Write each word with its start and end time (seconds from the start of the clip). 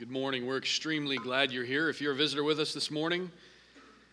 Good 0.00 0.10
morning. 0.10 0.46
We're 0.46 0.56
extremely 0.56 1.18
glad 1.18 1.52
you're 1.52 1.62
here. 1.62 1.90
If 1.90 2.00
you're 2.00 2.14
a 2.14 2.16
visitor 2.16 2.42
with 2.42 2.58
us 2.58 2.72
this 2.72 2.90
morning, 2.90 3.30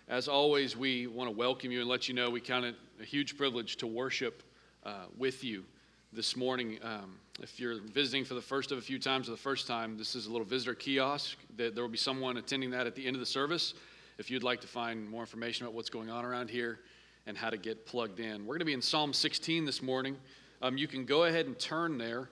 as 0.09 0.27
always, 0.27 0.75
we 0.75 1.07
want 1.07 1.29
to 1.29 1.33
welcome 1.33 1.71
you 1.71 1.79
and 1.79 1.87
let 1.87 2.09
you 2.09 2.13
know 2.13 2.29
we 2.29 2.41
count 2.41 2.65
it 2.65 2.75
a 2.99 3.05
huge 3.05 3.37
privilege 3.37 3.77
to 3.77 3.87
worship 3.87 4.43
uh, 4.85 5.05
with 5.17 5.45
you 5.45 5.63
this 6.11 6.35
morning. 6.35 6.77
Um, 6.83 7.17
if 7.41 7.57
you're 7.57 7.79
visiting 7.79 8.25
for 8.25 8.33
the 8.33 8.41
first 8.41 8.73
of 8.73 8.77
a 8.79 8.81
few 8.81 8.99
times 8.99 9.29
or 9.29 9.31
the 9.31 9.37
first 9.37 9.65
time, 9.65 9.97
this 9.97 10.13
is 10.13 10.25
a 10.25 10.29
little 10.29 10.45
visitor 10.45 10.75
kiosk. 10.75 11.37
There 11.55 11.71
will 11.73 11.87
be 11.87 11.97
someone 11.97 12.35
attending 12.35 12.69
that 12.71 12.85
at 12.85 12.93
the 12.93 13.07
end 13.07 13.15
of 13.15 13.21
the 13.21 13.25
service. 13.25 13.73
If 14.17 14.29
you'd 14.29 14.43
like 14.43 14.59
to 14.59 14.67
find 14.67 15.09
more 15.09 15.21
information 15.21 15.65
about 15.65 15.73
what's 15.73 15.89
going 15.89 16.09
on 16.09 16.25
around 16.25 16.49
here 16.49 16.79
and 17.27 17.37
how 17.37 17.49
to 17.49 17.57
get 17.57 17.85
plugged 17.85 18.19
in, 18.19 18.45
we're 18.45 18.55
going 18.55 18.59
to 18.59 18.65
be 18.65 18.73
in 18.73 18.81
Psalm 18.81 19.13
16 19.13 19.63
this 19.63 19.81
morning. 19.81 20.17
Um, 20.61 20.77
you 20.77 20.89
can 20.89 21.05
go 21.05 21.23
ahead 21.23 21.45
and 21.45 21.57
turn 21.57 21.97
there. 21.97 22.27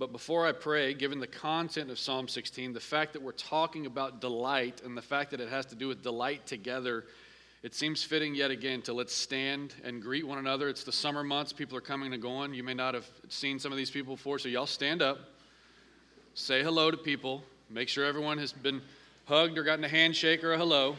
But 0.00 0.12
before 0.12 0.46
I 0.46 0.52
pray, 0.52 0.94
given 0.94 1.20
the 1.20 1.26
content 1.26 1.90
of 1.90 1.98
Psalm 1.98 2.26
16, 2.26 2.72
the 2.72 2.80
fact 2.80 3.12
that 3.12 3.20
we're 3.20 3.32
talking 3.32 3.84
about 3.84 4.18
delight 4.22 4.80
and 4.82 4.96
the 4.96 5.02
fact 5.02 5.30
that 5.32 5.42
it 5.42 5.50
has 5.50 5.66
to 5.66 5.74
do 5.74 5.88
with 5.88 6.02
delight 6.02 6.46
together, 6.46 7.04
it 7.62 7.74
seems 7.74 8.02
fitting 8.02 8.34
yet 8.34 8.50
again 8.50 8.80
to 8.82 8.94
let's 8.94 9.14
stand 9.14 9.74
and 9.84 10.00
greet 10.00 10.26
one 10.26 10.38
another. 10.38 10.70
It's 10.70 10.84
the 10.84 10.90
summer 10.90 11.22
months, 11.22 11.52
people 11.52 11.76
are 11.76 11.82
coming 11.82 12.14
and 12.14 12.22
going. 12.22 12.54
You 12.54 12.62
may 12.62 12.72
not 12.72 12.94
have 12.94 13.06
seen 13.28 13.58
some 13.58 13.72
of 13.72 13.76
these 13.76 13.90
people 13.90 14.16
before, 14.16 14.38
so 14.38 14.48
y'all 14.48 14.64
stand 14.64 15.02
up, 15.02 15.18
say 16.32 16.62
hello 16.62 16.90
to 16.90 16.96
people, 16.96 17.44
make 17.68 17.90
sure 17.90 18.06
everyone 18.06 18.38
has 18.38 18.54
been 18.54 18.80
hugged 19.26 19.58
or 19.58 19.64
gotten 19.64 19.84
a 19.84 19.88
handshake 19.88 20.42
or 20.42 20.54
a 20.54 20.56
hello. 20.56 20.96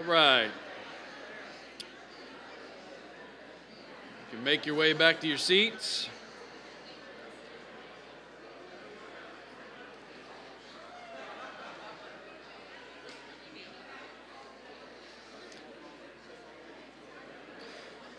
All 0.00 0.06
right. 0.06 0.50
You 4.32 4.38
make 4.38 4.64
your 4.64 4.76
way 4.76 4.92
back 4.92 5.20
to 5.22 5.26
your 5.26 5.38
seats. 5.38 6.08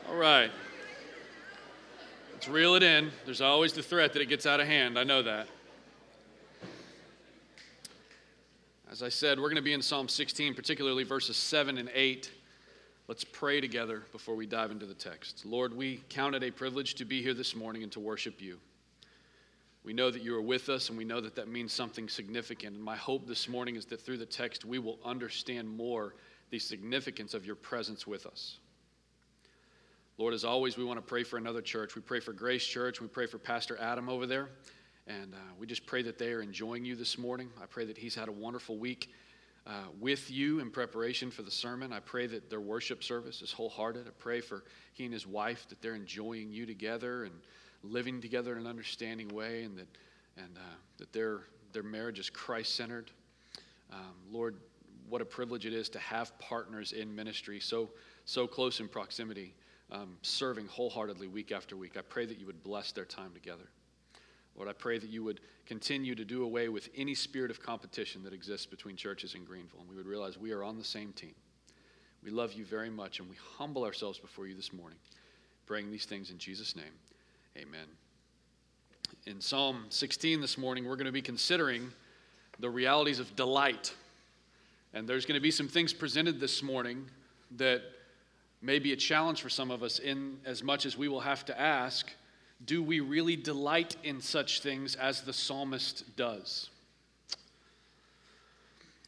All 0.09 0.15
right. 0.17 0.51
Let's 2.33 2.49
reel 2.49 2.75
it 2.75 2.83
in. 2.83 3.11
There's 3.23 3.39
always 3.39 3.71
the 3.71 3.81
threat 3.81 4.11
that 4.11 4.21
it 4.21 4.25
gets 4.25 4.45
out 4.45 4.59
of 4.59 4.67
hand. 4.67 4.99
I 4.99 5.05
know 5.05 5.21
that. 5.21 5.47
As 8.91 9.01
I 9.01 9.07
said, 9.07 9.39
we're 9.39 9.47
going 9.47 9.55
to 9.55 9.61
be 9.61 9.71
in 9.71 9.81
Psalm 9.81 10.09
16, 10.09 10.55
particularly 10.55 11.05
verses 11.05 11.37
7 11.37 11.77
and 11.77 11.89
8. 11.93 12.29
Let's 13.11 13.25
pray 13.25 13.59
together 13.59 14.03
before 14.13 14.37
we 14.37 14.45
dive 14.45 14.71
into 14.71 14.85
the 14.85 14.93
text. 14.93 15.45
Lord, 15.45 15.75
we 15.75 16.01
count 16.07 16.33
it 16.33 16.43
a 16.45 16.49
privilege 16.49 16.95
to 16.95 17.03
be 17.03 17.21
here 17.21 17.33
this 17.33 17.57
morning 17.57 17.83
and 17.83 17.91
to 17.91 17.99
worship 17.99 18.41
you. 18.41 18.57
We 19.83 19.91
know 19.91 20.09
that 20.09 20.23
you 20.23 20.33
are 20.33 20.41
with 20.41 20.69
us, 20.69 20.87
and 20.87 20.97
we 20.97 21.03
know 21.03 21.19
that 21.19 21.35
that 21.35 21.49
means 21.49 21.73
something 21.73 22.07
significant. 22.07 22.77
And 22.77 22.81
my 22.81 22.95
hope 22.95 23.27
this 23.27 23.49
morning 23.49 23.75
is 23.75 23.83
that 23.87 23.99
through 23.99 24.19
the 24.19 24.25
text, 24.25 24.63
we 24.63 24.79
will 24.79 24.97
understand 25.03 25.67
more 25.69 26.15
the 26.51 26.59
significance 26.59 27.33
of 27.33 27.45
your 27.45 27.57
presence 27.57 28.07
with 28.07 28.25
us. 28.25 28.59
Lord, 30.17 30.33
as 30.33 30.45
always, 30.45 30.77
we 30.77 30.85
want 30.85 30.97
to 30.97 31.05
pray 31.05 31.23
for 31.23 31.35
another 31.35 31.61
church. 31.61 31.95
We 31.97 32.01
pray 32.01 32.21
for 32.21 32.31
Grace 32.31 32.65
Church. 32.65 33.01
We 33.01 33.07
pray 33.07 33.25
for 33.25 33.39
Pastor 33.39 33.77
Adam 33.81 34.07
over 34.07 34.25
there. 34.25 34.51
And 35.05 35.33
uh, 35.33 35.37
we 35.59 35.67
just 35.67 35.85
pray 35.85 36.01
that 36.03 36.17
they 36.17 36.31
are 36.31 36.41
enjoying 36.41 36.85
you 36.85 36.95
this 36.95 37.17
morning. 37.17 37.49
I 37.61 37.65
pray 37.65 37.83
that 37.83 37.97
he's 37.97 38.15
had 38.15 38.29
a 38.29 38.31
wonderful 38.31 38.77
week 38.77 39.11
uh, 39.67 39.71
with 39.99 40.31
you 40.31 40.59
in 40.59 40.71
preparation 40.71 41.29
for 41.29 41.43
the 41.43 41.51
sermon. 41.51 41.93
I 41.93 41.99
pray 41.99 42.27
that 42.27 42.49
their 42.49 42.61
worship 42.61 43.03
service 43.03 43.41
is 43.41 43.51
wholehearted. 43.51 44.07
I 44.07 44.11
pray 44.17 44.41
for 44.41 44.63
he 44.93 45.05
and 45.05 45.13
his 45.13 45.27
wife 45.27 45.67
that 45.69 45.81
they're 45.81 45.95
enjoying 45.95 46.51
you 46.51 46.65
together 46.65 47.25
and 47.25 47.33
living 47.83 48.21
together 48.21 48.53
in 48.53 48.59
an 48.59 48.67
understanding 48.67 49.29
way, 49.29 49.63
and 49.63 49.77
that 49.77 49.87
and 50.37 50.57
uh, 50.57 50.75
that 50.97 51.13
their 51.13 51.41
their 51.73 51.83
marriage 51.83 52.19
is 52.19 52.29
Christ 52.29 52.75
centered. 52.75 53.11
Um, 53.91 54.15
Lord, 54.31 54.57
what 55.09 55.21
a 55.21 55.25
privilege 55.25 55.65
it 55.65 55.73
is 55.73 55.89
to 55.89 55.99
have 55.99 56.37
partners 56.39 56.93
in 56.93 57.13
ministry 57.13 57.59
so 57.59 57.89
so 58.25 58.47
close 58.47 58.79
in 58.79 58.87
proximity, 58.87 59.53
um, 59.91 60.17
serving 60.21 60.67
wholeheartedly 60.67 61.27
week 61.27 61.51
after 61.51 61.75
week. 61.75 61.97
I 61.97 62.01
pray 62.01 62.25
that 62.25 62.39
you 62.39 62.45
would 62.45 62.63
bless 62.63 62.91
their 62.91 63.05
time 63.05 63.31
together. 63.33 63.69
Lord, 64.55 64.69
I 64.69 64.73
pray 64.73 64.97
that 64.97 65.09
you 65.09 65.23
would 65.23 65.39
continue 65.65 66.15
to 66.15 66.25
do 66.25 66.43
away 66.43 66.69
with 66.69 66.89
any 66.95 67.15
spirit 67.15 67.51
of 67.51 67.61
competition 67.61 68.23
that 68.23 68.33
exists 68.33 68.65
between 68.65 68.95
churches 68.95 69.35
in 69.35 69.45
Greenville, 69.45 69.79
and 69.79 69.89
we 69.89 69.95
would 69.95 70.05
realize 70.05 70.37
we 70.37 70.51
are 70.51 70.63
on 70.63 70.77
the 70.77 70.83
same 70.83 71.13
team. 71.13 71.33
We 72.23 72.29
love 72.29 72.53
you 72.53 72.65
very 72.65 72.89
much, 72.89 73.19
and 73.19 73.29
we 73.29 73.37
humble 73.57 73.83
ourselves 73.83 74.19
before 74.19 74.47
you 74.47 74.55
this 74.55 74.73
morning, 74.73 74.99
praying 75.65 75.89
these 75.89 76.05
things 76.05 76.29
in 76.29 76.37
Jesus' 76.37 76.75
name. 76.75 76.93
Amen. 77.57 77.87
In 79.25 79.41
Psalm 79.41 79.85
16 79.89 80.41
this 80.41 80.57
morning, 80.57 80.85
we're 80.85 80.95
going 80.95 81.05
to 81.05 81.11
be 81.11 81.21
considering 81.21 81.91
the 82.59 82.69
realities 82.69 83.19
of 83.19 83.35
delight. 83.35 83.93
And 84.93 85.07
there's 85.07 85.25
going 85.25 85.35
to 85.35 85.41
be 85.41 85.51
some 85.51 85.67
things 85.67 85.93
presented 85.93 86.39
this 86.39 86.61
morning 86.61 87.09
that 87.57 87.81
may 88.61 88.77
be 88.77 88.93
a 88.93 88.95
challenge 88.95 89.41
for 89.41 89.49
some 89.49 89.71
of 89.71 89.83
us, 89.83 89.99
in 89.99 90.37
as 90.45 90.63
much 90.63 90.85
as 90.85 90.97
we 90.97 91.07
will 91.07 91.21
have 91.21 91.45
to 91.45 91.59
ask 91.59 92.11
do 92.65 92.83
we 92.83 92.99
really 92.99 93.35
delight 93.35 93.95
in 94.03 94.21
such 94.21 94.61
things 94.61 94.95
as 94.95 95.21
the 95.21 95.33
psalmist 95.33 96.15
does? 96.15 96.69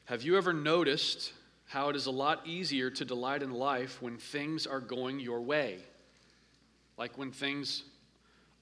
Have 0.06 0.24
you 0.24 0.38
ever 0.38 0.54
noticed 0.54 1.34
how 1.68 1.90
it 1.90 1.96
is 1.96 2.08
a 2.08 2.12
lot 2.12 2.46
easier 2.46 2.90
to 2.90 3.06
delight 3.06 3.42
in 3.42 3.52
life 3.52 4.02
when 4.02 4.18
things 4.18 4.68
are 4.68 4.80
going 4.80 5.20
your 5.20 5.42
way? 5.42 5.78
Like 6.98 7.18
when 7.18 7.32
things 7.32 7.84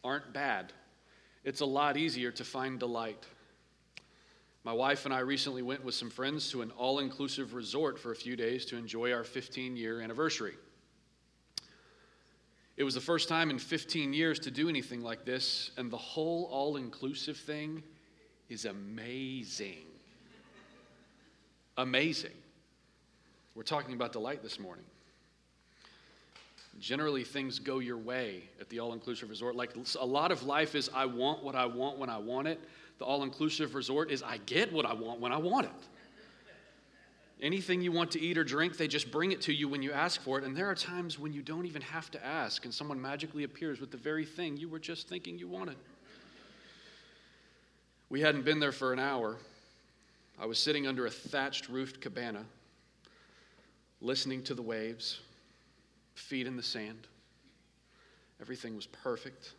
aren't 0.04 0.34
bad. 0.34 0.74
It's 1.44 1.62
a 1.62 1.66
lot 1.66 1.98
easier 1.98 2.32
to 2.32 2.44
find 2.44 2.80
delight. 2.80 3.26
My 4.64 4.74
wife 4.74 5.06
and 5.06 5.14
I 5.14 5.20
recently 5.20 5.64
went 5.64 5.84
with 5.84 5.96
some 5.96 6.12
friends 6.12 6.52
to 6.52 6.62
an 6.62 6.72
all 6.78 7.00
inclusive 7.00 7.56
resort 7.56 7.98
for 7.98 8.12
a 8.12 8.16
few 8.16 8.36
days 8.36 8.66
to 8.66 8.78
enjoy 8.78 9.12
our 9.12 9.24
15 9.24 9.76
year 9.76 10.02
anniversary. 10.02 10.54
It 12.78 12.84
was 12.84 12.94
the 12.96 13.02
first 13.02 13.30
time 13.30 13.50
in 13.50 13.60
15 13.60 14.14
years 14.14 14.40
to 14.40 14.52
do 14.52 14.70
anything 14.70 15.02
like 15.02 15.26
this, 15.26 15.72
and 15.78 15.92
the 15.92 15.98
whole 15.98 16.48
all 16.52 16.78
inclusive 16.78 17.38
thing 17.38 17.84
is 18.50 18.66
amazing. 18.66 19.86
Amazing. 21.78 22.32
We're 23.56 23.64
talking 23.64 23.94
about 23.94 24.14
delight 24.14 24.42
this 24.42 24.60
morning. 24.60 24.86
Generally, 26.80 27.26
things 27.26 27.60
go 27.60 27.80
your 27.80 27.98
way 27.98 28.44
at 28.60 28.70
the 28.70 28.80
all 28.80 28.94
inclusive 28.94 29.30
resort. 29.30 29.56
Like 29.56 29.72
a 30.00 30.06
lot 30.06 30.32
of 30.32 30.44
life 30.44 30.74
is 30.74 30.90
I 30.94 31.06
want 31.06 31.44
what 31.44 31.56
I 31.56 31.66
want 31.66 31.98
when 31.98 32.10
I 32.10 32.18
want 32.18 32.48
it. 32.48 32.60
The 32.98 33.06
all 33.06 33.24
inclusive 33.24 33.76
resort 33.76 34.10
is 34.10 34.24
I 34.24 34.38
get 34.46 34.72
what 34.72 34.86
I 34.86 34.94
want 34.94 35.20
when 35.20 35.32
I 35.32 35.38
want 35.38 35.66
it. 35.66 35.72
Anything 37.42 37.82
you 37.82 37.92
want 37.92 38.12
to 38.12 38.22
eat 38.22 38.38
or 38.38 38.44
drink, 38.44 38.78
they 38.78 38.88
just 38.88 39.12
bring 39.12 39.32
it 39.32 39.42
to 39.42 39.54
you 39.54 39.68
when 39.68 39.82
you 39.82 39.92
ask 39.92 40.22
for 40.22 40.38
it. 40.38 40.44
And 40.44 40.56
there 40.56 40.70
are 40.70 40.76
times 40.76 41.18
when 41.18 41.34
you 41.34 41.42
don't 41.42 41.66
even 41.66 41.82
have 41.82 42.12
to 42.12 42.24
ask, 42.24 42.66
and 42.66 42.74
someone 42.74 43.02
magically 43.02 43.44
appears 43.44 43.82
with 43.82 43.90
the 43.90 43.98
very 43.98 44.26
thing 44.26 44.58
you 44.58 44.70
were 44.70 44.80
just 44.80 45.10
thinking 45.10 45.40
you 45.40 45.48
wanted. 45.48 45.78
We 48.10 48.22
hadn't 48.22 48.46
been 48.46 48.60
there 48.60 48.72
for 48.72 48.94
an 48.94 49.00
hour. 49.00 49.38
I 50.40 50.46
was 50.46 50.60
sitting 50.60 50.86
under 50.86 51.08
a 51.08 51.10
thatched 51.10 51.68
roofed 51.68 52.00
cabana, 52.00 52.46
listening 54.02 54.44
to 54.44 54.54
the 54.54 54.62
waves, 54.62 55.20
feet 56.14 56.46
in 56.46 56.56
the 56.56 56.64
sand. 56.64 57.08
Everything 58.40 58.76
was 58.76 58.86
perfect. 58.86 59.54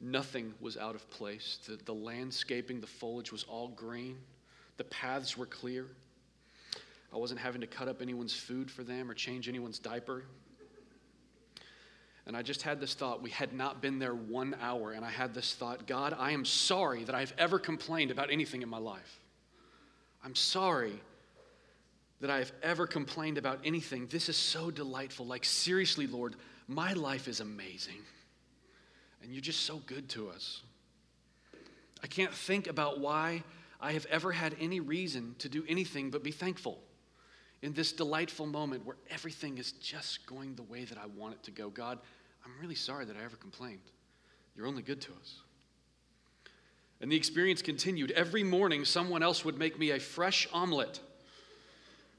Nothing 0.00 0.52
was 0.60 0.76
out 0.76 0.94
of 0.96 1.08
place. 1.10 1.58
The, 1.66 1.78
the 1.84 1.94
landscaping, 1.94 2.80
the 2.80 2.86
foliage 2.86 3.30
was 3.30 3.44
all 3.44 3.68
green. 3.68 4.16
The 4.78 4.84
paths 4.84 5.36
were 5.36 5.46
clear. 5.46 5.86
I 7.14 7.16
wasn't 7.16 7.38
having 7.38 7.60
to 7.60 7.66
cut 7.68 7.86
up 7.86 8.02
anyone's 8.02 8.34
food 8.34 8.68
for 8.68 8.82
them 8.82 9.08
or 9.08 9.14
change 9.14 9.48
anyone's 9.48 9.78
diaper. 9.78 10.24
And 12.26 12.36
I 12.36 12.42
just 12.42 12.62
had 12.62 12.80
this 12.80 12.94
thought. 12.94 13.22
We 13.22 13.30
had 13.30 13.52
not 13.52 13.80
been 13.80 14.00
there 14.00 14.14
one 14.14 14.56
hour, 14.60 14.92
and 14.92 15.04
I 15.04 15.10
had 15.10 15.32
this 15.32 15.54
thought 15.54 15.86
God, 15.86 16.16
I 16.18 16.32
am 16.32 16.44
sorry 16.44 17.04
that 17.04 17.14
I've 17.14 17.32
ever 17.38 17.60
complained 17.60 18.10
about 18.10 18.32
anything 18.32 18.62
in 18.62 18.68
my 18.68 18.78
life. 18.78 19.20
I'm 20.24 20.34
sorry 20.34 21.00
that 22.20 22.30
I 22.30 22.38
have 22.38 22.50
ever 22.62 22.86
complained 22.86 23.38
about 23.38 23.60
anything. 23.64 24.06
This 24.06 24.28
is 24.28 24.36
so 24.36 24.70
delightful. 24.70 25.26
Like, 25.26 25.44
seriously, 25.44 26.06
Lord, 26.08 26.34
my 26.66 26.94
life 26.94 27.28
is 27.28 27.40
amazing. 27.40 28.02
And 29.22 29.30
you're 29.30 29.42
just 29.42 29.60
so 29.60 29.82
good 29.86 30.08
to 30.10 30.30
us. 30.30 30.62
I 32.02 32.06
can't 32.06 32.32
think 32.32 32.66
about 32.66 32.98
why 32.98 33.44
I 33.80 33.92
have 33.92 34.06
ever 34.06 34.32
had 34.32 34.56
any 34.58 34.80
reason 34.80 35.36
to 35.40 35.48
do 35.48 35.64
anything 35.68 36.10
but 36.10 36.24
be 36.24 36.32
thankful 36.32 36.80
in 37.64 37.72
this 37.72 37.92
delightful 37.92 38.44
moment 38.44 38.84
where 38.84 38.98
everything 39.08 39.56
is 39.56 39.72
just 39.72 40.26
going 40.26 40.54
the 40.54 40.62
way 40.62 40.84
that 40.84 40.98
I 40.98 41.06
want 41.06 41.32
it 41.32 41.42
to 41.44 41.50
go. 41.50 41.70
God, 41.70 41.98
I'm 42.44 42.52
really 42.60 42.74
sorry 42.74 43.06
that 43.06 43.16
I 43.16 43.24
ever 43.24 43.36
complained. 43.36 43.80
You're 44.54 44.66
only 44.66 44.82
good 44.82 45.00
to 45.00 45.12
us. 45.18 45.40
And 47.00 47.10
the 47.10 47.16
experience 47.16 47.62
continued. 47.62 48.10
Every 48.10 48.42
morning, 48.42 48.84
someone 48.84 49.22
else 49.22 49.46
would 49.46 49.56
make 49.56 49.78
me 49.78 49.92
a 49.92 49.98
fresh 49.98 50.46
omelet 50.52 51.00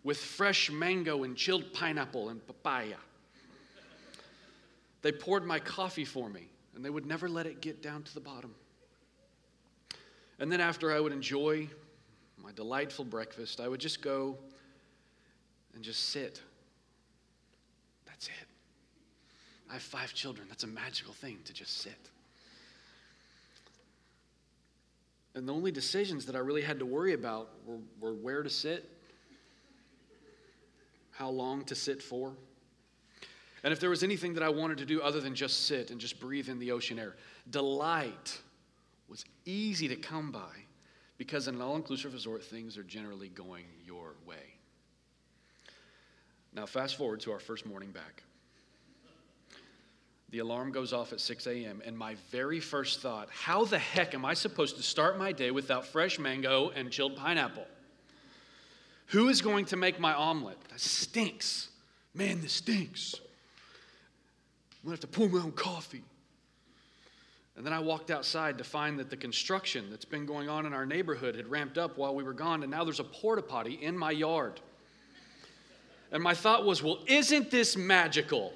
with 0.03 0.17
fresh 0.17 0.71
mango 0.71 1.23
and 1.23 1.37
chilled 1.37 1.71
pineapple 1.73 2.29
and 2.29 2.45
papaya. 2.47 2.97
They 5.03 5.11
poured 5.11 5.45
my 5.45 5.59
coffee 5.59 6.05
for 6.05 6.27
me, 6.27 6.47
and 6.73 6.83
they 6.83 6.89
would 6.89 7.05
never 7.05 7.29
let 7.29 7.45
it 7.45 7.61
get 7.61 7.83
down 7.83 8.01
to 8.01 8.13
the 8.15 8.19
bottom. 8.19 8.55
And 10.39 10.51
then, 10.51 10.59
after 10.59 10.91
I 10.91 10.99
would 10.99 11.13
enjoy 11.13 11.69
my 12.43 12.51
delightful 12.51 13.05
breakfast, 13.05 13.59
I 13.59 13.67
would 13.67 13.79
just 13.79 14.01
go 14.01 14.39
and 15.75 15.83
just 15.83 16.09
sit. 16.09 16.41
That's 18.05 18.27
it. 18.27 18.47
I 19.69 19.73
have 19.73 19.81
five 19.81 20.13
children. 20.13 20.47
That's 20.49 20.63
a 20.63 20.67
magical 20.67 21.13
thing 21.13 21.39
to 21.45 21.53
just 21.53 21.81
sit. 21.81 22.09
And 25.35 25.47
the 25.47 25.53
only 25.53 25.71
decisions 25.71 26.25
that 26.27 26.35
I 26.35 26.39
really 26.39 26.61
had 26.61 26.79
to 26.79 26.85
worry 26.85 27.13
about 27.13 27.49
were, 27.65 27.79
were 27.99 28.13
where 28.13 28.41
to 28.41 28.49
sit, 28.49 28.89
how 31.11 31.29
long 31.29 31.65
to 31.65 31.75
sit 31.75 32.01
for, 32.01 32.33
and 33.65 33.73
if 33.73 33.79
there 33.79 33.89
was 33.89 34.03
anything 34.03 34.35
that 34.35 34.43
I 34.43 34.49
wanted 34.49 34.77
to 34.77 34.85
do 34.85 35.01
other 35.01 35.19
than 35.19 35.33
just 35.33 35.65
sit 35.65 35.89
and 35.89 35.99
just 35.99 36.19
breathe 36.19 36.49
in 36.49 36.59
the 36.59 36.71
ocean 36.71 36.99
air. 36.99 37.15
Delight 37.49 38.39
was 39.09 39.25
easy 39.43 39.87
to 39.87 39.95
come 39.95 40.31
by 40.31 40.53
because 41.17 41.47
in 41.47 41.55
an 41.55 41.61
all 41.61 41.75
inclusive 41.75 42.13
resort, 42.13 42.43
things 42.43 42.77
are 42.77 42.83
generally 42.83 43.29
going 43.29 43.65
your 43.83 44.13
way. 44.27 44.54
Now, 46.55 46.65
fast 46.65 46.95
forward 46.95 47.19
to 47.21 47.33
our 47.33 47.39
first 47.39 47.65
morning 47.65 47.91
back. 47.91 48.23
The 50.29 50.39
alarm 50.39 50.71
goes 50.71 50.93
off 50.93 51.11
at 51.11 51.19
6 51.19 51.47
a.m., 51.47 51.81
and 51.85 51.97
my 51.97 52.15
very 52.31 52.59
first 52.59 53.01
thought 53.01 53.29
how 53.29 53.65
the 53.65 53.77
heck 53.77 54.13
am 54.13 54.25
I 54.25 54.33
supposed 54.33 54.77
to 54.77 54.83
start 54.83 55.17
my 55.17 55.31
day 55.31 55.51
without 55.51 55.85
fresh 55.85 56.17
mango 56.17 56.69
and 56.69 56.89
chilled 56.91 57.17
pineapple? 57.17 57.65
Who 59.07 59.27
is 59.27 59.41
going 59.41 59.65
to 59.65 59.75
make 59.75 59.99
my 59.99 60.13
omelet? 60.13 60.57
That 60.69 60.79
stinks. 60.79 61.69
Man, 62.13 62.41
this 62.41 62.53
stinks. 62.53 63.15
I'm 64.83 64.87
to 64.87 64.91
have 64.91 64.99
to 65.01 65.07
pour 65.07 65.27
my 65.27 65.43
own 65.43 65.51
coffee. 65.51 66.03
And 67.57 67.65
then 67.65 67.73
I 67.73 67.79
walked 67.79 68.11
outside 68.11 68.57
to 68.57 68.63
find 68.63 68.99
that 68.99 69.09
the 69.09 69.17
construction 69.17 69.89
that's 69.89 70.05
been 70.05 70.25
going 70.25 70.49
on 70.49 70.65
in 70.65 70.73
our 70.73 70.85
neighborhood 70.85 71.35
had 71.35 71.47
ramped 71.47 71.77
up 71.77 71.97
while 71.97 72.15
we 72.15 72.23
were 72.23 72.33
gone, 72.33 72.63
and 72.63 72.71
now 72.71 72.83
there's 72.83 72.99
a 72.99 73.05
porta 73.05 73.41
potty 73.41 73.73
in 73.73 73.97
my 73.97 74.11
yard. 74.11 74.59
And 76.15 76.23
my 76.23 76.33
thought 76.33 76.65
was, 76.65 76.81
well, 76.81 76.99
isn't 77.07 77.51
this 77.51 77.75
magical? 77.75 78.53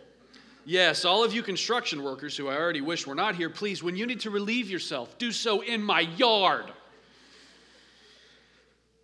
Yes, 0.64 1.04
all 1.04 1.26
of 1.26 1.34
you 1.34 1.44
construction 1.44 2.02
workers 2.04 2.38
who 2.38 2.48
I 2.48 2.56
already 2.56 2.80
wish 2.80 3.06
were 3.06 3.16
not 3.16 3.36
here, 3.36 3.50
please, 3.50 3.84
when 3.84 3.98
you 3.98 4.06
need 4.06 4.22
to 4.22 4.30
relieve 4.30 4.70
yourself, 4.70 5.18
do 5.18 5.30
so 5.34 5.60
in 5.60 5.84
my 5.84 6.00
yard. 6.00 6.72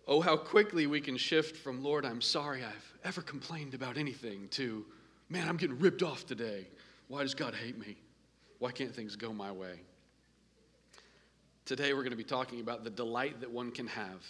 Oh, 0.08 0.22
how 0.22 0.38
quickly 0.38 0.86
we 0.86 1.02
can 1.02 1.18
shift 1.18 1.58
from, 1.58 1.84
Lord, 1.84 2.06
I'm 2.06 2.22
sorry 2.22 2.64
I've 2.64 2.94
ever 3.04 3.20
complained 3.20 3.74
about 3.74 3.98
anything, 3.98 4.48
to, 4.52 4.86
man, 5.28 5.46
I'm 5.46 5.58
getting 5.58 5.78
ripped 5.78 6.02
off 6.02 6.24
today. 6.24 6.66
Why 7.08 7.20
does 7.20 7.34
God 7.34 7.54
hate 7.54 7.78
me? 7.78 7.98
Why 8.58 8.70
can't 8.72 8.94
things 8.94 9.16
go 9.16 9.34
my 9.34 9.52
way? 9.52 9.80
Today, 11.66 11.92
we're 11.92 12.04
going 12.04 12.10
to 12.12 12.16
be 12.16 12.24
talking 12.24 12.60
about 12.60 12.84
the 12.84 12.90
delight 12.90 13.38
that 13.40 13.50
one 13.50 13.70
can 13.70 13.86
have, 13.86 14.24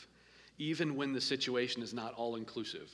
even 0.58 0.96
when 0.96 1.12
the 1.12 1.20
situation 1.20 1.81
is 1.81 1.94
not 1.94 2.12
all 2.14 2.34
inclusive 2.34 2.90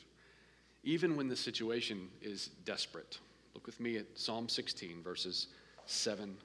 even 0.84 1.17
when 1.17 1.29
the 1.29 1.37
situation 1.37 2.08
is 2.20 2.49
desperate. 2.64 3.19
Look 3.55 3.67
with 3.67 3.81
me 3.81 3.99
at 3.99 4.06
Psalm 4.14 4.49
16, 4.49 5.02
verses 5.02 5.49
7 5.87 6.37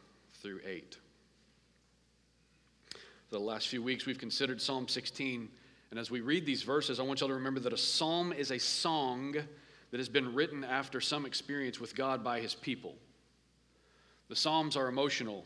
through 0.42 0.60
8. 0.66 0.98
For 2.92 3.36
the 3.36 3.40
last 3.40 3.68
few 3.68 3.82
weeks, 3.84 4.06
we've 4.06 4.18
considered 4.18 4.62
Psalm 4.62 4.88
16. 4.88 5.50
And 5.92 6.00
as 6.00 6.12
we 6.12 6.22
read 6.22 6.46
these 6.46 6.64
verses, 6.64 7.00
I 7.00 7.04
want 7.04 7.20
y'all 7.20 7.30
to 7.30 7.36
remember 7.36 7.60
that 7.62 7.74
a 7.74 7.78
psalm 7.78 8.32
is 8.34 8.52
a 8.52 8.60
song 8.60 9.36
that 9.92 9.98
has 9.98 10.10
been 10.10 10.34
written 10.34 10.64
after 10.64 11.02
some 11.02 11.26
experience 11.26 11.80
with 11.80 11.96
God 11.96 12.24
by 12.24 12.40
his 12.40 12.54
people. 12.54 12.96
The 14.30 14.36
Psalms 14.36 14.76
are 14.76 14.90
emotional, 14.90 15.46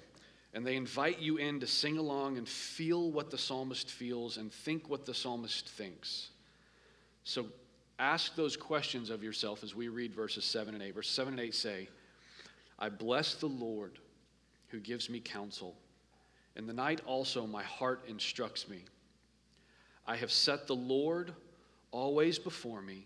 and 0.54 0.66
they 0.66 0.76
invite 0.76 1.20
you 1.20 1.38
in 1.38 1.60
to 1.60 1.68
sing 1.68 1.98
along 1.98 2.38
and 2.38 2.48
feel 2.48 3.12
what 3.12 3.30
the 3.30 3.38
psalmist 3.38 3.90
feels 3.90 4.38
and 4.38 4.52
think 4.52 4.90
what 4.90 5.06
the 5.06 5.14
psalmist 5.14 5.70
thinks. 5.70 6.32
So 7.24 7.46
Ask 8.00 8.36
those 8.36 8.58
questions 8.58 9.10
of 9.10 9.24
yourself 9.24 9.64
as 9.64 9.76
we 9.76 9.88
read 9.88 10.14
verses 10.14 10.44
7 10.46 10.74
and 10.74 10.84
8. 10.84 10.96
Verses 10.96 11.14
7 11.14 11.34
and 11.34 11.42
8 11.42 11.54
say, 11.54 11.88
I 12.80 12.90
bless 12.90 13.36
the 13.36 13.48
Lord 13.48 14.00
who 14.70 14.80
gives 14.80 15.10
me 15.10 15.20
counsel. 15.20 15.76
In 16.56 16.66
the 16.66 16.74
night 16.74 17.02
also 17.06 17.46
my 17.46 17.64
heart 17.64 18.04
instructs 18.08 18.68
me. 18.68 18.84
I 20.08 20.16
have 20.16 20.32
set 20.32 20.68
the 20.68 20.76
Lord 20.76 21.34
always 21.92 22.40
before 22.40 22.82
me, 22.82 23.06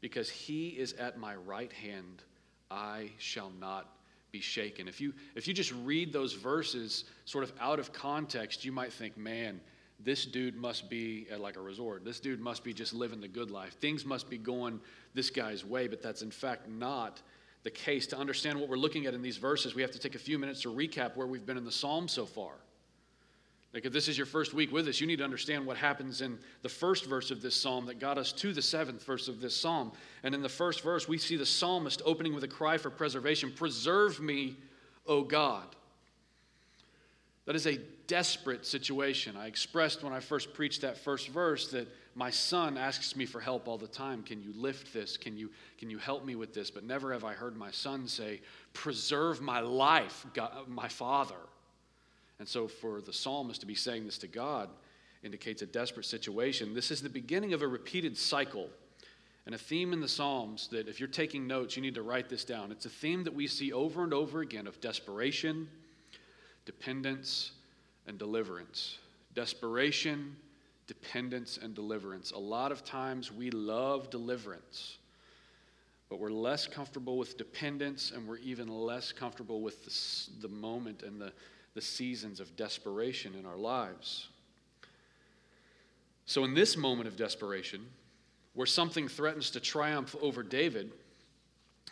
because 0.00 0.30
he 0.30 0.68
is 0.68 0.92
at 0.94 1.18
my 1.18 1.34
right 1.34 1.72
hand. 1.72 2.22
I 2.70 3.10
shall 3.18 3.52
not 3.60 3.88
be 4.30 4.40
shaken. 4.40 4.88
If 4.88 5.00
you, 5.00 5.12
if 5.34 5.46
you 5.46 5.54
just 5.54 5.72
read 5.84 6.12
those 6.12 6.32
verses 6.32 7.04
sort 7.24 7.44
of 7.44 7.52
out 7.60 7.78
of 7.78 7.92
context, 7.92 8.64
you 8.64 8.72
might 8.72 8.92
think, 8.92 9.16
man, 9.16 9.60
this 10.04 10.24
dude 10.24 10.56
must 10.56 10.90
be 10.90 11.26
at 11.30 11.40
like 11.40 11.56
a 11.56 11.60
resort. 11.60 12.04
This 12.04 12.20
dude 12.20 12.40
must 12.40 12.64
be 12.64 12.72
just 12.72 12.92
living 12.92 13.20
the 13.20 13.28
good 13.28 13.50
life. 13.50 13.74
Things 13.74 14.04
must 14.04 14.28
be 14.28 14.38
going 14.38 14.80
this 15.14 15.30
guy's 15.30 15.64
way, 15.64 15.86
but 15.86 16.02
that's 16.02 16.22
in 16.22 16.30
fact 16.30 16.68
not 16.68 17.22
the 17.62 17.70
case. 17.70 18.06
To 18.08 18.18
understand 18.18 18.58
what 18.58 18.68
we're 18.68 18.76
looking 18.76 19.06
at 19.06 19.14
in 19.14 19.22
these 19.22 19.36
verses, 19.36 19.74
we 19.74 19.82
have 19.82 19.92
to 19.92 19.98
take 19.98 20.14
a 20.14 20.18
few 20.18 20.38
minutes 20.38 20.62
to 20.62 20.68
recap 20.68 21.16
where 21.16 21.26
we've 21.26 21.46
been 21.46 21.56
in 21.56 21.64
the 21.64 21.72
psalm 21.72 22.08
so 22.08 22.26
far. 22.26 22.54
Like, 23.72 23.86
if 23.86 23.92
this 23.92 24.06
is 24.06 24.18
your 24.18 24.26
first 24.26 24.52
week 24.52 24.70
with 24.70 24.86
us, 24.88 25.00
you 25.00 25.06
need 25.06 25.16
to 25.16 25.24
understand 25.24 25.64
what 25.64 25.78
happens 25.78 26.20
in 26.20 26.38
the 26.60 26.68
first 26.68 27.06
verse 27.06 27.30
of 27.30 27.40
this 27.40 27.54
psalm 27.54 27.86
that 27.86 27.98
got 27.98 28.18
us 28.18 28.30
to 28.32 28.52
the 28.52 28.60
seventh 28.60 29.02
verse 29.02 29.28
of 29.28 29.40
this 29.40 29.56
psalm. 29.56 29.92
And 30.24 30.34
in 30.34 30.42
the 30.42 30.48
first 30.48 30.82
verse, 30.82 31.08
we 31.08 31.16
see 31.16 31.36
the 31.36 31.46
psalmist 31.46 32.02
opening 32.04 32.34
with 32.34 32.44
a 32.44 32.48
cry 32.48 32.76
for 32.76 32.90
preservation 32.90 33.50
Preserve 33.50 34.20
me, 34.20 34.56
O 35.06 35.22
God. 35.22 35.74
That 37.44 37.56
is 37.56 37.66
a 37.66 37.78
desperate 38.06 38.64
situation. 38.64 39.36
I 39.36 39.46
expressed 39.46 40.04
when 40.04 40.12
I 40.12 40.20
first 40.20 40.54
preached 40.54 40.82
that 40.82 40.96
first 40.96 41.28
verse 41.28 41.68
that 41.72 41.88
my 42.14 42.30
son 42.30 42.78
asks 42.78 43.16
me 43.16 43.26
for 43.26 43.40
help 43.40 43.66
all 43.66 43.78
the 43.78 43.86
time. 43.86 44.22
Can 44.22 44.40
you 44.40 44.52
lift 44.54 44.92
this? 44.92 45.16
Can 45.16 45.36
you, 45.36 45.50
can 45.78 45.90
you 45.90 45.98
help 45.98 46.24
me 46.24 46.34
with 46.36 46.54
this? 46.54 46.70
But 46.70 46.84
never 46.84 47.12
have 47.12 47.24
I 47.24 47.32
heard 47.32 47.56
my 47.56 47.70
son 47.70 48.06
say, 48.06 48.40
Preserve 48.74 49.40
my 49.40 49.60
life, 49.60 50.24
God, 50.34 50.68
my 50.68 50.88
father. 50.88 51.34
And 52.38 52.48
so 52.48 52.68
for 52.68 53.00
the 53.00 53.12
psalmist 53.12 53.60
to 53.60 53.66
be 53.66 53.74
saying 53.74 54.04
this 54.04 54.18
to 54.18 54.28
God 54.28 54.68
indicates 55.22 55.62
a 55.62 55.66
desperate 55.66 56.06
situation. 56.06 56.74
This 56.74 56.90
is 56.90 57.02
the 57.02 57.08
beginning 57.08 57.52
of 57.54 57.62
a 57.62 57.68
repeated 57.68 58.16
cycle. 58.16 58.68
And 59.46 59.54
a 59.54 59.58
theme 59.58 59.92
in 59.92 60.00
the 60.00 60.08
Psalms 60.08 60.68
that, 60.68 60.86
if 60.86 61.00
you're 61.00 61.08
taking 61.08 61.48
notes, 61.48 61.76
you 61.76 61.82
need 61.82 61.96
to 61.96 62.02
write 62.02 62.28
this 62.28 62.44
down. 62.44 62.70
It's 62.70 62.86
a 62.86 62.90
theme 62.90 63.24
that 63.24 63.34
we 63.34 63.48
see 63.48 63.72
over 63.72 64.04
and 64.04 64.14
over 64.14 64.40
again 64.40 64.68
of 64.68 64.80
desperation, 64.80 65.68
dependence, 66.64 67.52
and 68.06 68.18
deliverance. 68.18 68.98
Desperation, 69.34 70.36
dependence, 70.86 71.58
and 71.62 71.74
deliverance. 71.74 72.32
A 72.32 72.38
lot 72.38 72.72
of 72.72 72.84
times 72.84 73.32
we 73.32 73.50
love 73.50 74.10
deliverance, 74.10 74.98
but 76.08 76.18
we're 76.18 76.30
less 76.30 76.66
comfortable 76.66 77.16
with 77.16 77.36
dependence, 77.38 78.12
and 78.14 78.26
we're 78.26 78.38
even 78.38 78.68
less 78.68 79.12
comfortable 79.12 79.60
with 79.60 79.84
the, 79.84 80.46
the 80.46 80.54
moment 80.54 81.02
and 81.02 81.20
the, 81.20 81.32
the 81.74 81.80
seasons 81.80 82.40
of 82.40 82.54
desperation 82.56 83.34
in 83.34 83.46
our 83.46 83.56
lives. 83.56 84.28
So, 86.26 86.44
in 86.44 86.54
this 86.54 86.76
moment 86.76 87.08
of 87.08 87.16
desperation, 87.16 87.86
where 88.54 88.66
something 88.66 89.08
threatens 89.08 89.50
to 89.50 89.60
triumph 89.60 90.14
over 90.20 90.42
David, 90.42 90.92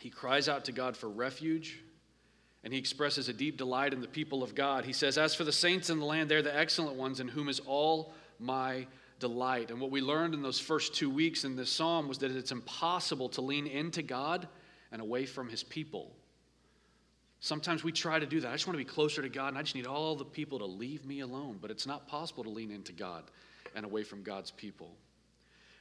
he 0.01 0.11
cries 0.11 0.49
out 0.49 0.65
to 0.67 0.73
God 0.73 0.97
for 0.97 1.09
refuge 1.09 1.81
and 2.63 2.73
he 2.73 2.79
expresses 2.79 3.29
a 3.29 3.33
deep 3.33 3.57
delight 3.57 3.93
in 3.93 4.01
the 4.01 4.09
people 4.09 4.43
of 4.43 4.55
God. 4.55 4.85
He 4.85 4.93
says, 4.93 5.17
As 5.17 5.35
for 5.35 5.45
the 5.45 5.53
saints 5.53 5.91
in 5.91 5.99
the 5.99 6.05
land, 6.05 6.31
they're 6.31 6.43
the 6.43 6.57
excellent 6.57 6.97
ones 6.97 7.21
in 7.21 7.29
whom 7.29 7.49
is 7.49 7.61
all 7.61 8.13
my 8.39 8.87
delight. 9.19 9.71
And 9.71 9.81
what 9.81 9.91
we 9.91 10.01
learned 10.01 10.35
in 10.35 10.43
those 10.43 10.59
first 10.59 10.95
two 10.95 11.11
weeks 11.11 11.45
in 11.45 11.57
this 11.57 11.71
psalm 11.71 12.09
was 12.09 12.19
that 12.19 12.31
it's 12.31 12.53
impossible 12.53 13.29
to 13.31 13.41
lean 13.41 13.67
into 13.67 14.03
God 14.03 14.49
and 14.93 15.01
away 15.01 15.27
from 15.27 15.49
his 15.49 15.63
people. 15.63 16.13
Sometimes 17.41 17.83
we 17.83 17.93
try 17.93 18.19
to 18.19 18.27
do 18.27 18.41
that. 18.41 18.49
I 18.49 18.53
just 18.53 18.67
want 18.67 18.79
to 18.79 18.85
be 18.85 18.91
closer 18.91 19.23
to 19.23 19.29
God 19.31 19.49
and 19.49 19.59
I 19.59 19.63
just 19.63 19.75
need 19.75 19.87
all 19.87 20.15
the 20.15 20.25
people 20.25 20.59
to 20.59 20.67
leave 20.67 21.07
me 21.07 21.21
alone. 21.21 21.59
But 21.61 21.71
it's 21.71 21.87
not 21.87 22.07
possible 22.07 22.45
to 22.45 22.51
lean 22.51 22.71
into 22.71 22.93
God 22.93 23.25
and 23.75 23.87
away 23.87 24.03
from 24.03 24.23
God's 24.23 24.51
people. 24.51 24.95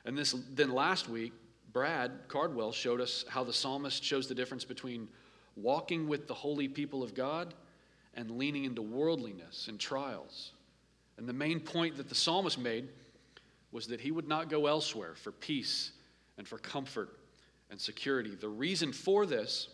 And 0.05 0.17
this, 0.17 0.33
then 0.53 0.71
last 0.71 1.09
week, 1.09 1.33
Brad 1.73 2.11
Cardwell 2.29 2.71
showed 2.71 3.01
us 3.01 3.25
how 3.27 3.43
the 3.43 3.53
psalmist 3.53 4.03
shows 4.03 4.27
the 4.27 4.35
difference 4.35 4.63
between 4.63 5.09
walking 5.61 6.07
with 6.07 6.27
the 6.27 6.33
holy 6.33 6.67
people 6.67 7.03
of 7.03 7.13
God 7.13 7.53
and 8.15 8.31
leaning 8.31 8.65
into 8.65 8.81
worldliness 8.81 9.67
and 9.67 9.79
trials. 9.79 10.51
And 11.17 11.27
the 11.27 11.33
main 11.33 11.59
point 11.59 11.97
that 11.97 12.09
the 12.09 12.15
psalmist 12.15 12.57
made 12.57 12.89
was 13.71 13.87
that 13.87 14.01
he 14.01 14.11
would 14.11 14.27
not 14.27 14.49
go 14.49 14.67
elsewhere 14.67 15.15
for 15.15 15.31
peace 15.31 15.91
and 16.37 16.47
for 16.47 16.57
comfort 16.57 17.19
and 17.69 17.79
security. 17.79 18.35
The 18.35 18.49
reason 18.49 18.91
for 18.91 19.25
this 19.25 19.69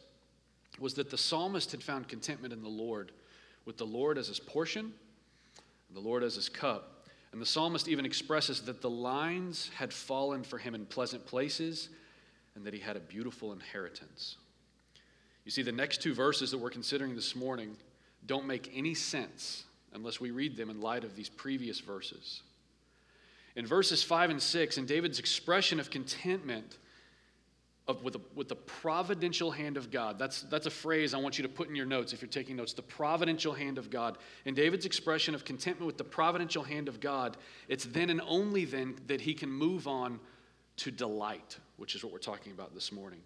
was 0.80 0.96
that 0.96 1.10
the 1.10 1.18
psalmist 1.18 1.72
had 1.72 1.82
found 1.82 2.08
contentment 2.08 2.54
in 2.54 2.62
the 2.62 2.70
Lord, 2.70 3.12
with 3.64 3.78
the 3.78 3.86
Lord 3.86 4.18
as 4.18 4.28
his 4.28 4.40
portion, 4.40 4.92
the 5.94 6.00
Lord 6.02 6.24
as 6.24 6.36
his 6.36 6.50
cup. 6.50 7.08
And 7.32 7.42
the 7.42 7.46
psalmist 7.46 7.88
even 7.88 8.06
expresses 8.06 8.62
that 8.62 8.82
the 8.82 8.90
lines 8.90 9.70
had 9.76 9.92
fallen 9.92 10.44
for 10.44 10.58
him 10.58 10.76
in 10.76 10.86
pleasant 10.86 11.26
places 11.26 11.90
and 12.56 12.66
that 12.66 12.74
he 12.74 12.80
had 12.80 12.96
a 12.96 13.02
beautiful 13.02 13.54
inheritance. 13.54 14.38
You 15.46 15.52
see, 15.52 15.62
the 15.62 15.72
next 15.72 16.02
two 16.02 16.14
verses 16.14 16.52
that 16.52 16.58
we're 16.58 16.72
considering 16.72 17.16
this 17.16 17.36
morning 17.36 17.78
don't 18.26 18.48
make 18.48 18.72
any 18.76 18.96
sense 18.96 19.64
unless 19.94 20.20
we 20.20 20.32
read 20.32 20.58
them 20.58 20.70
in 20.70 20.82
light 20.82 21.04
of 21.04 21.16
these 21.16 21.30
previous 21.30 21.80
verses. 21.80 22.42
In 23.56 23.66
verses 23.66 24.04
5 24.04 24.32
and 24.32 24.42
6, 24.42 24.78
in 24.78 24.86
David's 24.86 25.20
expression 25.20 25.80
of 25.80 25.90
contentment 25.90 26.78
of, 27.88 28.04
with, 28.04 28.16
a, 28.16 28.22
with 28.34 28.50
the 28.50 28.56
providential 28.56 29.52
hand 29.52 29.78
of 29.78 29.92
God, 29.92 30.18
that's, 30.18 30.42
that's 30.42 30.66
a 30.66 30.72
phrase 30.72 31.14
I 31.14 31.20
want 31.20 31.38
you 31.38 31.44
to 31.44 31.50
put 31.50 31.70
in 31.70 31.76
your 31.76 31.86
notes 31.86 32.12
if 32.12 32.22
you're 32.22 32.28
taking 32.28 32.56
notes 32.56 32.74
the 32.74 32.82
providential 32.82 33.54
hand 33.54 33.78
of 33.78 33.92
God. 33.92 34.18
In 34.46 34.56
David's 34.56 34.88
expression 34.88 35.36
of 35.36 35.46
contentment 35.46 35.86
with 35.86 35.98
the 35.98 36.04
providential 36.04 36.64
hand 36.64 36.90
of 36.90 37.00
God, 37.00 37.38
it's 37.70 37.86
then 37.86 38.10
and 38.10 38.22
only 38.28 38.66
then 38.66 38.96
that 39.08 39.22
he 39.22 39.36
can 39.36 39.52
move 39.52 39.88
on 39.88 40.20
to 40.78 40.92
delight, 40.92 41.60
which 41.78 41.94
is 41.94 42.04
what 42.04 42.12
we're 42.12 42.20
talking 42.20 42.52
about 42.52 42.74
this 42.74 42.92
morning. 42.92 43.20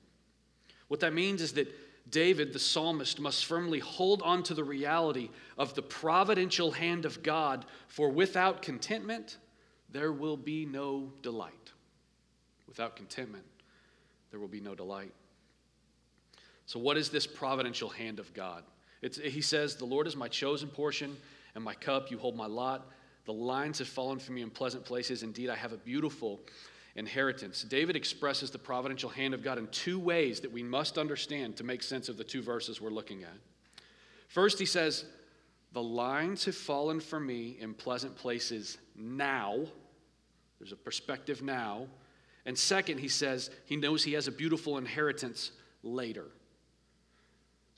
What 0.90 1.00
that 1.00 1.14
means 1.14 1.42
is 1.42 1.54
that 1.54 1.74
David, 2.10 2.54
the 2.54 2.60
psalmist, 2.60 3.20
must 3.20 3.46
firmly 3.46 3.80
hold 3.80 4.22
on 4.24 4.44
to 4.44 4.54
the 4.54 4.64
reality 4.64 5.30
of 5.58 5.74
the 5.76 5.82
providential 5.82 6.72
hand 6.72 7.06
of 7.06 7.22
God, 7.22 7.66
for 7.88 8.10
without 8.10 8.62
contentment, 8.62 9.38
there 9.92 10.12
will 10.12 10.38
be 10.38 10.66
no 10.66 11.12
delight. 11.22 11.72
Without 12.68 12.96
contentment, 12.96 13.46
there 14.32 14.40
will 14.40 14.48
be 14.48 14.62
no 14.62 14.76
delight. 14.76 15.14
So, 16.66 16.80
what 16.80 16.98
is 16.98 17.10
this 17.10 17.26
providential 17.26 17.90
hand 17.90 18.20
of 18.20 18.32
God? 18.34 18.64
It's, 19.02 19.18
he 19.18 19.42
says, 19.42 19.76
The 19.76 19.86
Lord 19.86 20.06
is 20.08 20.16
my 20.16 20.28
chosen 20.28 20.70
portion 20.70 21.16
and 21.56 21.64
my 21.64 21.74
cup. 21.74 22.12
You 22.12 22.18
hold 22.18 22.36
my 22.36 22.46
lot. 22.46 22.92
The 23.26 23.34
lines 23.34 23.80
have 23.80 23.88
fallen 23.88 24.20
for 24.20 24.32
me 24.32 24.42
in 24.42 24.50
pleasant 24.50 24.86
places. 24.86 25.24
Indeed, 25.24 25.50
I 25.50 25.56
have 25.56 25.74
a 25.74 25.78
beautiful 25.78 26.40
inheritance. 26.96 27.64
David 27.64 27.96
expresses 27.96 28.52
the 28.52 28.58
providential 28.58 29.10
hand 29.10 29.34
of 29.34 29.44
God 29.44 29.58
in 29.58 29.68
two 29.68 30.00
ways 30.00 30.40
that 30.42 30.52
we 30.52 30.64
must 30.64 30.98
understand 30.98 31.56
to 31.58 31.64
make 31.64 31.84
sense 31.84 32.10
of 32.10 32.18
the 32.18 32.24
two 32.24 32.42
verses 32.42 32.82
we're 32.82 32.90
looking 32.90 33.24
at. 33.24 33.38
First, 34.28 34.60
he 34.60 34.66
says, 34.66 35.06
The 35.74 35.84
lines 35.84 36.46
have 36.46 36.56
fallen 36.56 37.00
for 37.00 37.20
me 37.20 37.58
in 37.60 37.74
pleasant 37.74 38.16
places 38.16 38.78
now. 38.96 39.66
There's 40.60 40.72
a 40.72 40.78
perspective 40.78 41.42
now. 41.42 41.88
And 42.46 42.58
second, 42.58 43.00
he 43.00 43.08
says 43.08 43.50
he 43.66 43.76
knows 43.76 44.04
he 44.04 44.14
has 44.14 44.28
a 44.28 44.32
beautiful 44.32 44.78
inheritance 44.78 45.52
later. 45.84 46.26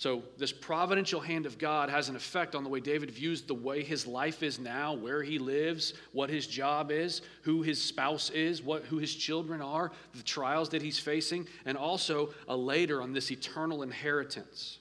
So, 0.01 0.23
this 0.35 0.51
providential 0.51 1.19
hand 1.19 1.45
of 1.45 1.59
God 1.59 1.87
has 1.91 2.09
an 2.09 2.15
effect 2.15 2.55
on 2.55 2.63
the 2.63 2.71
way 2.71 2.79
David 2.79 3.11
views 3.11 3.43
the 3.43 3.53
way 3.53 3.83
his 3.83 4.07
life 4.07 4.41
is 4.41 4.57
now, 4.57 4.95
where 4.95 5.21
he 5.21 5.37
lives, 5.37 5.93
what 6.11 6.27
his 6.27 6.47
job 6.47 6.89
is, 6.89 7.21
who 7.43 7.61
his 7.61 7.79
spouse 7.79 8.31
is, 8.31 8.63
what, 8.63 8.83
who 8.85 8.97
his 8.97 9.13
children 9.13 9.61
are, 9.61 9.91
the 10.15 10.23
trials 10.23 10.69
that 10.69 10.81
he's 10.81 10.97
facing, 10.97 11.47
and 11.67 11.77
also 11.77 12.33
a 12.47 12.57
later 12.57 12.99
on 12.99 13.13
this 13.13 13.29
eternal 13.29 13.83
inheritance. 13.83 14.79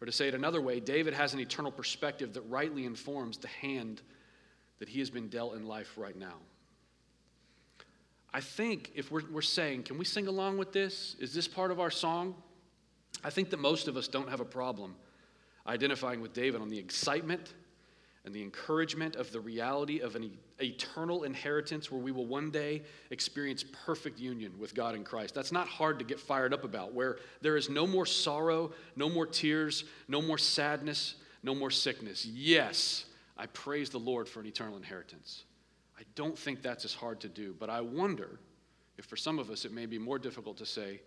Or 0.00 0.06
to 0.06 0.12
say 0.12 0.28
it 0.28 0.34
another 0.34 0.60
way, 0.60 0.78
David 0.78 1.12
has 1.12 1.34
an 1.34 1.40
eternal 1.40 1.72
perspective 1.72 2.34
that 2.34 2.42
rightly 2.42 2.86
informs 2.86 3.38
the 3.38 3.48
hand 3.48 4.00
that 4.78 4.88
he 4.88 5.00
has 5.00 5.10
been 5.10 5.26
dealt 5.26 5.56
in 5.56 5.66
life 5.66 5.92
right 5.96 6.16
now. 6.16 6.36
I 8.32 8.42
think 8.42 8.92
if 8.94 9.10
we're, 9.10 9.28
we're 9.32 9.42
saying, 9.42 9.82
can 9.82 9.98
we 9.98 10.04
sing 10.04 10.28
along 10.28 10.56
with 10.56 10.72
this? 10.72 11.16
Is 11.18 11.34
this 11.34 11.48
part 11.48 11.72
of 11.72 11.80
our 11.80 11.90
song? 11.90 12.36
I 13.24 13.30
think 13.30 13.50
that 13.50 13.58
most 13.58 13.88
of 13.88 13.96
us 13.96 14.06
don't 14.06 14.28
have 14.28 14.40
a 14.40 14.44
problem 14.44 14.94
identifying 15.66 16.20
with 16.20 16.34
David 16.34 16.60
on 16.60 16.68
the 16.68 16.78
excitement 16.78 17.54
and 18.24 18.34
the 18.34 18.42
encouragement 18.42 19.16
of 19.16 19.32
the 19.32 19.40
reality 19.40 20.00
of 20.00 20.14
an 20.14 20.30
eternal 20.60 21.24
inheritance 21.24 21.90
where 21.90 22.00
we 22.00 22.12
will 22.12 22.26
one 22.26 22.50
day 22.50 22.82
experience 23.10 23.64
perfect 23.84 24.18
union 24.18 24.52
with 24.58 24.74
God 24.74 24.94
in 24.94 25.04
Christ. 25.04 25.34
That's 25.34 25.52
not 25.52 25.68
hard 25.68 25.98
to 25.98 26.04
get 26.04 26.20
fired 26.20 26.54
up 26.54 26.64
about, 26.64 26.94
where 26.94 27.18
there 27.40 27.56
is 27.56 27.68
no 27.68 27.86
more 27.86 28.06
sorrow, 28.06 28.72
no 28.96 29.08
more 29.08 29.26
tears, 29.26 29.84
no 30.08 30.22
more 30.22 30.38
sadness, 30.38 31.16
no 31.42 31.54
more 31.54 31.70
sickness. 31.70 32.24
Yes, 32.24 33.04
I 33.36 33.46
praise 33.46 33.90
the 33.90 33.98
Lord 33.98 34.28
for 34.28 34.40
an 34.40 34.46
eternal 34.46 34.76
inheritance. 34.76 35.44
I 35.98 36.02
don't 36.14 36.38
think 36.38 36.62
that's 36.62 36.84
as 36.84 36.94
hard 36.94 37.20
to 37.20 37.28
do, 37.28 37.54
but 37.58 37.68
I 37.68 37.80
wonder 37.80 38.38
if 38.96 39.04
for 39.06 39.16
some 39.16 39.38
of 39.38 39.50
us 39.50 39.64
it 39.64 39.72
may 39.72 39.86
be 39.86 39.98
more 39.98 40.18
difficult 40.18 40.56
to 40.58 40.66
say, 40.66 41.00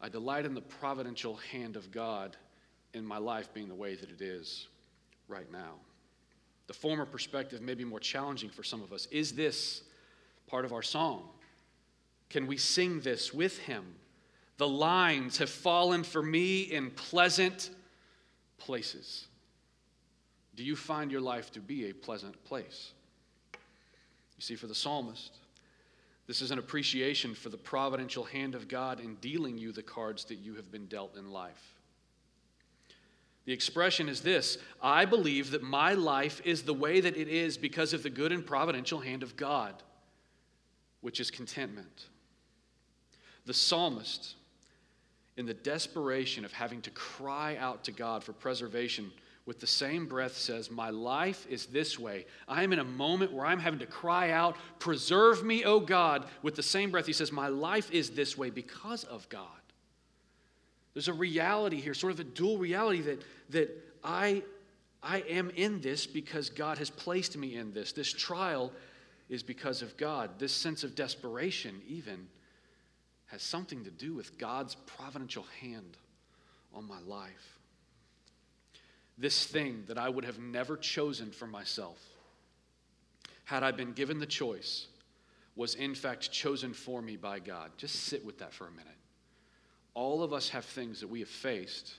I 0.00 0.08
delight 0.08 0.44
in 0.44 0.54
the 0.54 0.60
providential 0.60 1.36
hand 1.36 1.76
of 1.76 1.90
God 1.90 2.36
in 2.94 3.04
my 3.04 3.18
life 3.18 3.52
being 3.52 3.68
the 3.68 3.74
way 3.74 3.94
that 3.94 4.10
it 4.10 4.20
is 4.20 4.68
right 5.28 5.50
now. 5.50 5.74
The 6.66 6.74
former 6.74 7.06
perspective 7.06 7.60
may 7.60 7.74
be 7.74 7.84
more 7.84 8.00
challenging 8.00 8.50
for 8.50 8.62
some 8.62 8.82
of 8.82 8.92
us. 8.92 9.06
Is 9.10 9.32
this 9.32 9.82
part 10.46 10.64
of 10.64 10.72
our 10.72 10.82
song? 10.82 11.28
Can 12.28 12.46
we 12.46 12.56
sing 12.56 13.00
this 13.00 13.32
with 13.32 13.58
him? 13.58 13.84
The 14.58 14.68
lines 14.68 15.38
have 15.38 15.50
fallen 15.50 16.02
for 16.02 16.22
me 16.22 16.62
in 16.62 16.90
pleasant 16.90 17.70
places. 18.58 19.26
Do 20.54 20.64
you 20.64 20.74
find 20.74 21.12
your 21.12 21.20
life 21.20 21.52
to 21.52 21.60
be 21.60 21.90
a 21.90 21.92
pleasant 21.92 22.42
place? 22.44 22.92
You 23.52 24.42
see, 24.42 24.56
for 24.56 24.66
the 24.66 24.74
psalmist, 24.74 25.36
this 26.26 26.42
is 26.42 26.50
an 26.50 26.58
appreciation 26.58 27.34
for 27.34 27.50
the 27.50 27.56
providential 27.56 28.24
hand 28.24 28.54
of 28.54 28.68
God 28.68 29.00
in 29.00 29.14
dealing 29.16 29.58
you 29.58 29.72
the 29.72 29.82
cards 29.82 30.24
that 30.26 30.36
you 30.36 30.54
have 30.54 30.72
been 30.72 30.86
dealt 30.86 31.16
in 31.16 31.30
life. 31.30 31.74
The 33.44 33.52
expression 33.52 34.08
is 34.08 34.20
this 34.20 34.58
I 34.82 35.04
believe 35.04 35.52
that 35.52 35.62
my 35.62 35.94
life 35.94 36.42
is 36.44 36.62
the 36.62 36.74
way 36.74 37.00
that 37.00 37.16
it 37.16 37.28
is 37.28 37.56
because 37.56 37.92
of 37.92 38.02
the 38.02 38.10
good 38.10 38.32
and 38.32 38.44
providential 38.44 38.98
hand 38.98 39.22
of 39.22 39.36
God, 39.36 39.82
which 41.00 41.20
is 41.20 41.30
contentment. 41.30 42.06
The 43.46 43.54
psalmist, 43.54 44.34
in 45.36 45.46
the 45.46 45.54
desperation 45.54 46.44
of 46.44 46.52
having 46.52 46.82
to 46.82 46.90
cry 46.90 47.56
out 47.56 47.84
to 47.84 47.92
God 47.92 48.24
for 48.24 48.32
preservation, 48.32 49.12
with 49.46 49.60
the 49.60 49.66
same 49.66 50.06
breath 50.06 50.36
says, 50.36 50.70
My 50.70 50.90
life 50.90 51.46
is 51.48 51.66
this 51.66 51.98
way. 51.98 52.26
I 52.48 52.64
am 52.64 52.72
in 52.72 52.80
a 52.80 52.84
moment 52.84 53.32
where 53.32 53.46
I'm 53.46 53.60
having 53.60 53.78
to 53.78 53.86
cry 53.86 54.32
out, 54.32 54.56
Preserve 54.80 55.44
me, 55.44 55.64
O 55.64 55.78
God. 55.78 56.26
With 56.42 56.56
the 56.56 56.64
same 56.64 56.90
breath, 56.90 57.06
he 57.06 57.12
says, 57.12 57.30
My 57.30 57.46
life 57.46 57.90
is 57.92 58.10
this 58.10 58.36
way 58.36 58.50
because 58.50 59.04
of 59.04 59.28
God. 59.28 59.46
There's 60.94 61.08
a 61.08 61.14
reality 61.14 61.80
here, 61.80 61.94
sort 61.94 62.12
of 62.12 62.20
a 62.20 62.24
dual 62.24 62.58
reality 62.58 63.02
that, 63.02 63.22
that 63.50 63.84
I, 64.02 64.42
I 65.02 65.20
am 65.28 65.50
in 65.50 65.80
this 65.80 66.06
because 66.06 66.50
God 66.50 66.78
has 66.78 66.90
placed 66.90 67.36
me 67.36 67.54
in 67.54 67.72
this. 67.72 67.92
This 67.92 68.12
trial 68.12 68.72
is 69.28 69.42
because 69.42 69.80
of 69.80 69.96
God. 69.96 70.30
This 70.38 70.52
sense 70.52 70.82
of 70.82 70.94
desperation, 70.94 71.82
even, 71.86 72.26
has 73.26 73.42
something 73.42 73.84
to 73.84 73.90
do 73.90 74.14
with 74.14 74.38
God's 74.38 74.74
providential 74.74 75.44
hand 75.60 75.96
on 76.74 76.88
my 76.88 77.00
life 77.00 77.55
this 79.18 79.46
thing 79.46 79.84
that 79.86 79.98
I 79.98 80.08
would 80.08 80.24
have 80.24 80.38
never 80.38 80.76
chosen 80.76 81.30
for 81.30 81.46
myself, 81.46 81.98
had 83.44 83.62
I 83.62 83.70
been 83.70 83.92
given 83.92 84.18
the 84.18 84.26
choice, 84.26 84.86
was 85.54 85.74
in 85.74 85.94
fact 85.94 86.30
chosen 86.30 86.74
for 86.74 87.00
me 87.00 87.16
by 87.16 87.38
God. 87.38 87.70
Just 87.78 88.04
sit 88.04 88.24
with 88.24 88.38
that 88.38 88.52
for 88.52 88.66
a 88.66 88.70
minute. 88.70 88.86
All 89.94 90.22
of 90.22 90.32
us 90.32 90.50
have 90.50 90.66
things 90.66 91.00
that 91.00 91.08
we 91.08 91.20
have 91.20 91.28
faced 91.28 91.94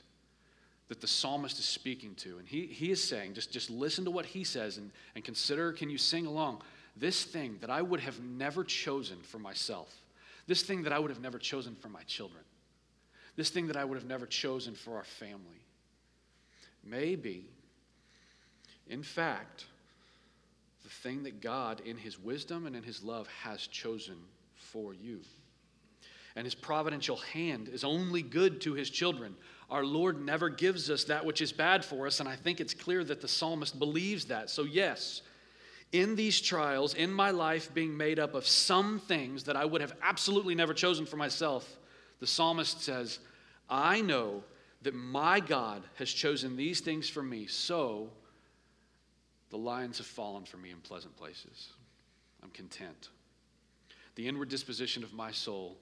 that 0.88 1.02
the 1.02 1.08
psalmist 1.08 1.60
is 1.60 1.66
speaking 1.66 2.16
to. 2.16 2.38
And 2.38 2.48
he, 2.48 2.68
he 2.68 2.92
is 2.92 3.04
saying, 3.04 3.34
just, 3.34 3.52
just 3.52 3.70
listen 3.70 4.06
to 4.06 4.12
what 4.12 4.26
he 4.26 4.44
says 4.44 4.78
and, 4.78 4.92
and 5.16 5.24
consider 5.24 5.74
can 5.74 5.90
you 5.90 5.98
sing 5.98 6.26
along? 6.26 6.62
This 6.96 7.24
thing 7.24 7.58
that 7.62 7.70
I 7.70 7.82
would 7.82 8.00
have 8.00 8.20
never 8.22 8.64
chosen 8.64 9.18
for 9.22 9.40
myself, 9.40 9.94
this 10.48 10.62
thing 10.64 10.84
that 10.84 10.94
I 10.94 11.00
would 11.00 11.12
have 11.12 11.22
never 11.22 11.38
chosen 11.38 11.76
for 11.76 11.90
my 11.90 12.04
children, 12.04 12.44
this 13.36 13.50
thing 13.50 13.68
that 13.68 13.76
I 13.76 13.84
would 13.84 13.98
have 13.98 14.08
never 14.08 14.26
chosen 14.26 14.76
for 14.76 14.96
our 14.96 15.04
family 15.04 15.67
Maybe, 16.90 17.46
in 18.88 19.04
fact, 19.04 19.66
the 20.84 20.90
thing 20.90 21.24
that 21.24 21.42
God, 21.42 21.82
in 21.82 21.98
His 21.98 22.20
wisdom 22.20 22.66
and 22.66 22.76
in 22.76 22.84
His 22.84 23.04
love, 23.04 23.28
has 23.44 23.68
chosen 23.68 24.16
for 24.56 24.94
you. 24.94 25.20
And 26.36 26.46
His 26.46 26.56
providential 26.56 27.18
hand 27.18 27.68
is 27.68 27.84
only 27.84 28.22
good 28.22 28.62
to 28.62 28.74
His 28.74 28.90
children. 28.90 29.36
Our 29.70 29.84
Lord 29.84 30.24
never 30.24 30.50
gives 30.50 30.90
us 30.90 31.06
that 31.06 31.26
which 31.26 31.42
is 31.42 31.52
bad 31.52 31.84
for 31.84 32.08
us, 32.08 32.20
and 32.20 32.30
I 32.30 32.36
think 32.36 32.62
it's 32.62 32.74
clear 32.74 33.04
that 33.04 33.22
the 33.22 33.28
psalmist 33.28 33.78
believes 33.78 34.26
that. 34.26 34.50
So, 34.50 34.64
yes, 34.64 35.24
in 35.92 36.16
these 36.16 36.40
trials, 36.40 36.94
in 36.94 37.12
my 37.12 37.32
life 37.32 37.74
being 37.74 37.96
made 37.96 38.20
up 38.20 38.34
of 38.34 38.48
some 38.48 39.00
things 39.00 39.44
that 39.44 39.56
I 39.58 39.66
would 39.66 39.82
have 39.82 39.94
absolutely 40.02 40.56
never 40.56 40.74
chosen 40.74 41.06
for 41.06 41.18
myself, 41.18 41.78
the 42.20 42.28
psalmist 42.28 42.82
says, 42.82 43.20
I 43.70 44.02
know 44.02 44.44
that 44.88 44.96
my 44.96 45.42
God 45.42 45.84
has 45.96 46.10
chosen 46.10 46.56
these 46.56 46.80
things 46.80 47.10
for 47.10 47.22
me, 47.22 47.46
so 47.46 48.10
the 49.50 49.58
lines 49.58 49.98
have 49.98 50.08
fallen 50.08 50.46
for 50.46 50.56
me 50.56 50.72
in 50.72 50.78
pleasant 50.78 51.14
places. 51.18 51.74
I'm 52.42 52.52
content. 52.52 53.10
The 54.16 54.26
inward 54.26 54.48
disposition 54.48 55.04
of 55.04 55.12
my 55.12 55.30
soul 55.30 55.78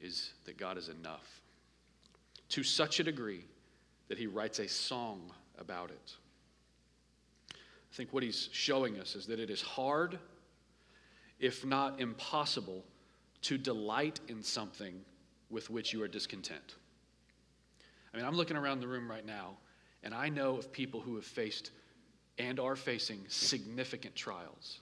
is 0.00 0.32
that 0.46 0.58
God 0.58 0.76
is 0.78 0.88
enough. 0.88 1.42
To 2.48 2.64
such 2.64 2.98
a 2.98 3.04
degree 3.04 3.44
that 4.08 4.18
he 4.18 4.26
writes 4.26 4.58
a 4.58 4.66
song 4.66 5.30
about 5.56 5.90
it. 5.90 6.14
I 7.52 7.94
think 7.94 8.12
what 8.12 8.24
he's 8.24 8.48
showing 8.50 8.98
us 8.98 9.14
is 9.14 9.26
that 9.26 9.38
it 9.38 9.50
is 9.50 9.62
hard, 9.62 10.18
if 11.38 11.64
not 11.64 12.00
impossible, 12.00 12.82
to 13.42 13.56
delight 13.56 14.18
in 14.26 14.42
something 14.42 15.02
with 15.50 15.70
which 15.70 15.92
you 15.92 16.02
are 16.02 16.08
discontent. 16.08 16.74
I 18.12 18.16
mean, 18.16 18.26
I'm 18.26 18.36
looking 18.36 18.56
around 18.56 18.80
the 18.80 18.88
room 18.88 19.10
right 19.10 19.24
now, 19.24 19.56
and 20.02 20.14
I 20.14 20.28
know 20.28 20.56
of 20.56 20.72
people 20.72 21.00
who 21.00 21.14
have 21.16 21.24
faced 21.24 21.70
and 22.38 22.58
are 22.58 22.76
facing 22.76 23.20
significant 23.28 24.14
trials 24.14 24.80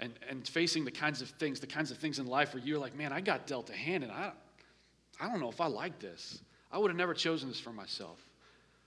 and, 0.00 0.12
and 0.28 0.46
facing 0.46 0.84
the 0.84 0.90
kinds 0.90 1.22
of 1.22 1.28
things, 1.30 1.60
the 1.60 1.66
kinds 1.66 1.90
of 1.90 1.98
things 1.98 2.18
in 2.18 2.26
life 2.26 2.54
where 2.54 2.62
you're 2.62 2.78
like, 2.78 2.96
man, 2.96 3.12
I 3.12 3.20
got 3.20 3.46
dealt 3.46 3.70
a 3.70 3.74
hand, 3.74 4.02
and 4.02 4.12
I, 4.12 4.32
I 5.20 5.28
don't 5.28 5.40
know 5.40 5.50
if 5.50 5.60
I 5.60 5.66
like 5.66 5.98
this. 5.98 6.40
I 6.72 6.78
would 6.78 6.90
have 6.90 6.98
never 6.98 7.14
chosen 7.14 7.48
this 7.48 7.60
for 7.60 7.72
myself. 7.72 8.18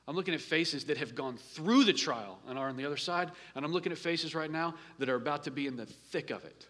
I'm 0.07 0.15
looking 0.15 0.33
at 0.33 0.41
faces 0.41 0.85
that 0.85 0.97
have 0.97 1.15
gone 1.15 1.37
through 1.37 1.83
the 1.83 1.93
trial 1.93 2.39
and 2.47 2.57
are 2.57 2.69
on 2.69 2.77
the 2.77 2.85
other 2.85 2.97
side, 2.97 3.31
and 3.55 3.63
I'm 3.63 3.73
looking 3.73 3.91
at 3.91 3.97
faces 3.97 4.33
right 4.33 4.51
now 4.51 4.75
that 4.99 5.09
are 5.09 5.15
about 5.15 5.43
to 5.43 5.51
be 5.51 5.67
in 5.67 5.75
the 5.75 5.85
thick 5.85 6.29
of 6.29 6.43
it. 6.45 6.65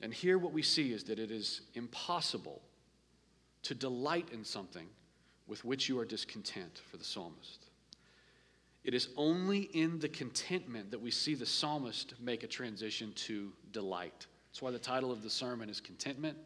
And 0.00 0.12
here, 0.12 0.36
what 0.36 0.52
we 0.52 0.62
see 0.62 0.92
is 0.92 1.04
that 1.04 1.18
it 1.18 1.30
is 1.30 1.62
impossible 1.74 2.60
to 3.66 3.74
delight 3.74 4.28
in 4.32 4.44
something 4.44 4.86
with 5.48 5.64
which 5.64 5.88
you 5.88 5.98
are 5.98 6.04
discontent 6.04 6.80
for 6.88 6.98
the 6.98 7.04
psalmist. 7.04 7.66
It 8.84 8.94
is 8.94 9.08
only 9.16 9.62
in 9.72 9.98
the 9.98 10.08
contentment 10.08 10.92
that 10.92 11.00
we 11.00 11.10
see 11.10 11.34
the 11.34 11.46
psalmist 11.46 12.14
make 12.20 12.44
a 12.44 12.46
transition 12.46 13.12
to 13.14 13.52
delight. 13.72 14.26
That's 14.48 14.62
why 14.62 14.70
the 14.70 14.78
title 14.78 15.10
of 15.10 15.24
the 15.24 15.30
sermon 15.30 15.68
is 15.68 15.80
Contentment 15.80 16.38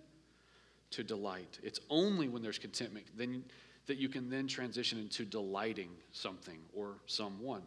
to 0.93 1.05
Delight. 1.05 1.59
It's 1.63 1.81
only 1.91 2.29
when 2.29 2.41
there's 2.41 2.59
contentment 2.59 3.05
then, 3.15 3.45
that 3.85 3.99
you 3.99 4.09
can 4.09 4.31
then 4.31 4.47
transition 4.47 4.99
into 4.99 5.27
delighting 5.27 5.91
something 6.13 6.59
or 6.75 6.95
someone. 7.05 7.63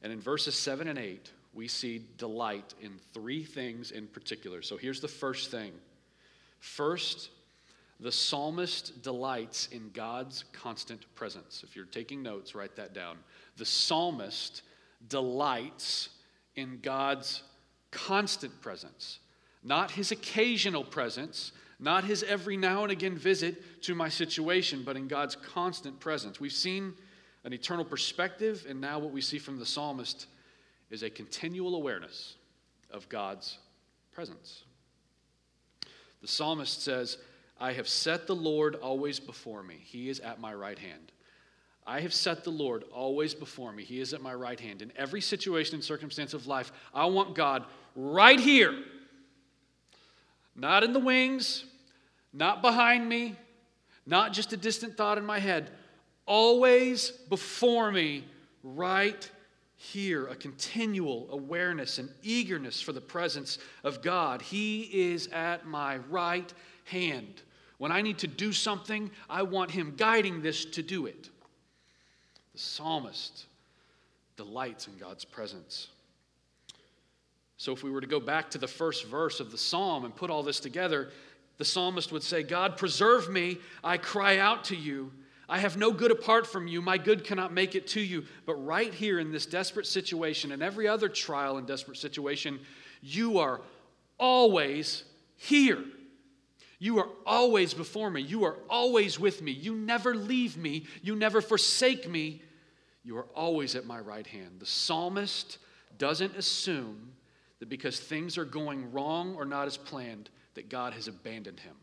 And 0.00 0.10
in 0.10 0.20
verses 0.20 0.54
7 0.54 0.88
and 0.88 0.98
8, 0.98 1.30
we 1.52 1.68
see 1.68 2.06
delight 2.16 2.72
in 2.80 2.92
three 3.12 3.44
things 3.44 3.90
in 3.90 4.06
particular. 4.06 4.62
So 4.62 4.78
here's 4.78 5.02
the 5.02 5.08
first 5.08 5.50
thing. 5.50 5.72
First, 6.60 7.28
the 8.00 8.12
psalmist 8.12 9.02
delights 9.02 9.68
in 9.72 9.90
God's 9.92 10.44
constant 10.52 11.04
presence. 11.14 11.62
If 11.62 11.76
you're 11.76 11.84
taking 11.84 12.22
notes, 12.22 12.54
write 12.54 12.76
that 12.76 12.94
down. 12.94 13.18
The 13.56 13.66
psalmist 13.66 14.62
delights 15.08 16.08
in 16.56 16.78
God's 16.82 17.42
constant 17.90 18.58
presence, 18.62 19.18
not 19.62 19.90
his 19.90 20.12
occasional 20.12 20.84
presence, 20.84 21.52
not 21.78 22.04
his 22.04 22.22
every 22.22 22.56
now 22.56 22.82
and 22.82 22.92
again 22.92 23.16
visit 23.16 23.82
to 23.82 23.94
my 23.94 24.08
situation, 24.08 24.82
but 24.84 24.96
in 24.96 25.08
God's 25.08 25.36
constant 25.36 25.98
presence. 26.00 26.40
We've 26.40 26.52
seen 26.52 26.94
an 27.44 27.52
eternal 27.52 27.84
perspective, 27.84 28.66
and 28.68 28.80
now 28.80 28.98
what 28.98 29.12
we 29.12 29.20
see 29.20 29.38
from 29.38 29.58
the 29.58 29.66
psalmist 29.66 30.26
is 30.90 31.02
a 31.02 31.10
continual 31.10 31.74
awareness 31.74 32.36
of 32.90 33.08
God's 33.08 33.58
presence. 34.12 34.64
The 36.20 36.28
psalmist 36.28 36.82
says, 36.82 37.16
I 37.60 37.72
have 37.74 37.88
set 37.88 38.26
the 38.26 38.34
Lord 38.34 38.76
always 38.76 39.20
before 39.20 39.62
me. 39.62 39.76
He 39.84 40.08
is 40.08 40.18
at 40.20 40.40
my 40.40 40.54
right 40.54 40.78
hand. 40.78 41.12
I 41.86 42.00
have 42.00 42.14
set 42.14 42.44
the 42.44 42.50
Lord 42.50 42.84
always 42.92 43.34
before 43.34 43.72
me. 43.72 43.84
He 43.84 44.00
is 44.00 44.14
at 44.14 44.22
my 44.22 44.32
right 44.32 44.58
hand. 44.58 44.80
In 44.80 44.92
every 44.96 45.20
situation 45.20 45.74
and 45.74 45.84
circumstance 45.84 46.34
of 46.34 46.46
life, 46.46 46.72
I 46.94 47.06
want 47.06 47.34
God 47.34 47.64
right 47.94 48.40
here. 48.40 48.74
Not 50.56 50.84
in 50.84 50.92
the 50.92 51.00
wings, 51.00 51.64
not 52.32 52.62
behind 52.62 53.08
me, 53.08 53.36
not 54.06 54.32
just 54.32 54.52
a 54.52 54.56
distant 54.56 54.96
thought 54.96 55.18
in 55.18 55.26
my 55.26 55.38
head. 55.38 55.70
Always 56.26 57.10
before 57.10 57.90
me, 57.90 58.24
right 58.62 59.28
here 59.76 60.26
a 60.26 60.36
continual 60.36 61.26
awareness 61.30 61.98
and 61.98 62.10
eagerness 62.22 62.80
for 62.80 62.92
the 62.92 63.00
presence 63.00 63.58
of 63.82 64.02
God. 64.02 64.42
He 64.42 64.82
is 65.12 65.28
at 65.28 65.66
my 65.66 65.96
right 65.96 66.52
hand. 66.84 67.42
When 67.80 67.92
I 67.92 68.02
need 68.02 68.18
to 68.18 68.26
do 68.26 68.52
something, 68.52 69.10
I 69.30 69.40
want 69.42 69.70
Him 69.70 69.94
guiding 69.96 70.42
this 70.42 70.66
to 70.66 70.82
do 70.82 71.06
it. 71.06 71.30
The 72.52 72.58
psalmist 72.58 73.46
delights 74.36 74.86
in 74.86 74.98
God's 74.98 75.24
presence. 75.24 75.88
So, 77.56 77.72
if 77.72 77.82
we 77.82 77.90
were 77.90 78.02
to 78.02 78.06
go 78.06 78.20
back 78.20 78.50
to 78.50 78.58
the 78.58 78.68
first 78.68 79.06
verse 79.06 79.40
of 79.40 79.50
the 79.50 79.56
psalm 79.56 80.04
and 80.04 80.14
put 80.14 80.28
all 80.28 80.42
this 80.42 80.60
together, 80.60 81.08
the 81.56 81.64
psalmist 81.64 82.12
would 82.12 82.22
say, 82.22 82.42
God, 82.42 82.76
preserve 82.76 83.30
me. 83.30 83.56
I 83.82 83.96
cry 83.96 84.36
out 84.36 84.64
to 84.64 84.76
you. 84.76 85.10
I 85.48 85.58
have 85.58 85.78
no 85.78 85.90
good 85.90 86.10
apart 86.10 86.46
from 86.46 86.68
you. 86.68 86.82
My 86.82 86.98
good 86.98 87.24
cannot 87.24 87.50
make 87.50 87.74
it 87.74 87.86
to 87.88 88.00
you. 88.02 88.26
But 88.44 88.56
right 88.56 88.92
here 88.92 89.18
in 89.18 89.32
this 89.32 89.46
desperate 89.46 89.86
situation 89.86 90.52
and 90.52 90.62
every 90.62 90.86
other 90.86 91.08
trial 91.08 91.56
and 91.56 91.66
desperate 91.66 91.96
situation, 91.96 92.60
you 93.00 93.38
are 93.38 93.62
always 94.18 95.04
here. 95.38 95.82
You 96.80 96.98
are 96.98 97.08
always 97.26 97.74
before 97.74 98.10
me. 98.10 98.22
You 98.22 98.44
are 98.44 98.56
always 98.68 99.20
with 99.20 99.42
me. 99.42 99.52
You 99.52 99.76
never 99.76 100.14
leave 100.14 100.56
me. 100.56 100.86
You 101.02 101.14
never 101.14 101.42
forsake 101.42 102.08
me. 102.08 102.42
You 103.04 103.18
are 103.18 103.26
always 103.34 103.76
at 103.76 103.84
my 103.84 104.00
right 104.00 104.26
hand. 104.26 104.56
The 104.58 104.66
psalmist 104.66 105.58
doesn't 105.98 106.36
assume 106.36 107.12
that 107.58 107.68
because 107.68 108.00
things 108.00 108.38
are 108.38 108.46
going 108.46 108.90
wrong 108.92 109.34
or 109.36 109.44
not 109.44 109.66
as 109.66 109.76
planned, 109.76 110.30
that 110.54 110.70
God 110.70 110.94
has 110.94 111.06
abandoned 111.06 111.60
him. 111.60 111.76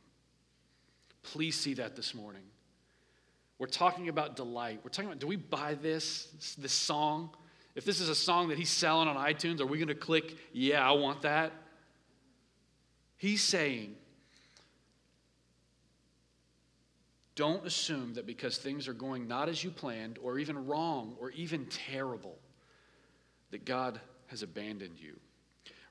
Please 1.21 1.55
see 1.55 1.75
that 1.75 1.95
this 1.95 2.15
morning. 2.15 2.43
We're 3.59 3.67
talking 3.67 4.09
about 4.09 4.35
delight. 4.35 4.79
We're 4.83 4.89
talking 4.89 5.09
about 5.09 5.19
do 5.19 5.27
we 5.27 5.35
buy 5.35 5.75
this, 5.75 6.55
this 6.57 6.73
song? 6.73 7.29
If 7.75 7.85
this 7.85 7.99
is 7.99 8.09
a 8.09 8.15
song 8.15 8.47
that 8.47 8.57
he's 8.57 8.71
selling 8.71 9.07
on 9.07 9.15
iTunes, 9.15 9.61
are 9.61 9.67
we 9.67 9.77
going 9.77 9.89
to 9.89 9.95
click, 9.95 10.35
yeah, 10.53 10.87
I 10.87 10.93
want 10.93 11.21
that? 11.21 11.51
He's 13.17 13.43
saying, 13.43 13.95
don't 17.37 17.65
assume 17.65 18.15
that 18.15 18.25
because 18.25 18.57
things 18.57 18.87
are 18.87 18.93
going 18.93 19.27
not 19.27 19.47
as 19.47 19.63
you 19.63 19.69
planned, 19.69 20.17
or 20.21 20.39
even 20.39 20.65
wrong, 20.65 21.15
or 21.21 21.31
even 21.31 21.65
terrible, 21.67 22.37
that 23.51 23.63
God 23.63 24.01
has 24.25 24.43
abandoned 24.43 24.99
you. 24.99 25.17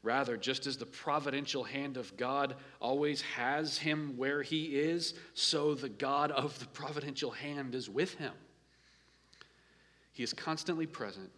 Rather, 0.02 0.36
just 0.36 0.66
as 0.66 0.76
the 0.76 0.86
providential 0.86 1.64
hand 1.64 1.96
of 1.96 2.14
God 2.16 2.56
always 2.80 3.22
has 3.22 3.78
him 3.78 4.16
where 4.16 4.42
he 4.42 4.78
is, 4.78 5.14
so 5.34 5.74
the 5.74 5.88
God 5.88 6.30
of 6.32 6.58
the 6.58 6.66
providential 6.66 7.30
hand 7.30 7.74
is 7.74 7.88
with 7.88 8.14
him. 8.14 8.32
He 10.12 10.22
is 10.22 10.32
constantly 10.32 10.86
present. 10.86 11.30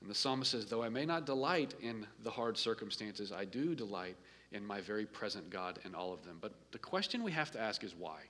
And 0.00 0.10
the 0.10 0.14
psalmist 0.14 0.50
says, 0.50 0.66
Though 0.66 0.82
I 0.82 0.88
may 0.88 1.06
not 1.06 1.26
delight 1.26 1.74
in 1.80 2.06
the 2.24 2.30
hard 2.30 2.58
circumstances, 2.58 3.30
I 3.32 3.44
do 3.44 3.74
delight 3.74 4.16
in 4.50 4.66
my 4.66 4.80
very 4.80 5.06
present 5.06 5.48
God 5.48 5.78
in 5.84 5.94
all 5.94 6.12
of 6.12 6.24
them. 6.24 6.38
But 6.40 6.54
the 6.72 6.78
question 6.78 7.22
we 7.22 7.32
have 7.32 7.52
to 7.52 7.60
ask 7.60 7.84
is 7.84 7.94
why, 7.94 8.20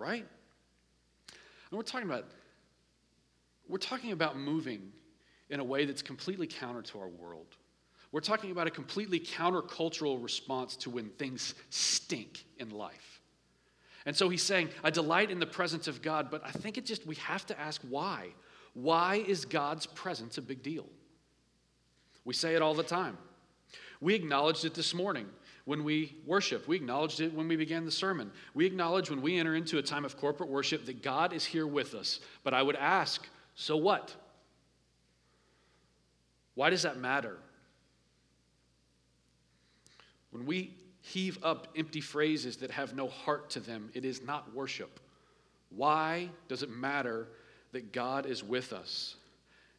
right? 0.00 0.26
And 1.70 1.76
we're 1.76 1.82
talking 1.82 2.08
about 2.08 2.24
we're 3.68 3.78
talking 3.78 4.10
about 4.10 4.36
moving 4.36 4.90
in 5.48 5.60
a 5.60 5.64
way 5.64 5.84
that's 5.84 6.02
completely 6.02 6.48
counter 6.48 6.82
to 6.82 6.98
our 6.98 7.08
world. 7.08 7.46
We're 8.10 8.20
talking 8.20 8.50
about 8.50 8.66
a 8.66 8.70
completely 8.70 9.20
countercultural 9.20 10.20
response 10.20 10.74
to 10.76 10.90
when 10.90 11.10
things 11.10 11.54
stink 11.68 12.44
in 12.58 12.70
life. 12.70 13.20
And 14.06 14.16
so 14.16 14.28
he's 14.28 14.42
saying, 14.42 14.70
I 14.82 14.90
delight 14.90 15.30
in 15.30 15.38
the 15.38 15.46
presence 15.46 15.86
of 15.86 16.02
God, 16.02 16.30
but 16.30 16.42
I 16.44 16.50
think 16.50 16.78
it 16.78 16.86
just, 16.86 17.06
we 17.06 17.14
have 17.16 17.46
to 17.46 17.60
ask 17.60 17.80
why. 17.88 18.30
Why 18.74 19.16
is 19.26 19.44
God's 19.44 19.86
presence 19.86 20.38
a 20.38 20.42
big 20.42 20.62
deal? 20.62 20.86
We 22.24 22.34
say 22.34 22.56
it 22.56 22.62
all 22.62 22.74
the 22.74 22.82
time. 22.82 23.16
We 24.00 24.14
acknowledged 24.14 24.64
it 24.64 24.74
this 24.74 24.94
morning 24.94 25.26
when 25.70 25.84
we 25.84 26.16
worship. 26.26 26.66
We 26.66 26.74
acknowledged 26.74 27.20
it 27.20 27.32
when 27.32 27.46
we 27.46 27.54
began 27.54 27.84
the 27.84 27.92
sermon. 27.92 28.32
We 28.54 28.66
acknowledge 28.66 29.08
when 29.08 29.22
we 29.22 29.38
enter 29.38 29.54
into 29.54 29.78
a 29.78 29.82
time 29.82 30.04
of 30.04 30.16
corporate 30.16 30.50
worship 30.50 30.84
that 30.86 31.00
God 31.00 31.32
is 31.32 31.44
here 31.44 31.64
with 31.64 31.94
us. 31.94 32.18
But 32.42 32.54
I 32.54 32.60
would 32.60 32.74
ask, 32.74 33.24
so 33.54 33.76
what? 33.76 34.12
Why 36.56 36.70
does 36.70 36.82
that 36.82 36.96
matter? 36.98 37.38
When 40.32 40.44
we 40.44 40.74
heave 41.02 41.38
up 41.44 41.68
empty 41.76 42.00
phrases 42.00 42.56
that 42.56 42.72
have 42.72 42.96
no 42.96 43.06
heart 43.06 43.50
to 43.50 43.60
them, 43.60 43.90
it 43.94 44.04
is 44.04 44.24
not 44.24 44.52
worship. 44.52 44.98
Why 45.68 46.30
does 46.48 46.64
it 46.64 46.70
matter 46.70 47.28
that 47.70 47.92
God 47.92 48.26
is 48.26 48.42
with 48.42 48.72
us? 48.72 49.14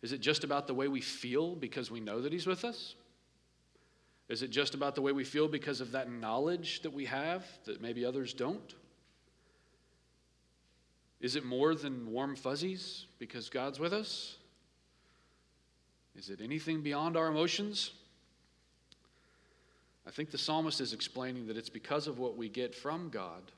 Is 0.02 0.14
it 0.14 0.22
just 0.22 0.46
about 0.46 0.68
the 0.68 0.74
way 0.74 0.88
we 0.88 1.02
feel 1.02 1.54
because 1.54 1.92
we 1.92 2.00
know 2.00 2.22
that 2.22 2.32
He's 2.32 2.48
with 2.48 2.64
us? 2.64 2.96
Is 4.32 4.44
it 4.44 4.50
just 4.50 4.76
about 4.76 4.96
the 4.96 5.02
way 5.02 5.12
we 5.12 5.26
feel 5.26 5.50
because 5.50 5.82
of 5.82 5.92
that 5.92 6.10
knowledge 6.10 6.84
that 6.84 6.94
we 6.94 7.04
have 7.04 7.46
that 7.66 7.82
maybe 7.82 8.06
others 8.06 8.34
don't? 8.34 8.74
Is 11.20 11.36
it 11.36 11.44
more 11.44 11.76
than 11.76 12.10
warm 12.10 12.38
fuzzies 12.38 13.08
because 13.20 13.50
God's 13.50 13.78
with 13.78 13.92
us? 13.92 14.38
Is 16.16 16.30
it 16.30 16.40
anything 16.42 16.80
beyond 16.80 17.18
our 17.18 17.28
emotions? 17.28 17.92
I 20.08 20.12
think 20.12 20.32
the 20.32 20.38
psalmist 20.38 20.80
is 20.80 20.94
explaining 20.94 21.48
that 21.48 21.58
it's 21.58 21.70
because 21.70 22.08
of 22.08 22.18
what 22.18 22.38
we 22.38 22.48
get 22.48 22.74
from 22.74 23.10
God 23.10 23.52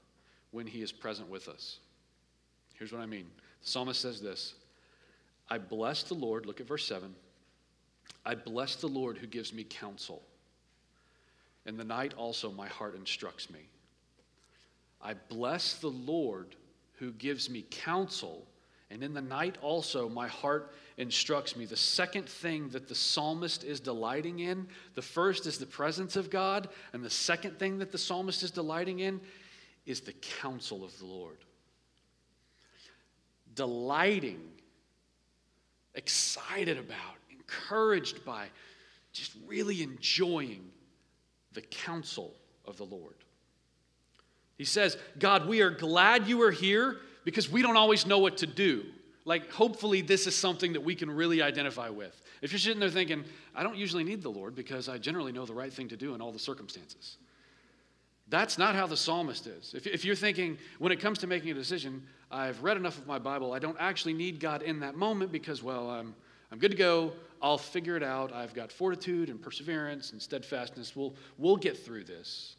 when 0.50 0.66
he 0.66 0.82
is 0.82 0.92
present 0.92 1.30
with 1.30 1.50
us. 1.50 1.78
Here's 2.74 2.92
what 2.92 3.02
I 3.02 3.06
mean 3.06 3.28
the 3.62 3.70
psalmist 3.70 4.02
says 4.02 4.22
this 4.22 4.56
I 5.52 5.60
bless 5.60 6.02
the 6.02 6.16
Lord, 6.16 6.48
look 6.48 6.60
at 6.60 6.68
verse 6.68 6.88
7. 6.88 7.14
I 8.26 8.34
bless 8.34 8.76
the 8.78 8.88
Lord 8.88 9.20
who 9.20 9.28
gives 9.28 9.54
me 9.54 9.64
counsel. 9.64 10.24
In 11.65 11.78
the 11.78 11.84
night 11.84 12.13
also 12.15 12.52
my 12.52 12.67
heart 12.67 12.95
instructs 12.95 13.49
me. 13.49 13.60
I 15.02 15.13
bless 15.13 15.76
the 15.76 15.89
Lord 15.89 16.56
who 16.93 17.12
gives 17.12 17.49
me 17.49 17.65
counsel. 17.69 18.47
And 18.89 19.04
in 19.04 19.13
the 19.13 19.21
night 19.21 19.58
also 19.62 20.08
my 20.08 20.28
heart 20.28 20.73
instructs 20.97 21.56
me. 21.56 21.65
The 21.65 21.76
second 21.76 22.30
thing 22.30 22.69
that 22.69 22.88
the 22.88 22.95
psalmist 22.95 23.63
is 23.63 23.80
delighting 23.80 24.39
in, 24.39 24.67
the 24.95 25.02
first 25.02 25.47
is 25.47 25.58
the 25.58 25.65
presence 25.65 26.15
of 26.15 26.30
God, 26.30 26.69
and 26.93 27.04
the 27.04 27.10
second 27.10 27.58
thing 27.58 27.80
that 27.80 27.91
the 27.91 27.97
psalmist 27.97 28.43
is 28.43 28.52
delighting 28.52 28.99
in 28.99 29.19
is 29.86 30.02
the 30.02 30.13
counsel 30.13 30.84
of 30.84 30.97
the 30.99 31.06
Lord. 31.06 31.38
Delighting, 33.56 34.41
excited 35.95 36.78
about, 36.78 37.17
encouraged 37.32 38.23
by, 38.23 38.47
just 39.12 39.32
really 39.47 39.82
enjoying 39.82 40.69
the 41.54 41.62
counsel 41.62 42.34
of 42.66 42.78
the 42.78 42.86
Lord. 42.86 43.16
He 44.58 44.66
says, 44.66 44.98
God, 45.20 45.48
we 45.48 45.62
are 45.62 45.72
glad 45.72 46.28
you 46.28 46.42
are 46.44 46.52
here 46.52 46.98
because 47.24 47.50
we 47.50 47.62
don't 47.62 47.78
always 47.78 48.06
know 48.06 48.20
what 48.20 48.38
to 48.38 48.48
do. 48.48 48.86
Like, 49.26 49.52
hopefully, 49.52 50.02
this 50.02 50.28
is 50.28 50.36
something 50.36 50.74
that 50.74 50.82
we 50.82 50.96
can 50.96 51.10
really 51.10 51.42
identify 51.42 51.89
with. 51.89 52.22
If 52.42 52.52
you're 52.52 52.60
sitting 52.60 52.80
there 52.80 52.89
thinking, 52.89 53.24
I 53.56 53.63
don't 53.63 53.78
usually 53.78 54.04
need 54.04 54.22
the 54.22 54.30
Lord 54.30 54.54
because 54.54 54.89
I 54.89 54.98
generally 54.98 55.32
know 55.32 55.46
the 55.46 55.54
right 55.54 55.72
thing 55.72 55.88
to 55.89 55.98
do 55.98 56.13
in 56.13 56.22
all 56.22 56.32
the 56.32 56.39
circumstances. 56.39 57.18
That's 58.28 58.58
not 58.58 58.76
how 58.76 58.88
the 58.88 58.98
psalmist 58.98 59.48
is. 59.48 59.74
If, 59.74 59.88
if 59.88 60.04
you're 60.04 60.16
thinking, 60.16 60.58
when 60.80 60.92
it 60.92 61.00
comes 61.00 61.20
to 61.20 61.28
making 61.28 61.52
a 61.52 61.54
decision, 61.54 62.04
I've 62.32 62.62
read 62.63 62.78
enough 62.78 62.98
of 62.98 63.08
my 63.08 63.20
Bible, 63.20 63.54
I 63.54 63.60
don't 63.60 63.78
actually 63.80 64.13
need 64.13 64.39
God 64.39 64.62
in 64.62 64.80
that 64.82 64.96
moment 64.96 65.32
because, 65.32 65.63
well, 65.63 65.89
I'm, 65.89 66.16
I'm 66.54 66.60
good 66.60 66.70
to 66.70 66.78
go. 66.78 67.13
I'll 67.42 67.58
figure 67.58 67.98
it 67.98 68.04
out. 68.04 68.32
I've 68.32 68.54
got 68.54 68.72
fortitude 68.72 69.30
and 69.30 69.42
perseverance 69.42 70.12
and 70.12 70.22
steadfastness. 70.22 70.96
We'll, 70.96 71.16
we'll 71.39 71.58
get 71.58 71.84
through 71.84 72.04
this. 72.04 72.58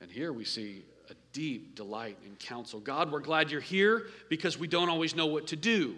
And 0.00 0.08
here 0.08 0.32
we 0.32 0.44
see 0.44 0.84
a 1.10 1.14
deep 1.32 1.74
delight 1.74 2.16
in 2.24 2.36
counsel. 2.36 2.78
God, 2.78 3.10
we're 3.10 3.18
glad 3.18 3.50
you're 3.50 3.60
here 3.60 4.06
because 4.28 4.56
we 4.56 4.68
don't 4.68 4.88
always 4.88 5.16
know 5.16 5.26
what 5.26 5.48
to 5.48 5.56
do. 5.56 5.96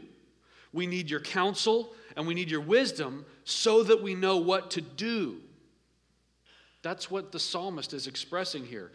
We 0.73 0.87
need 0.87 1.11
your 1.11 1.21
counsel 1.21 1.93
and 2.17 2.27
we 2.27 2.33
need 2.33 2.51
your 2.51 2.63
wisdom 2.63 3.27
so 3.45 3.83
that 3.83 4.03
we 4.03 4.15
know 4.15 4.39
what 4.39 4.71
to 4.71 4.81
do. 4.81 5.43
That's 6.81 7.11
what 7.11 7.33
the 7.33 7.39
psalmist 7.39 7.93
is 7.93 8.07
expressing 8.07 8.65
here. 8.65 8.93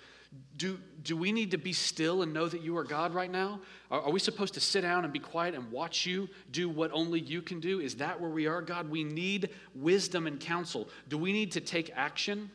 Do, 0.57 0.79
do 1.03 1.17
we 1.17 1.31
need 1.31 1.51
to 1.51 1.57
be 1.57 1.73
still 1.73 2.21
and 2.21 2.33
know 2.33 2.47
that 2.47 2.61
you 2.61 2.77
are 2.77 2.83
God 2.83 3.13
right 3.13 3.31
now? 3.31 3.59
Are, 3.91 4.01
are 4.01 4.11
we 4.11 4.19
supposed 4.19 4.53
to 4.53 4.59
sit 4.59 4.81
down 4.81 5.03
and 5.03 5.11
be 5.11 5.19
quiet 5.19 5.53
and 5.53 5.71
watch 5.71 6.05
you 6.05 6.29
do 6.51 6.69
what 6.69 6.91
only 6.93 7.19
you 7.19 7.41
can 7.41 7.59
do? 7.59 7.79
Is 7.81 7.95
that 7.95 8.19
where 8.19 8.29
we 8.29 8.47
are, 8.47 8.61
God? 8.61 8.89
We 8.89 9.03
need 9.03 9.49
wisdom 9.75 10.27
and 10.27 10.39
counsel. 10.39 10.87
Do 11.09 11.17
we 11.17 11.33
need 11.33 11.51
to 11.53 11.61
take 11.61 11.91
action? 11.95 12.49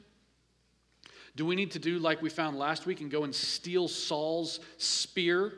Do 1.37 1.47
we 1.47 1.55
need 1.55 1.73
to 1.73 1.79
do 1.79 1.99
like 1.99 2.23
we 2.23 2.31
found 2.31 2.59
last 2.59 2.87
week 2.87 3.01
and 3.01 3.11
go 3.11 3.25
and 3.25 3.35
steal 3.35 3.87
Saul's 3.87 4.61
spear 4.79 5.53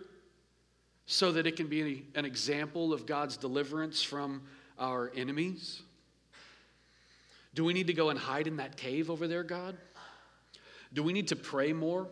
so 1.07 1.33
that 1.33 1.47
it 1.47 1.57
can 1.57 1.67
be 1.67 2.05
an 2.15 2.25
example 2.25 2.93
of 2.93 3.07
God's 3.07 3.37
deliverance 3.37 4.03
from 4.03 4.43
our 4.79 5.13
enemies? 5.15 5.83
Do 7.55 7.65
we 7.65 7.73
need 7.73 7.87
to 7.89 7.93
go 7.93 8.11
and 8.11 8.19
hide 8.19 8.47
in 8.47 8.57
that 8.57 8.77
cave 8.77 9.11
over 9.11 9.29
there, 9.29 9.43
God? 9.43 9.77
Do 10.93 11.03
we 11.03 11.13
need 11.13 11.29
to 11.29 11.37
pray 11.37 11.73
more? 11.73 12.09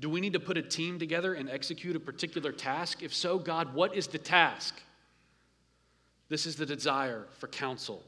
Do 0.00 0.10
we 0.10 0.20
need 0.20 0.32
to 0.32 0.40
put 0.40 0.56
a 0.56 0.62
team 0.62 0.98
together 0.98 1.34
and 1.34 1.48
execute 1.48 1.94
a 1.94 2.00
particular 2.00 2.52
task? 2.52 3.02
If 3.02 3.14
so, 3.14 3.38
God, 3.38 3.74
what 3.74 3.94
is 3.94 4.06
the 4.06 4.18
task? 4.18 4.80
This 6.28 6.46
is 6.46 6.56
the 6.56 6.66
desire 6.66 7.26
for 7.38 7.48
counsel. 7.48 8.02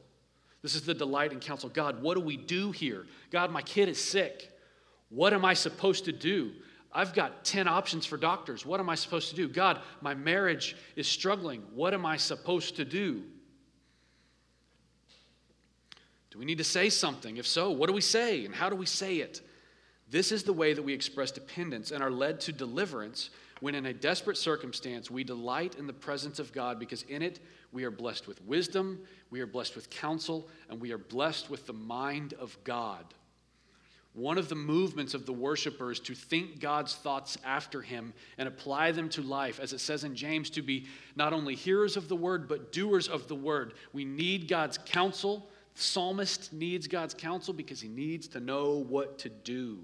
This 0.61 0.75
is 0.75 0.81
the 0.81 0.93
delight 0.93 1.31
in 1.31 1.39
counsel. 1.39 1.69
God, 1.69 2.01
what 2.01 2.15
do 2.15 2.21
we 2.21 2.35
do 2.35 2.71
here? 2.71 3.05
God, 3.31 3.51
my 3.51 3.61
kid 3.61 3.87
is 3.87 4.03
sick. 4.03 4.51
What 5.09 5.33
am 5.33 5.45
I 5.45 5.53
supposed 5.53 6.05
to 6.05 6.11
do? 6.11 6.51
I've 6.91 7.13
got 7.13 7.45
10 7.45 7.67
options 7.67 8.05
for 8.05 8.17
doctors. 8.17 8.65
What 8.65 8.79
am 8.79 8.89
I 8.89 8.95
supposed 8.95 9.29
to 9.29 9.35
do? 9.35 9.47
God, 9.47 9.79
my 10.01 10.13
marriage 10.13 10.75
is 10.95 11.07
struggling. 11.07 11.61
What 11.73 11.93
am 11.93 12.05
I 12.05 12.17
supposed 12.17 12.75
to 12.77 12.85
do? 12.85 13.23
Do 16.31 16.39
we 16.39 16.45
need 16.45 16.57
to 16.57 16.63
say 16.63 16.89
something? 16.89 17.37
If 17.37 17.47
so, 17.47 17.71
what 17.71 17.87
do 17.87 17.93
we 17.93 18.01
say 18.01 18.45
and 18.45 18.53
how 18.53 18.69
do 18.69 18.75
we 18.75 18.85
say 18.85 19.17
it? 19.17 19.41
This 20.09 20.31
is 20.31 20.43
the 20.43 20.53
way 20.53 20.73
that 20.73 20.81
we 20.81 20.93
express 20.93 21.31
dependence 21.31 21.91
and 21.91 22.01
are 22.01 22.11
led 22.11 22.39
to 22.41 22.53
deliverance 22.53 23.29
when, 23.59 23.75
in 23.75 23.87
a 23.87 23.93
desperate 23.93 24.37
circumstance, 24.37 25.11
we 25.11 25.23
delight 25.23 25.75
in 25.75 25.87
the 25.87 25.93
presence 25.93 26.39
of 26.39 26.53
God 26.53 26.79
because 26.79 27.03
in 27.03 27.21
it 27.21 27.39
we 27.71 27.83
are 27.83 27.91
blessed 27.91 28.27
with 28.27 28.41
wisdom, 28.43 28.99
we 29.29 29.41
are 29.41 29.47
blessed 29.47 29.75
with 29.75 29.89
counsel, 29.89 30.47
and 30.69 30.79
we 30.79 30.91
are 30.91 30.97
blessed 30.97 31.49
with 31.49 31.65
the 31.65 31.73
mind 31.73 32.33
of 32.39 32.57
God. 32.63 33.03
One 34.13 34.37
of 34.37 34.49
the 34.49 34.55
movements 34.55 35.13
of 35.13 35.25
the 35.25 35.33
worshiper 35.33 35.91
is 35.91 35.99
to 36.01 36.15
think 36.15 36.59
God's 36.59 36.95
thoughts 36.95 37.37
after 37.45 37.81
him 37.81 38.13
and 38.39 38.47
apply 38.47 38.91
them 38.91 39.09
to 39.09 39.21
life, 39.21 39.59
as 39.59 39.73
it 39.73 39.79
says 39.79 40.03
in 40.03 40.15
James, 40.15 40.49
to 40.51 40.63
be 40.63 40.87
not 41.15 41.33
only 41.33 41.53
hearers 41.53 41.97
of 41.97 42.07
the 42.07 42.15
word, 42.15 42.47
but 42.47 42.71
doers 42.71 43.07
of 43.07 43.27
the 43.27 43.35
word. 43.35 43.73
We 43.93 44.05
need 44.05 44.47
God's 44.47 44.79
counsel. 44.79 45.47
The 45.75 45.83
psalmist 45.83 46.51
needs 46.51 46.87
God's 46.87 47.13
counsel 47.13 47.53
because 47.53 47.79
he 47.79 47.89
needs 47.89 48.27
to 48.29 48.39
know 48.39 48.83
what 48.87 49.19
to 49.19 49.29
do. 49.29 49.79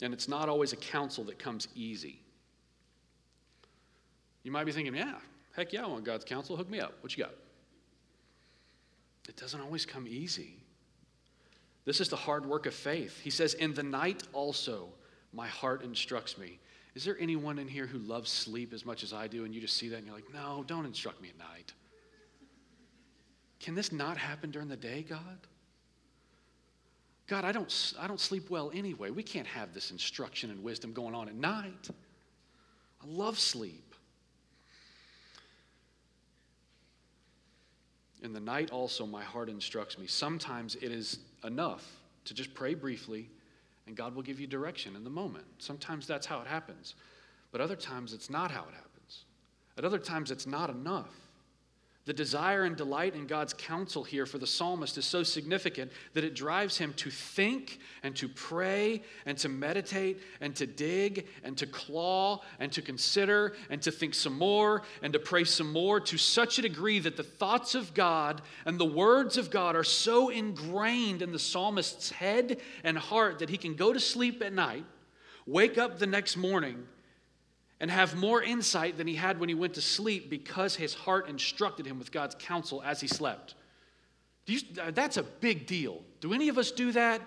And 0.00 0.14
it's 0.14 0.28
not 0.28 0.48
always 0.48 0.72
a 0.72 0.76
counsel 0.76 1.24
that 1.24 1.38
comes 1.38 1.68
easy. 1.74 2.20
You 4.44 4.52
might 4.52 4.64
be 4.64 4.72
thinking, 4.72 4.94
yeah, 4.94 5.16
heck 5.56 5.72
yeah, 5.72 5.84
I 5.84 5.86
want 5.88 6.04
God's 6.04 6.24
counsel. 6.24 6.56
Hook 6.56 6.70
me 6.70 6.80
up. 6.80 6.94
What 7.00 7.16
you 7.16 7.24
got? 7.24 7.34
It 9.28 9.36
doesn't 9.36 9.60
always 9.60 9.84
come 9.84 10.06
easy. 10.08 10.54
This 11.84 12.00
is 12.00 12.08
the 12.08 12.16
hard 12.16 12.46
work 12.46 12.66
of 12.66 12.74
faith. 12.74 13.20
He 13.20 13.30
says, 13.30 13.54
In 13.54 13.74
the 13.74 13.82
night 13.82 14.22
also, 14.32 14.88
my 15.32 15.46
heart 15.46 15.82
instructs 15.82 16.38
me. 16.38 16.58
Is 16.94 17.04
there 17.04 17.16
anyone 17.20 17.58
in 17.58 17.68
here 17.68 17.86
who 17.86 17.98
loves 17.98 18.30
sleep 18.30 18.72
as 18.72 18.84
much 18.86 19.02
as 19.02 19.12
I 19.12 19.26
do, 19.26 19.44
and 19.44 19.54
you 19.54 19.60
just 19.60 19.76
see 19.76 19.88
that 19.88 19.96
and 19.96 20.06
you're 20.06 20.14
like, 20.14 20.32
No, 20.32 20.64
don't 20.66 20.86
instruct 20.86 21.20
me 21.20 21.28
at 21.28 21.38
night? 21.38 21.72
Can 23.60 23.74
this 23.74 23.92
not 23.92 24.16
happen 24.16 24.50
during 24.50 24.68
the 24.68 24.76
day, 24.76 25.04
God? 25.06 25.38
God, 27.28 27.44
I 27.44 27.52
don't, 27.52 27.94
I 28.00 28.06
don't 28.06 28.18
sleep 28.18 28.48
well 28.48 28.70
anyway. 28.74 29.10
We 29.10 29.22
can't 29.22 29.46
have 29.46 29.74
this 29.74 29.90
instruction 29.90 30.50
and 30.50 30.64
wisdom 30.64 30.94
going 30.94 31.14
on 31.14 31.28
at 31.28 31.34
night. 31.34 31.88
I 33.02 33.06
love 33.06 33.38
sleep. 33.38 33.94
In 38.22 38.32
the 38.32 38.40
night 38.40 38.70
also, 38.70 39.06
my 39.06 39.22
heart 39.22 39.48
instructs 39.50 39.98
me. 39.98 40.06
Sometimes 40.06 40.74
it 40.76 40.90
is 40.90 41.18
enough 41.44 41.86
to 42.24 42.34
just 42.34 42.52
pray 42.54 42.74
briefly, 42.74 43.28
and 43.86 43.94
God 43.94 44.14
will 44.14 44.22
give 44.22 44.40
you 44.40 44.46
direction 44.46 44.96
in 44.96 45.04
the 45.04 45.10
moment. 45.10 45.44
Sometimes 45.58 46.06
that's 46.06 46.26
how 46.26 46.40
it 46.40 46.46
happens. 46.46 46.94
But 47.52 47.60
other 47.60 47.76
times, 47.76 48.12
it's 48.12 48.30
not 48.30 48.50
how 48.50 48.62
it 48.62 48.74
happens. 48.74 49.24
At 49.76 49.84
other 49.84 49.98
times, 49.98 50.30
it's 50.30 50.46
not 50.46 50.70
enough. 50.70 51.14
The 52.08 52.14
desire 52.14 52.64
and 52.64 52.74
delight 52.74 53.14
in 53.14 53.26
God's 53.26 53.52
counsel 53.52 54.02
here 54.02 54.24
for 54.24 54.38
the 54.38 54.46
psalmist 54.46 54.96
is 54.96 55.04
so 55.04 55.22
significant 55.22 55.92
that 56.14 56.24
it 56.24 56.34
drives 56.34 56.78
him 56.78 56.94
to 56.94 57.10
think 57.10 57.80
and 58.02 58.16
to 58.16 58.30
pray 58.30 59.02
and 59.26 59.36
to 59.36 59.50
meditate 59.50 60.22
and 60.40 60.56
to 60.56 60.66
dig 60.66 61.26
and 61.44 61.54
to 61.58 61.66
claw 61.66 62.40
and 62.60 62.72
to 62.72 62.80
consider 62.80 63.52
and 63.68 63.82
to 63.82 63.90
think 63.90 64.14
some 64.14 64.38
more 64.38 64.84
and 65.02 65.12
to 65.12 65.18
pray 65.18 65.44
some 65.44 65.70
more 65.70 66.00
to 66.00 66.16
such 66.16 66.58
a 66.58 66.62
degree 66.62 66.98
that 66.98 67.18
the 67.18 67.22
thoughts 67.22 67.74
of 67.74 67.92
God 67.92 68.40
and 68.64 68.80
the 68.80 68.86
words 68.86 69.36
of 69.36 69.50
God 69.50 69.76
are 69.76 69.84
so 69.84 70.30
ingrained 70.30 71.20
in 71.20 71.30
the 71.30 71.38
psalmist's 71.38 72.10
head 72.10 72.58
and 72.84 72.96
heart 72.96 73.40
that 73.40 73.50
he 73.50 73.58
can 73.58 73.74
go 73.74 73.92
to 73.92 74.00
sleep 74.00 74.40
at 74.40 74.54
night, 74.54 74.86
wake 75.46 75.76
up 75.76 75.98
the 75.98 76.06
next 76.06 76.38
morning, 76.38 76.86
and 77.80 77.90
have 77.90 78.16
more 78.16 78.42
insight 78.42 78.96
than 78.96 79.06
he 79.06 79.14
had 79.14 79.38
when 79.38 79.48
he 79.48 79.54
went 79.54 79.74
to 79.74 79.80
sleep 79.80 80.28
because 80.28 80.74
his 80.74 80.94
heart 80.94 81.28
instructed 81.28 81.86
him 81.86 81.98
with 81.98 82.10
God's 82.10 82.34
counsel 82.38 82.82
as 82.84 83.00
he 83.00 83.06
slept. 83.06 83.54
You, 84.46 84.60
uh, 84.80 84.90
that's 84.90 85.16
a 85.16 85.22
big 85.22 85.66
deal. 85.66 86.02
Do 86.20 86.32
any 86.32 86.48
of 86.48 86.58
us 86.58 86.70
do 86.70 86.90
that? 86.92 87.20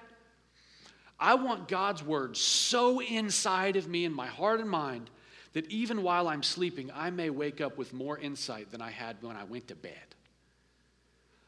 I 1.19 1.35
want 1.35 1.67
God's 1.67 2.03
word 2.03 2.35
so 2.35 2.99
inside 2.99 3.75
of 3.75 3.87
me 3.87 4.05
in 4.05 4.13
my 4.13 4.25
heart 4.25 4.59
and 4.59 4.69
mind 4.69 5.09
that 5.53 5.69
even 5.69 6.01
while 6.01 6.27
I'm 6.27 6.41
sleeping, 6.41 6.89
I 6.93 7.11
may 7.11 7.29
wake 7.29 7.61
up 7.61 7.77
with 7.77 7.93
more 7.93 8.17
insight 8.17 8.71
than 8.71 8.81
I 8.81 8.89
had 8.89 9.17
when 9.21 9.35
I 9.35 9.43
went 9.43 9.67
to 9.67 9.75
bed. 9.75 9.93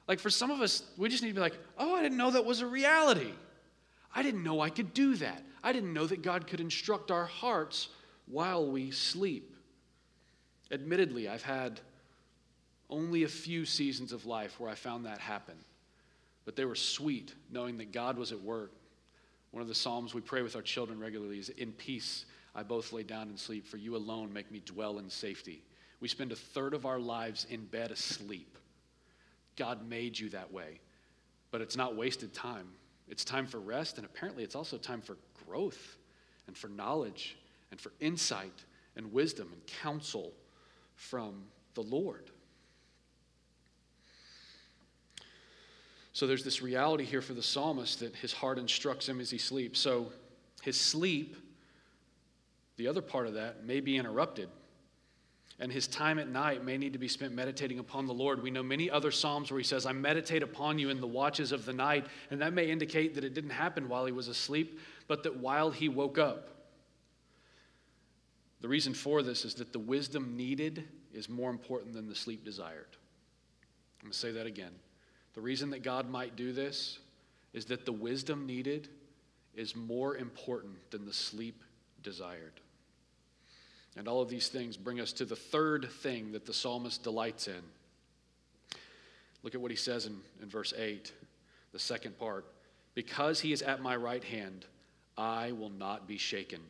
Like 0.08 0.20
for 0.20 0.30
some 0.30 0.52
of 0.52 0.62
us, 0.62 0.84
we 0.98 1.10
just 1.10 1.24
need 1.24 1.30
to 1.30 1.36
be 1.36 1.42
like, 1.42 1.58
oh, 1.78 1.96
I 1.96 2.04
didn't 2.04 2.18
know 2.18 2.32
that 2.32 2.46
was 2.46 2.62
a 2.62 2.68
reality. 2.68 3.32
I 4.14 4.22
didn't 4.22 4.44
know 4.44 4.62
I 4.62 4.70
could 4.70 4.94
do 4.94 5.16
that. 5.16 5.42
I 5.64 5.74
didn't 5.74 5.94
know 5.94 6.06
that 6.06 6.22
God 6.22 6.46
could 6.46 6.60
instruct 6.60 7.10
our 7.10 7.26
hearts 7.26 7.88
while 8.26 8.66
we 8.66 8.92
sleep. 8.92 9.56
Admittedly, 10.72 11.28
I've 11.28 11.44
had 11.44 11.80
only 12.90 13.24
a 13.24 13.28
few 13.28 13.66
seasons 13.66 14.12
of 14.12 14.26
life 14.26 14.60
where 14.60 14.70
I 14.70 14.76
found 14.76 15.06
that 15.06 15.20
happen, 15.20 15.56
but 16.46 16.56
they 16.56 16.66
were 16.66 16.76
sweet 16.76 17.34
knowing 17.52 17.78
that 17.78 17.92
God 17.92 18.18
was 18.18 18.32
at 18.32 18.42
work. 18.42 18.72
One 19.52 19.62
of 19.62 19.68
the 19.68 19.76
Psalms 19.76 20.14
we 20.14 20.22
pray 20.22 20.42
with 20.42 20.56
our 20.56 20.62
children 20.62 21.00
regularly 21.00 21.40
is 21.40 21.50
In 21.50 21.72
peace 21.74 22.26
I 22.56 22.64
both 22.64 22.94
lay 22.94 23.04
down 23.04 23.30
and 23.30 23.40
sleep, 23.40 23.68
for 23.68 23.78
you 23.78 23.96
alone 23.96 24.32
make 24.32 24.52
me 24.52 24.62
dwell 24.66 25.00
in 25.00 25.10
safety. 25.10 25.64
We 26.00 26.08
spend 26.08 26.32
a 26.32 26.36
third 26.36 26.74
of 26.74 26.86
our 26.86 27.00
lives 27.00 27.48
in 27.50 27.66
bed 27.66 27.92
asleep. 27.92 28.58
God 29.56 29.88
made 29.88 30.18
you 30.18 30.30
that 30.30 30.52
way, 30.52 30.80
but 31.52 31.62
it's 31.62 31.78
not 31.78 31.96
wasted 31.96 32.34
time. 32.34 32.68
It's 33.08 33.24
time 33.24 33.48
for 33.48 33.60
rest, 33.60 33.98
and 33.98 34.06
apparently 34.06 34.44
it's 34.44 34.56
also 34.56 34.78
time 34.78 35.02
for 35.02 35.18
growth 35.46 35.98
and 36.48 36.58
for 36.58 36.68
knowledge 36.68 37.38
and 37.74 37.82
for 37.82 37.92
insight 38.00 38.66
and 38.96 39.12
wisdom 39.12 39.50
and 39.52 39.66
counsel 39.82 40.32
from 40.94 41.46
the 41.74 41.82
Lord. 41.82 42.30
So 46.12 46.28
there's 46.28 46.44
this 46.44 46.62
reality 46.62 47.04
here 47.04 47.24
for 47.24 47.34
the 47.34 47.42
psalmist 47.42 48.02
that 48.02 48.16
his 48.16 48.32
heart 48.32 48.60
instructs 48.60 49.10
him 49.10 49.20
as 49.20 49.32
he 49.32 49.40
sleeps. 49.40 49.80
So 49.80 50.12
his 50.62 50.80
sleep, 50.80 51.36
the 52.78 52.88
other 52.88 53.02
part 53.02 53.26
of 53.26 53.34
that, 53.34 53.66
may 53.66 53.80
be 53.80 53.98
interrupted. 53.98 54.50
And 55.60 55.72
his 55.72 55.88
time 55.88 56.20
at 56.20 56.30
night 56.30 56.64
may 56.64 56.78
need 56.78 56.94
to 56.94 57.00
be 57.00 57.08
spent 57.08 57.34
meditating 57.34 57.80
upon 57.80 58.06
the 58.06 58.14
Lord. 58.14 58.44
We 58.44 58.52
know 58.52 58.62
many 58.62 58.88
other 58.88 59.10
Psalms 59.10 59.50
where 59.50 59.60
he 59.60 59.64
says, 59.64 59.88
I 59.88 59.94
meditate 59.94 60.44
upon 60.44 60.78
you 60.78 60.92
in 60.92 61.02
the 61.02 61.08
watches 61.08 61.52
of 61.52 61.66
the 61.66 61.74
night. 61.74 62.06
And 62.30 62.40
that 62.40 62.54
may 62.54 62.70
indicate 62.70 63.16
that 63.16 63.24
it 63.24 63.34
didn't 63.34 63.50
happen 63.50 63.90
while 63.90 64.06
he 64.06 64.12
was 64.12 64.28
asleep, 64.28 64.80
but 65.08 65.24
that 65.24 65.38
while 65.38 65.72
he 65.72 65.90
woke 65.90 66.20
up. 66.20 66.53
The 68.64 68.70
reason 68.70 68.94
for 68.94 69.22
this 69.22 69.44
is 69.44 69.56
that 69.56 69.74
the 69.74 69.80
wisdom 69.80 70.38
needed 70.38 70.86
is 71.14 71.28
more 71.28 71.50
important 71.50 71.94
than 71.94 72.08
the 72.08 72.16
sleep 72.16 72.46
desired. 72.46 72.88
I'm 74.00 74.06
going 74.06 74.14
to 74.14 74.18
say 74.18 74.32
that 74.32 74.46
again. 74.46 74.72
The 75.34 75.42
reason 75.42 75.70
that 75.72 75.84
God 75.84 76.10
might 76.10 76.38
do 76.38 76.54
this 76.54 77.00
is 77.52 77.66
that 77.66 77.86
the 77.86 77.92
wisdom 77.92 78.46
needed 78.46 78.88
is 79.54 79.76
more 79.76 80.16
important 80.16 80.78
than 80.92 81.06
the 81.06 81.12
sleep 81.12 81.62
desired. 82.04 82.54
And 83.98 84.08
all 84.08 84.22
of 84.22 84.30
these 84.30 84.48
things 84.48 84.78
bring 84.78 85.02
us 85.02 85.12
to 85.14 85.26
the 85.26 85.36
third 85.36 85.90
thing 86.02 86.32
that 86.32 86.46
the 86.46 86.54
psalmist 86.54 87.04
delights 87.04 87.50
in. 87.50 87.62
Look 89.44 89.56
at 89.56 89.62
what 89.62 89.72
he 89.72 89.78
says 89.78 90.06
in, 90.06 90.16
in 90.42 90.48
verse 90.48 90.74
8, 90.78 91.12
the 91.74 91.80
second 91.80 92.18
part. 92.18 92.46
Because 92.96 93.42
he 93.42 93.52
is 93.52 93.62
at 93.62 93.82
my 93.82 93.98
right 93.98 94.24
hand, 94.24 94.66
I 95.18 95.52
will 95.52 95.70
not 95.70 96.08
be 96.08 96.18
shaken. 96.18 96.62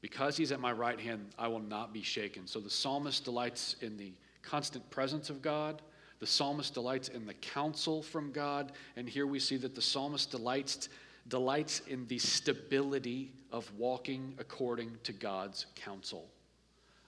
Because 0.00 0.36
he's 0.36 0.52
at 0.52 0.60
my 0.60 0.72
right 0.72 1.00
hand, 1.00 1.26
I 1.38 1.48
will 1.48 1.60
not 1.60 1.92
be 1.92 2.02
shaken. 2.02 2.46
So 2.46 2.60
the 2.60 2.70
psalmist 2.70 3.24
delights 3.24 3.76
in 3.80 3.96
the 3.96 4.12
constant 4.42 4.88
presence 4.90 5.28
of 5.28 5.42
God. 5.42 5.82
The 6.20 6.26
psalmist 6.26 6.74
delights 6.74 7.08
in 7.08 7.26
the 7.26 7.34
counsel 7.34 8.02
from 8.02 8.32
God. 8.32 8.72
And 8.96 9.08
here 9.08 9.26
we 9.26 9.38
see 9.40 9.56
that 9.58 9.74
the 9.74 9.82
psalmist 9.82 10.30
delights, 10.30 10.88
delights 11.28 11.80
in 11.88 12.06
the 12.06 12.18
stability 12.18 13.32
of 13.50 13.70
walking 13.76 14.34
according 14.38 14.96
to 15.04 15.12
God's 15.12 15.66
counsel. 15.74 16.28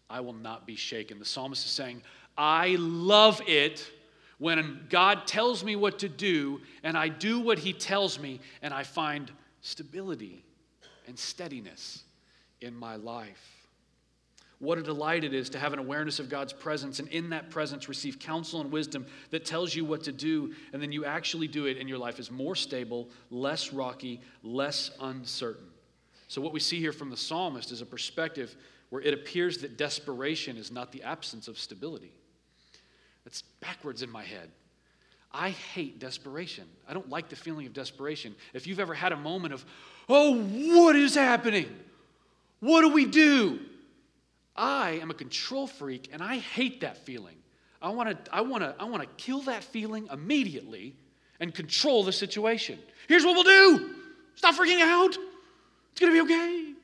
I 0.08 0.20
will 0.20 0.32
not 0.32 0.66
be 0.66 0.74
shaken. 0.74 1.18
The 1.20 1.24
psalmist 1.24 1.64
is 1.64 1.70
saying, 1.70 2.02
I 2.36 2.76
love 2.78 3.40
it 3.46 3.88
when 4.38 4.86
God 4.88 5.26
tells 5.26 5.62
me 5.62 5.76
what 5.76 6.00
to 6.00 6.08
do 6.08 6.60
and 6.82 6.96
I 6.96 7.08
do 7.08 7.38
what 7.38 7.58
he 7.58 7.72
tells 7.72 8.18
me 8.18 8.40
and 8.62 8.74
I 8.74 8.82
find 8.82 9.30
stability 9.60 10.44
and 11.06 11.16
steadiness 11.16 12.04
in 12.60 12.74
my 12.74 12.96
life. 12.96 13.60
What 14.60 14.76
a 14.76 14.82
delight 14.82 15.24
it 15.24 15.32
is 15.32 15.48
to 15.50 15.58
have 15.58 15.72
an 15.72 15.78
awareness 15.78 16.18
of 16.18 16.28
God's 16.28 16.52
presence 16.52 16.98
and 16.98 17.08
in 17.08 17.30
that 17.30 17.48
presence 17.48 17.88
receive 17.88 18.18
counsel 18.18 18.60
and 18.60 18.70
wisdom 18.70 19.06
that 19.30 19.46
tells 19.46 19.74
you 19.74 19.86
what 19.86 20.04
to 20.04 20.12
do, 20.12 20.52
and 20.74 20.82
then 20.82 20.92
you 20.92 21.06
actually 21.06 21.48
do 21.48 21.64
it, 21.64 21.78
and 21.78 21.88
your 21.88 21.96
life 21.96 22.18
is 22.18 22.30
more 22.30 22.54
stable, 22.54 23.08
less 23.30 23.72
rocky, 23.72 24.20
less 24.42 24.90
uncertain. 25.00 25.66
So, 26.28 26.42
what 26.42 26.52
we 26.52 26.60
see 26.60 26.78
here 26.78 26.92
from 26.92 27.08
the 27.08 27.16
psalmist 27.16 27.72
is 27.72 27.80
a 27.80 27.86
perspective 27.86 28.54
where 28.90 29.00
it 29.00 29.14
appears 29.14 29.58
that 29.58 29.78
desperation 29.78 30.58
is 30.58 30.70
not 30.70 30.92
the 30.92 31.02
absence 31.04 31.48
of 31.48 31.58
stability. 31.58 32.12
That's 33.24 33.42
backwards 33.60 34.02
in 34.02 34.10
my 34.10 34.24
head. 34.24 34.50
I 35.32 35.50
hate 35.50 36.00
desperation. 36.00 36.64
I 36.88 36.92
don't 36.92 37.08
like 37.08 37.28
the 37.28 37.36
feeling 37.36 37.66
of 37.66 37.72
desperation. 37.72 38.34
If 38.52 38.66
you've 38.66 38.80
ever 38.80 38.94
had 38.94 39.12
a 39.12 39.16
moment 39.16 39.54
of, 39.54 39.64
oh, 40.08 40.42
what 40.42 40.96
is 40.96 41.14
happening? 41.14 41.68
What 42.60 42.82
do 42.82 42.90
we 42.90 43.06
do? 43.06 43.58
I 44.54 44.92
am 45.02 45.10
a 45.10 45.14
control 45.14 45.66
freak 45.66 46.10
and 46.12 46.22
I 46.22 46.38
hate 46.38 46.82
that 46.82 46.98
feeling. 46.98 47.36
I 47.82 47.90
want 47.90 48.24
to 48.24 48.34
I 48.34 48.42
want 48.42 48.62
to 48.62 48.74
I 48.78 48.84
want 48.84 49.02
to 49.02 49.08
kill 49.16 49.40
that 49.42 49.64
feeling 49.64 50.08
immediately 50.12 50.94
and 51.40 51.54
control 51.54 52.04
the 52.04 52.12
situation. 52.12 52.78
Here's 53.08 53.24
what 53.24 53.34
we'll 53.34 53.44
do. 53.44 53.94
Stop 54.34 54.54
freaking 54.54 54.80
out. 54.80 55.16
It's 55.92 56.00
going 56.00 56.12
to 56.12 56.24
be 56.24 56.32
okay. 56.32 56.74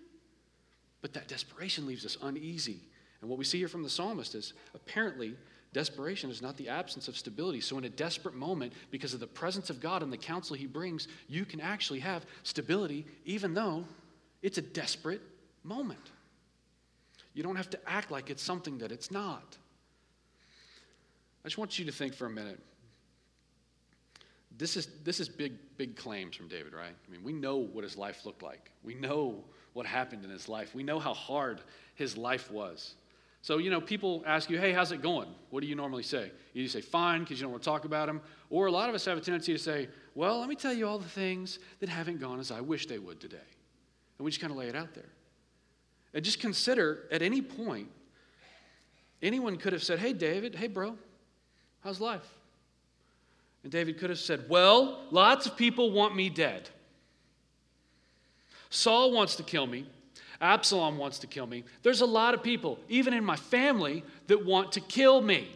But 1.02 1.12
that 1.12 1.28
desperation 1.28 1.86
leaves 1.86 2.04
us 2.04 2.16
uneasy. 2.22 2.80
And 3.20 3.30
what 3.30 3.38
we 3.38 3.44
see 3.44 3.58
here 3.58 3.68
from 3.68 3.82
the 3.82 3.90
psalmist 3.90 4.34
is 4.34 4.54
apparently 4.74 5.36
desperation 5.72 6.30
is 6.30 6.40
not 6.40 6.56
the 6.56 6.68
absence 6.68 7.08
of 7.08 7.16
stability. 7.16 7.60
So, 7.60 7.78
in 7.78 7.84
a 7.84 7.88
desperate 7.88 8.34
moment, 8.34 8.72
because 8.90 9.14
of 9.14 9.20
the 9.20 9.26
presence 9.26 9.70
of 9.70 9.80
God 9.80 10.02
and 10.02 10.12
the 10.12 10.16
counsel 10.16 10.56
He 10.56 10.66
brings, 10.66 11.08
you 11.28 11.44
can 11.44 11.60
actually 11.60 12.00
have 12.00 12.26
stability, 12.42 13.06
even 13.24 13.54
though 13.54 13.84
it's 14.42 14.58
a 14.58 14.62
desperate 14.62 15.20
moment. 15.66 16.12
You 17.34 17.42
don't 17.42 17.56
have 17.56 17.70
to 17.70 17.78
act 17.86 18.10
like 18.10 18.30
it's 18.30 18.42
something 18.42 18.78
that 18.78 18.92
it's 18.92 19.10
not. 19.10 19.58
I 21.44 21.48
just 21.48 21.58
want 21.58 21.78
you 21.78 21.84
to 21.84 21.92
think 21.92 22.14
for 22.14 22.26
a 22.26 22.30
minute. 22.30 22.60
This 24.58 24.76
is, 24.76 24.88
this 25.04 25.20
is 25.20 25.28
big, 25.28 25.52
big 25.76 25.96
claims 25.96 26.34
from 26.34 26.48
David, 26.48 26.72
right? 26.72 26.94
I 27.06 27.10
mean, 27.10 27.22
we 27.22 27.32
know 27.32 27.56
what 27.56 27.84
his 27.84 27.96
life 27.96 28.24
looked 28.24 28.42
like. 28.42 28.70
We 28.82 28.94
know 28.94 29.44
what 29.74 29.84
happened 29.84 30.24
in 30.24 30.30
his 30.30 30.48
life. 30.48 30.74
We 30.74 30.82
know 30.82 30.98
how 30.98 31.12
hard 31.12 31.60
his 31.94 32.16
life 32.16 32.50
was. 32.50 32.94
So, 33.42 33.58
you 33.58 33.70
know, 33.70 33.80
people 33.80 34.24
ask 34.26 34.48
you, 34.48 34.58
hey, 34.58 34.72
how's 34.72 34.90
it 34.90 35.02
going? 35.02 35.28
What 35.50 35.60
do 35.60 35.66
you 35.66 35.76
normally 35.76 36.02
say? 36.02 36.32
You 36.54 36.66
say, 36.68 36.80
fine, 36.80 37.20
because 37.20 37.38
you 37.38 37.44
don't 37.44 37.52
want 37.52 37.62
to 37.62 37.68
talk 37.68 37.84
about 37.84 38.06
them. 38.06 38.22
Or 38.48 38.66
a 38.66 38.72
lot 38.72 38.88
of 38.88 38.94
us 38.94 39.04
have 39.04 39.18
a 39.18 39.20
tendency 39.20 39.52
to 39.52 39.58
say, 39.58 39.88
well, 40.14 40.40
let 40.40 40.48
me 40.48 40.56
tell 40.56 40.72
you 40.72 40.88
all 40.88 40.98
the 40.98 41.08
things 41.08 41.58
that 41.80 41.88
haven't 41.88 42.18
gone 42.18 42.40
as 42.40 42.50
I 42.50 42.60
wish 42.60 42.86
they 42.86 42.98
would 42.98 43.20
today. 43.20 43.36
And 44.18 44.24
we 44.24 44.30
just 44.30 44.40
kind 44.40 44.50
of 44.50 44.56
lay 44.56 44.68
it 44.68 44.74
out 44.74 44.94
there. 44.94 45.10
And 46.14 46.24
just 46.24 46.40
consider 46.40 47.04
at 47.10 47.22
any 47.22 47.42
point, 47.42 47.88
anyone 49.22 49.56
could 49.56 49.72
have 49.72 49.82
said, 49.82 49.98
Hey, 49.98 50.12
David, 50.12 50.54
hey, 50.54 50.68
bro, 50.68 50.96
how's 51.82 52.00
life? 52.00 52.26
And 53.62 53.72
David 53.72 53.98
could 53.98 54.10
have 54.10 54.18
said, 54.18 54.48
Well, 54.48 55.04
lots 55.10 55.46
of 55.46 55.56
people 55.56 55.90
want 55.90 56.14
me 56.14 56.28
dead. 56.28 56.68
Saul 58.70 59.12
wants 59.12 59.36
to 59.36 59.42
kill 59.42 59.66
me. 59.66 59.86
Absalom 60.40 60.98
wants 60.98 61.18
to 61.20 61.26
kill 61.26 61.46
me. 61.46 61.64
There's 61.82 62.02
a 62.02 62.06
lot 62.06 62.34
of 62.34 62.42
people, 62.42 62.78
even 62.88 63.14
in 63.14 63.24
my 63.24 63.36
family, 63.36 64.04
that 64.26 64.44
want 64.44 64.72
to 64.72 64.80
kill 64.80 65.20
me. 65.20 65.48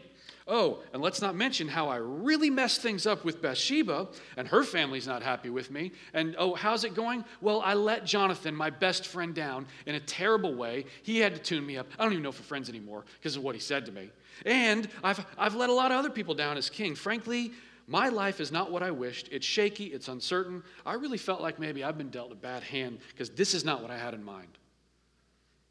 Oh, 0.46 0.82
and 0.92 1.02
let's 1.02 1.20
not 1.20 1.36
mention 1.36 1.68
how 1.68 1.88
I 1.88 1.96
really 1.96 2.50
messed 2.50 2.80
things 2.80 3.06
up 3.06 3.24
with 3.24 3.40
Bathsheba, 3.40 4.08
and 4.36 4.48
her 4.48 4.64
family's 4.64 5.06
not 5.06 5.22
happy 5.22 5.50
with 5.50 5.70
me. 5.70 5.92
And 6.12 6.34
oh, 6.38 6.54
how's 6.54 6.84
it 6.84 6.94
going? 6.94 7.24
Well, 7.40 7.62
I 7.64 7.74
let 7.74 8.04
Jonathan, 8.04 8.54
my 8.54 8.70
best 8.70 9.06
friend, 9.06 9.34
down 9.34 9.66
in 9.86 9.94
a 9.94 10.00
terrible 10.00 10.54
way. 10.54 10.86
He 11.02 11.18
had 11.18 11.34
to 11.34 11.40
tune 11.40 11.64
me 11.64 11.76
up. 11.76 11.86
I 11.98 12.02
don't 12.02 12.12
even 12.12 12.22
know 12.22 12.30
if 12.30 12.38
we're 12.38 12.44
friends 12.44 12.68
anymore 12.68 13.04
because 13.18 13.36
of 13.36 13.42
what 13.42 13.54
he 13.54 13.60
said 13.60 13.86
to 13.86 13.92
me. 13.92 14.10
And 14.46 14.88
I've, 15.04 15.24
I've 15.38 15.54
let 15.54 15.70
a 15.70 15.74
lot 15.74 15.92
of 15.92 15.98
other 15.98 16.10
people 16.10 16.34
down 16.34 16.56
as 16.56 16.70
king. 16.70 16.94
Frankly, 16.94 17.52
my 17.86 18.08
life 18.08 18.40
is 18.40 18.50
not 18.50 18.70
what 18.70 18.82
I 18.82 18.90
wished. 18.90 19.28
It's 19.30 19.46
shaky, 19.46 19.86
it's 19.86 20.08
uncertain. 20.08 20.62
I 20.86 20.94
really 20.94 21.18
felt 21.18 21.40
like 21.40 21.58
maybe 21.58 21.84
I've 21.84 21.98
been 21.98 22.10
dealt 22.10 22.32
a 22.32 22.36
bad 22.36 22.62
hand 22.62 22.98
because 23.10 23.30
this 23.30 23.52
is 23.52 23.64
not 23.64 23.82
what 23.82 23.90
I 23.90 23.98
had 23.98 24.14
in 24.14 24.24
mind. 24.24 24.48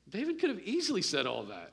David 0.10 0.39
could 0.39 0.49
have 0.49 0.60
easily 0.60 1.01
said 1.01 1.25
all 1.25 1.43
that. 1.43 1.71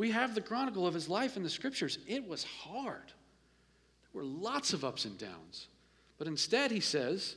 We 0.00 0.12
have 0.12 0.34
the 0.34 0.40
chronicle 0.40 0.86
of 0.86 0.94
his 0.94 1.10
life 1.10 1.36
in 1.36 1.42
the 1.42 1.50
scriptures. 1.50 1.98
It 2.06 2.26
was 2.26 2.42
hard. 2.42 3.04
There 3.04 4.22
were 4.22 4.24
lots 4.24 4.72
of 4.72 4.82
ups 4.82 5.04
and 5.04 5.18
downs. 5.18 5.68
But 6.16 6.26
instead, 6.26 6.70
he 6.70 6.80
says, 6.80 7.36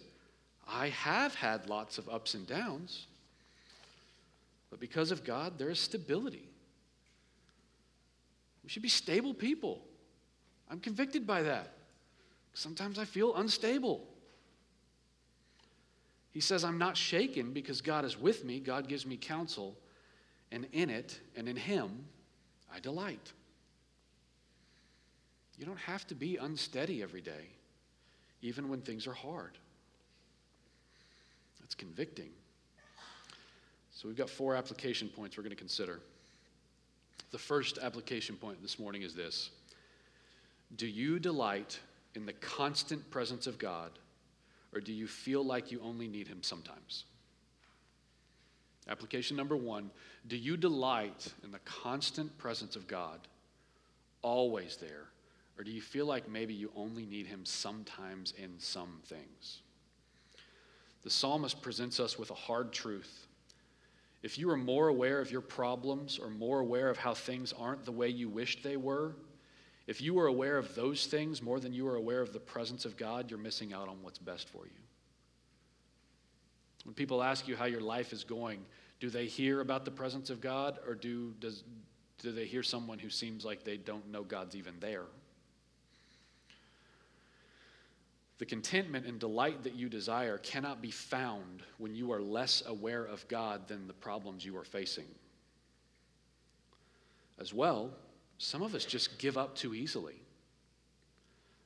I 0.66 0.88
have 0.88 1.36
had 1.36 1.68
lots 1.68 1.98
of 1.98 2.08
ups 2.08 2.36
and 2.36 2.48
downs, 2.48 3.08
but 4.70 4.80
because 4.80 5.12
of 5.12 5.26
God, 5.26 5.58
there 5.58 5.70
is 5.70 5.78
stability. 5.78 6.48
We 8.64 8.70
should 8.70 8.82
be 8.82 8.88
stable 8.88 9.34
people. 9.34 9.82
I'm 10.72 10.80
convicted 10.80 11.28
by 11.28 11.42
that. 11.44 11.74
Sometimes 12.54 12.98
I 12.98 13.04
feel 13.04 13.36
unstable. 13.36 14.08
He 16.32 16.40
says, 16.40 16.64
I'm 16.64 16.78
not 16.78 16.96
shaken 16.96 17.52
because 17.52 17.82
God 17.82 18.06
is 18.06 18.18
with 18.18 18.46
me. 18.46 18.62
God 18.62 18.88
gives 18.88 19.06
me 19.06 19.18
counsel. 19.18 19.76
And 20.50 20.66
in 20.72 20.90
it 20.90 21.20
and 21.36 21.50
in 21.50 21.58
Him, 21.58 22.06
I 22.74 22.80
delight. 22.80 23.32
You 25.58 25.66
don't 25.66 25.80
have 25.80 26.08
to 26.08 26.16
be 26.16 26.38
unsteady 26.38 27.04
every 27.04 27.22
day, 27.22 27.50
even 28.42 28.70
when 28.70 28.82
things 28.82 29.06
are 29.06 29.14
hard. 29.14 29.58
That's 31.60 31.76
convicting. 31.76 32.30
So 33.94 34.08
we've 34.08 34.18
got 34.18 34.30
four 34.30 34.56
application 34.56 35.08
points 35.08 35.38
we're 35.38 35.44
going 35.44 35.52
to 35.52 35.56
consider. 35.56 36.00
The 37.32 37.38
first 37.38 37.78
application 37.78 38.36
point 38.36 38.62
this 38.62 38.80
morning 38.80 39.04
is 39.04 39.14
this 39.14 39.52
Do 40.76 40.88
you 40.88 41.20
delight 41.20 41.80
in 42.16 42.26
the 42.26 42.34
constant 42.34 43.10
presence 43.12 43.48
of 43.48 43.60
God, 43.60 43.92
or 44.74 44.80
do 44.80 44.92
you 44.92 45.08
feel 45.08 45.44
like 45.44 45.72
you 45.72 45.80
only 45.84 46.08
need 46.08 46.28
Him 46.28 46.40
sometimes? 46.42 47.06
Application 48.90 49.38
number 49.38 49.56
one 49.56 49.92
Do 50.28 50.38
you 50.38 50.58
delight 50.58 51.32
in 51.44 51.52
the 51.52 51.60
constant 51.60 52.38
presence 52.38 52.76
of 52.76 52.88
God, 52.88 53.20
always 54.22 54.78
there, 54.78 55.08
or 55.58 55.64
do 55.64 55.72
you 55.72 55.82
feel 55.82 56.06
like 56.06 56.30
maybe 56.30 56.54
you 56.54 56.72
only 56.76 57.06
need 57.06 57.28
Him 57.28 57.46
sometimes 57.46 58.34
in 58.38 58.60
some 58.60 59.00
things? 59.06 59.62
The 61.04 61.10
psalmist 61.10 61.62
presents 61.62 62.00
us 62.00 62.18
with 62.18 62.32
a 62.32 62.36
hard 62.36 62.72
truth. 62.72 63.28
If 64.22 64.38
you 64.38 64.50
are 64.50 64.58
more 64.58 64.88
aware 64.88 65.20
of 65.20 65.32
your 65.32 65.42
problems 65.42 66.18
or 66.18 66.30
more 66.30 66.62
aware 66.62 66.90
of 66.90 66.98
how 66.98 67.14
things 67.14 67.54
aren't 67.60 67.84
the 67.84 67.92
way 67.92 68.08
you 68.08 68.30
wished 68.30 68.64
they 68.64 68.78
were, 68.78 69.16
if 69.86 70.02
you 70.02 70.18
are 70.20 70.28
aware 70.28 70.58
of 70.58 70.76
those 70.76 71.08
things 71.08 71.42
more 71.42 71.60
than 71.60 71.74
you 71.74 71.86
are 71.88 71.98
aware 71.98 72.22
of 72.22 72.32
the 72.32 72.40
presence 72.40 72.86
of 72.86 72.96
God, 72.96 73.30
you're 73.30 73.40
missing 73.40 73.74
out 73.74 73.90
on 73.90 74.02
what's 74.02 74.18
best 74.18 74.48
for 74.48 74.66
you. 74.66 74.83
When 76.84 76.94
people 76.94 77.24
ask 77.24 77.48
you 77.48 77.56
how 77.56 77.66
your 77.66 77.82
life 77.82 78.14
is 78.14 78.24
going, 78.24 78.60
do 79.00 79.10
they 79.10 79.26
hear 79.26 79.62
about 79.62 79.86
the 79.86 79.92
presence 79.92 80.30
of 80.30 80.42
God 80.42 80.80
or 80.88 80.96
do, 80.96 81.34
does, 81.40 81.64
do 82.20 82.32
they 82.32 82.46
hear 82.46 82.64
someone 82.64 83.00
who 83.00 83.10
seems 83.10 83.46
like 83.46 83.64
they 83.64 83.78
don't 83.78 84.12
know 84.12 84.24
God's 84.24 84.56
even 84.56 84.74
there? 84.80 85.06
The 88.40 88.46
contentment 88.46 89.06
and 89.06 89.20
delight 89.20 89.64
that 89.64 89.76
you 89.76 89.88
desire 89.88 90.38
cannot 90.38 90.82
be 90.82 90.92
found 90.92 91.64
when 91.78 91.96
you 91.96 92.12
are 92.12 92.22
less 92.22 92.64
aware 92.66 93.06
of 93.06 93.26
God 93.28 93.68
than 93.68 93.88
the 93.88 93.94
problems 93.94 94.44
you 94.44 94.58
are 94.58 94.66
facing. 94.66 95.08
As 97.40 97.54
well, 97.54 97.92
some 98.38 98.62
of 98.62 98.76
us 98.76 98.86
just 98.86 99.18
give 99.20 99.38
up 99.38 99.56
too 99.56 99.74
easily. 99.74 100.16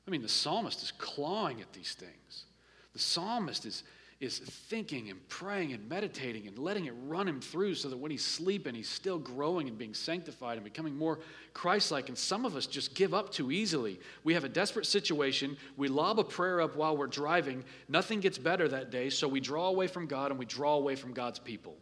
I 0.08 0.12
mean, 0.12 0.22
the 0.22 0.30
psalmist 0.30 0.84
is 0.84 0.92
clawing 0.92 1.62
at 1.62 1.74
these 1.74 1.94
things. 1.94 2.46
The 2.94 3.00
psalmist 3.00 3.66
is, 3.66 3.84
is 4.20 4.40
thinking 4.40 5.12
and 5.12 5.30
praying 5.30 5.74
and 5.74 5.88
meditating 5.88 6.48
and 6.48 6.58
letting 6.58 6.86
it 6.86 6.94
run 7.06 7.28
him 7.28 7.40
through 7.40 7.76
so 7.76 7.88
that 7.88 7.98
when 7.98 8.10
he's 8.10 8.26
sleeping, 8.26 8.74
he's 8.74 8.90
still 8.90 9.20
growing 9.20 9.68
and 9.68 9.78
being 9.78 9.94
sanctified 9.94 10.58
and 10.58 10.64
becoming 10.64 10.98
more 10.98 11.20
Christ 11.54 11.92
like. 11.92 12.10
And 12.10 12.18
some 12.18 12.44
of 12.44 12.56
us 12.56 12.66
just 12.66 12.96
give 12.96 13.14
up 13.14 13.32
too 13.32 13.52
easily. 13.52 14.00
We 14.24 14.34
have 14.34 14.44
a 14.44 14.50
desperate 14.50 14.88
situation. 14.88 15.56
We 15.76 15.88
lob 15.88 16.18
a 16.18 16.24
prayer 16.24 16.62
up 16.62 16.76
while 16.76 16.98
we're 16.98 17.06
driving. 17.06 17.64
Nothing 17.90 18.20
gets 18.20 18.40
better 18.40 18.68
that 18.70 18.90
day, 18.90 19.12
so 19.12 19.28
we 19.28 19.40
draw 19.40 19.68
away 19.68 19.86
from 19.86 20.08
God 20.08 20.32
and 20.32 20.40
we 20.40 20.46
draw 20.46 20.74
away 20.74 20.96
from 20.96 21.14
God's 21.14 21.38
people. 21.38 21.78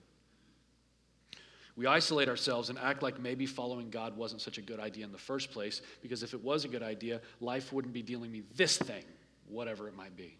We 1.77 1.87
isolate 1.87 2.27
ourselves 2.27 2.69
and 2.69 2.77
act 2.79 3.01
like 3.01 3.19
maybe 3.19 3.45
following 3.45 3.89
God 3.89 4.15
wasn't 4.15 4.41
such 4.41 4.57
a 4.57 4.61
good 4.61 4.79
idea 4.79 5.05
in 5.05 5.11
the 5.11 5.17
first 5.17 5.51
place, 5.51 5.81
because 6.01 6.21
if 6.23 6.33
it 6.33 6.41
was 6.43 6.65
a 6.65 6.69
good 6.69 6.83
idea, 6.83 7.21
life 7.39 7.71
wouldn't 7.71 7.93
be 7.93 8.01
dealing 8.01 8.31
me 8.31 8.43
this 8.55 8.77
thing, 8.77 9.03
whatever 9.47 9.87
it 9.87 9.95
might 9.95 10.15
be. 10.15 10.37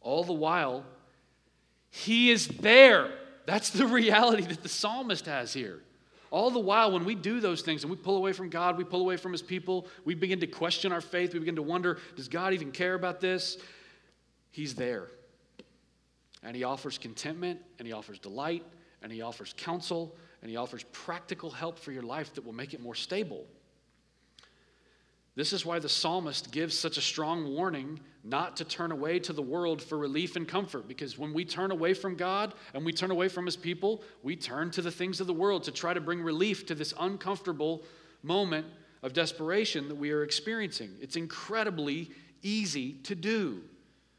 All 0.00 0.24
the 0.24 0.32
while, 0.32 0.84
He 1.90 2.30
is 2.30 2.48
there. 2.48 3.10
That's 3.46 3.70
the 3.70 3.86
reality 4.00 4.44
that 4.44 4.62
the 4.62 4.68
psalmist 4.68 5.26
has 5.26 5.52
here. 5.52 5.80
All 6.30 6.50
the 6.50 6.60
while, 6.60 6.92
when 6.92 7.04
we 7.04 7.16
do 7.16 7.40
those 7.40 7.62
things 7.62 7.82
and 7.82 7.90
we 7.90 7.96
pull 7.96 8.16
away 8.16 8.32
from 8.32 8.50
God, 8.50 8.78
we 8.78 8.84
pull 8.84 9.00
away 9.00 9.16
from 9.16 9.32
His 9.32 9.42
people, 9.42 9.88
we 10.04 10.14
begin 10.14 10.40
to 10.40 10.46
question 10.46 10.92
our 10.92 11.00
faith, 11.00 11.32
we 11.32 11.40
begin 11.40 11.56
to 11.56 11.62
wonder, 11.62 11.98
does 12.14 12.28
God 12.28 12.52
even 12.52 12.70
care 12.70 12.94
about 12.94 13.20
this? 13.20 13.58
He's 14.52 14.74
there. 14.74 15.08
And 16.42 16.54
He 16.54 16.62
offers 16.62 16.98
contentment, 16.98 17.60
and 17.78 17.86
He 17.86 17.92
offers 17.92 18.18
delight, 18.20 18.64
and 19.02 19.10
He 19.10 19.22
offers 19.22 19.54
counsel, 19.56 20.16
and 20.42 20.50
He 20.50 20.56
offers 20.56 20.84
practical 20.92 21.50
help 21.50 21.78
for 21.78 21.90
your 21.90 22.04
life 22.04 22.32
that 22.34 22.44
will 22.44 22.52
make 22.52 22.74
it 22.74 22.80
more 22.80 22.94
stable. 22.94 23.44
This 25.36 25.52
is 25.52 25.64
why 25.64 25.78
the 25.78 25.88
psalmist 25.88 26.50
gives 26.50 26.78
such 26.78 26.96
a 26.96 27.02
strong 27.02 27.54
warning 27.54 28.00
not 28.24 28.56
to 28.56 28.64
turn 28.64 28.92
away 28.92 29.18
to 29.20 29.32
the 29.32 29.42
world 29.42 29.80
for 29.80 29.96
relief 29.96 30.36
and 30.36 30.46
comfort. 30.46 30.88
Because 30.88 31.16
when 31.16 31.32
we 31.32 31.44
turn 31.44 31.70
away 31.70 31.94
from 31.94 32.16
God 32.16 32.54
and 32.74 32.84
we 32.84 32.92
turn 32.92 33.10
away 33.10 33.28
from 33.28 33.46
His 33.46 33.56
people, 33.56 34.02
we 34.22 34.36
turn 34.36 34.70
to 34.72 34.82
the 34.82 34.90
things 34.90 35.20
of 35.20 35.26
the 35.26 35.32
world 35.32 35.64
to 35.64 35.72
try 35.72 35.94
to 35.94 36.00
bring 36.00 36.20
relief 36.20 36.66
to 36.66 36.74
this 36.74 36.92
uncomfortable 36.98 37.82
moment 38.22 38.66
of 39.02 39.12
desperation 39.12 39.88
that 39.88 39.94
we 39.94 40.10
are 40.10 40.24
experiencing. 40.24 40.90
It's 41.00 41.16
incredibly 41.16 42.10
easy 42.42 42.94
to 43.04 43.14
do. 43.14 43.62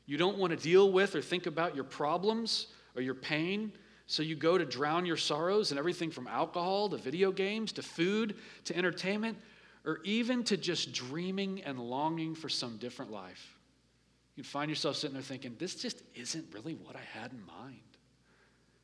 You 0.05 0.17
don't 0.17 0.37
want 0.37 0.51
to 0.51 0.57
deal 0.57 0.91
with 0.91 1.15
or 1.15 1.21
think 1.21 1.45
about 1.45 1.75
your 1.75 1.83
problems 1.83 2.67
or 2.95 3.01
your 3.01 3.13
pain, 3.13 3.71
so 4.07 4.23
you 4.23 4.35
go 4.35 4.57
to 4.57 4.65
drown 4.65 5.05
your 5.05 5.17
sorrows 5.17 5.71
in 5.71 5.77
everything 5.77 6.09
from 6.09 6.27
alcohol 6.27 6.89
to 6.89 6.97
video 6.97 7.31
games 7.31 7.71
to 7.73 7.83
food 7.83 8.35
to 8.65 8.75
entertainment 8.75 9.37
or 9.85 9.99
even 10.03 10.43
to 10.45 10.57
just 10.57 10.93
dreaming 10.93 11.61
and 11.63 11.79
longing 11.79 12.35
for 12.35 12.49
some 12.49 12.77
different 12.77 13.11
life. 13.11 13.57
You 14.35 14.43
find 14.43 14.69
yourself 14.69 14.95
sitting 14.95 15.13
there 15.13 15.23
thinking, 15.23 15.55
this 15.59 15.75
just 15.75 16.01
isn't 16.15 16.45
really 16.53 16.75
what 16.75 16.95
I 16.95 17.19
had 17.19 17.31
in 17.31 17.45
mind. 17.45 17.79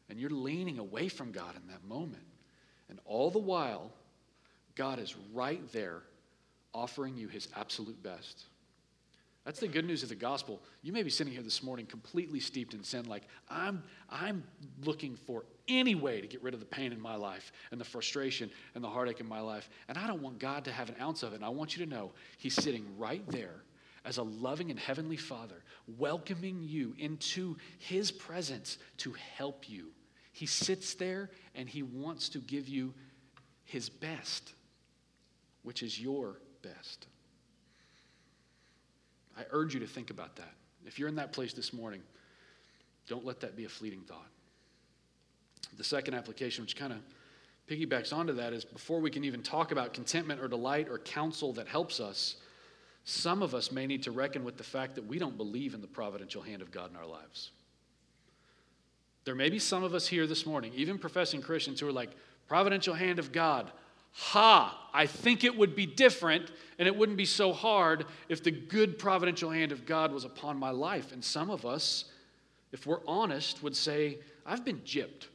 And 0.09 0.19
you're 0.19 0.29
leaning 0.29 0.79
away 0.79 1.09
from 1.09 1.31
God 1.31 1.55
in 1.55 1.67
that 1.67 1.83
moment. 1.83 2.23
And 2.89 2.99
all 3.05 3.29
the 3.29 3.39
while, 3.39 3.91
God 4.75 4.99
is 4.99 5.15
right 5.33 5.61
there 5.71 6.03
offering 6.73 7.17
you 7.17 7.27
his 7.27 7.47
absolute 7.55 8.01
best. 8.01 8.45
That's 9.45 9.59
the 9.59 9.67
good 9.67 9.85
news 9.85 10.03
of 10.03 10.09
the 10.09 10.15
gospel. 10.15 10.61
You 10.83 10.91
may 10.91 11.03
be 11.03 11.09
sitting 11.09 11.31
here 11.31 11.41
this 11.41 11.63
morning 11.63 11.85
completely 11.85 12.39
steeped 12.39 12.73
in 12.73 12.83
sin, 12.83 13.05
like, 13.05 13.23
I'm, 13.49 13.81
I'm 14.09 14.43
looking 14.83 15.15
for 15.15 15.45
any 15.67 15.95
way 15.95 16.21
to 16.21 16.27
get 16.27 16.41
rid 16.41 16.53
of 16.53 16.59
the 16.59 16.65
pain 16.65 16.91
in 16.91 16.99
my 16.99 17.15
life 17.15 17.51
and 17.71 17.79
the 17.79 17.85
frustration 17.85 18.49
and 18.75 18.83
the 18.83 18.89
heartache 18.89 19.19
in 19.19 19.27
my 19.27 19.39
life. 19.39 19.69
And 19.87 19.97
I 19.97 20.07
don't 20.07 20.21
want 20.21 20.39
God 20.39 20.65
to 20.65 20.71
have 20.71 20.89
an 20.89 20.95
ounce 21.01 21.23
of 21.23 21.33
it. 21.33 21.37
And 21.37 21.45
I 21.45 21.49
want 21.49 21.75
you 21.75 21.85
to 21.85 21.89
know 21.89 22.11
He's 22.37 22.53
sitting 22.53 22.85
right 22.97 23.27
there 23.29 23.63
as 24.05 24.17
a 24.17 24.23
loving 24.23 24.71
and 24.71 24.79
heavenly 24.79 25.17
Father, 25.17 25.63
welcoming 25.97 26.63
you 26.63 26.95
into 26.97 27.57
His 27.79 28.11
presence 28.11 28.77
to 28.97 29.13
help 29.35 29.69
you. 29.69 29.87
He 30.31 30.45
sits 30.45 30.93
there 30.93 31.29
and 31.55 31.67
He 31.67 31.83
wants 31.83 32.29
to 32.29 32.39
give 32.39 32.67
you 32.67 32.93
His 33.65 33.89
best, 33.89 34.53
which 35.63 35.83
is 35.83 35.99
your 35.99 36.39
best. 36.61 37.07
I 39.37 39.43
urge 39.51 39.73
you 39.73 39.79
to 39.81 39.87
think 39.87 40.09
about 40.09 40.35
that. 40.37 40.53
If 40.85 40.97
you're 40.97 41.09
in 41.09 41.15
that 41.15 41.33
place 41.33 41.53
this 41.53 41.73
morning, 41.73 42.01
don't 43.07 43.25
let 43.25 43.41
that 43.41 43.55
be 43.55 43.65
a 43.65 43.69
fleeting 43.69 44.01
thought. 44.01 44.27
The 45.77 45.83
second 45.83 46.13
application, 46.13 46.63
which 46.63 46.75
kind 46.75 46.93
of 46.93 46.99
piggybacks 47.69 48.11
onto 48.13 48.33
that, 48.33 48.53
is 48.53 48.65
before 48.65 48.99
we 48.99 49.09
can 49.09 49.23
even 49.23 49.43
talk 49.43 49.71
about 49.71 49.93
contentment 49.93 50.41
or 50.41 50.47
delight 50.47 50.87
or 50.89 50.99
counsel 50.99 51.53
that 51.53 51.67
helps 51.67 51.99
us, 51.99 52.35
some 53.03 53.41
of 53.41 53.55
us 53.55 53.71
may 53.71 53.87
need 53.87 54.03
to 54.03 54.11
reckon 54.11 54.43
with 54.43 54.57
the 54.57 54.63
fact 54.63 54.95
that 54.95 55.05
we 55.05 55.19
don't 55.19 55.37
believe 55.37 55.73
in 55.73 55.81
the 55.81 55.87
providential 55.87 56.41
hand 56.41 56.61
of 56.61 56.71
God 56.71 56.89
in 56.89 56.97
our 56.97 57.05
lives. 57.05 57.51
There 59.23 59.35
may 59.35 59.49
be 59.49 59.59
some 59.59 59.83
of 59.83 59.93
us 59.93 60.07
here 60.07 60.27
this 60.27 60.45
morning, 60.45 60.73
even 60.75 60.97
professing 60.97 61.41
Christians, 61.41 61.79
who 61.79 61.87
are 61.87 61.91
like, 61.91 62.11
providential 62.47 62.93
hand 62.93 63.19
of 63.19 63.31
God, 63.31 63.71
Ha, 64.19 64.89
I 64.93 65.05
think 65.05 65.43
it 65.43 65.55
would 65.55 65.75
be 65.75 65.85
different 65.85 66.51
and 66.79 66.87
it 66.87 66.95
wouldn't 66.95 67.19
be 67.19 67.25
so 67.25 67.53
hard 67.53 68.05
if 68.29 68.43
the 68.43 68.49
good 68.49 68.97
providential 68.97 69.51
hand 69.51 69.71
of 69.71 69.85
God 69.85 70.11
was 70.11 70.23
upon 70.23 70.57
my 70.57 70.71
life. 70.71 71.11
And 71.11 71.23
some 71.23 71.51
of 71.51 71.67
us, 71.67 72.05
if 72.71 72.87
we're 72.87 73.05
honest, 73.05 73.61
would 73.61 73.75
say, 73.75 74.17
I've 74.43 74.65
been 74.65 74.79
gypped. 74.79 75.27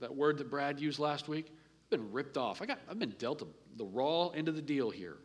That 0.00 0.14
word 0.14 0.38
that 0.38 0.50
Brad 0.50 0.80
used 0.80 0.98
last 0.98 1.28
week, 1.28 1.46
I've 1.48 1.90
been 1.90 2.12
ripped 2.12 2.36
off. 2.36 2.62
I 2.62 2.66
got, 2.66 2.78
I've 2.88 2.98
been 2.98 3.14
dealt 3.18 3.42
the 3.76 3.84
raw 3.84 4.28
end 4.28 4.48
of 4.48 4.56
the 4.56 4.62
deal 4.62 4.90
here. 4.90 5.16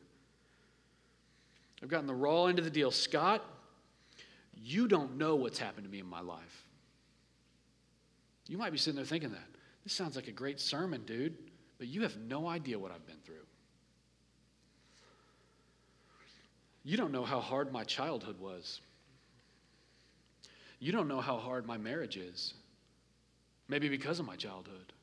I've 1.81 1.89
gotten 1.89 2.07
the 2.07 2.15
raw 2.15 2.45
end 2.45 2.59
of 2.59 2.65
the 2.65 2.71
deal. 2.71 2.91
Scott, 2.91 3.43
you 4.55 4.87
don't 4.87 5.17
know 5.17 5.35
what's 5.35 5.59
happened 5.59 5.85
to 5.85 5.91
me 5.91 5.99
in 5.99 6.07
my 6.07 6.21
life. 6.21 6.65
You 8.47 8.57
might 8.57 8.71
be 8.71 8.77
sitting 8.77 8.95
there 8.95 9.05
thinking 9.05 9.31
that. 9.31 9.47
This 9.83 9.93
sounds 9.93 10.15
like 10.15 10.27
a 10.27 10.31
great 10.31 10.59
sermon, 10.59 11.03
dude 11.05 11.37
but 11.77 11.87
you 11.87 12.01
have 12.01 12.17
no 12.17 12.47
idea 12.47 12.77
what 12.79 12.91
I've 12.91 13.05
been 13.05 13.19
through. 13.23 13.35
You 16.83 16.97
don't 16.97 17.11
know 17.11 17.23
how 17.23 17.39
hard 17.39 17.71
my 17.71 17.83
childhood 17.83 18.39
was. 18.39 18.81
You 20.79 20.91
don't 20.91 21.07
know 21.07 21.21
how 21.21 21.37
hard 21.37 21.65
my 21.65 21.77
marriage 21.77 22.17
is, 22.17 22.53
maybe 23.67 23.89
because 23.89 24.19
of 24.19 24.25
my 24.25 24.35
childhood. 24.35 24.93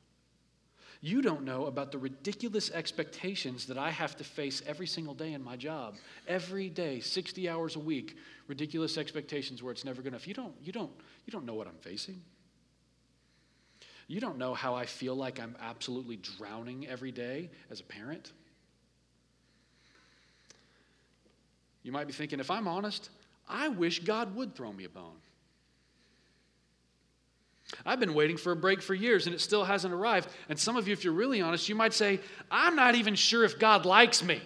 You 1.01 1.21
don't 1.21 1.43
know 1.43 1.65
about 1.65 1.91
the 1.91 1.97
ridiculous 1.97 2.71
expectations 2.71 3.67
that 3.67 3.77
I 3.77 3.91
have 3.91 4.15
to 4.17 4.23
face 4.23 4.63
every 4.65 4.87
single 4.87 5.13
day 5.13 5.33
in 5.33 5.43
my 5.43 5.55
job. 5.55 5.95
Every 6.27 6.69
day, 6.69 6.99
60 6.99 7.47
hours 7.47 7.75
a 7.75 7.79
week, 7.79 8.17
ridiculous 8.47 8.97
expectations 8.97 9.61
where 9.61 9.71
it's 9.71 9.85
never 9.85 10.01
good 10.01 10.13
enough. 10.13 10.27
You 10.27 10.33
don't, 10.33 10.53
you 10.63 10.71
don't, 10.71 10.91
you 11.25 11.31
don't 11.31 11.45
know 11.45 11.53
what 11.53 11.67
I'm 11.67 11.77
facing. 11.81 12.21
You 14.07 14.19
don't 14.19 14.37
know 14.37 14.53
how 14.53 14.75
I 14.75 14.85
feel 14.85 15.15
like 15.15 15.39
I'm 15.39 15.55
absolutely 15.61 16.17
drowning 16.17 16.87
every 16.87 17.11
day 17.11 17.49
as 17.69 17.79
a 17.81 17.83
parent. 17.83 18.31
You 21.83 21.91
might 21.91 22.07
be 22.07 22.13
thinking, 22.13 22.39
if 22.39 22.49
I'm 22.49 22.67
honest, 22.67 23.09
I 23.47 23.67
wish 23.67 23.99
God 23.99 24.35
would 24.35 24.55
throw 24.55 24.73
me 24.73 24.85
a 24.85 24.89
bone. 24.89 25.17
I've 27.85 27.99
been 27.99 28.13
waiting 28.13 28.37
for 28.37 28.51
a 28.51 28.55
break 28.55 28.81
for 28.81 28.93
years 28.93 29.25
and 29.25 29.35
it 29.35 29.39
still 29.39 29.63
hasn't 29.63 29.93
arrived. 29.93 30.29
And 30.49 30.57
some 30.57 30.77
of 30.77 30.87
you, 30.87 30.93
if 30.93 31.03
you're 31.03 31.13
really 31.13 31.41
honest, 31.41 31.67
you 31.67 31.75
might 31.75 31.93
say, 31.93 32.19
I'm 32.51 32.75
not 32.75 32.95
even 32.95 33.15
sure 33.15 33.43
if 33.43 33.59
God 33.59 33.85
likes 33.85 34.23
me. 34.23 34.41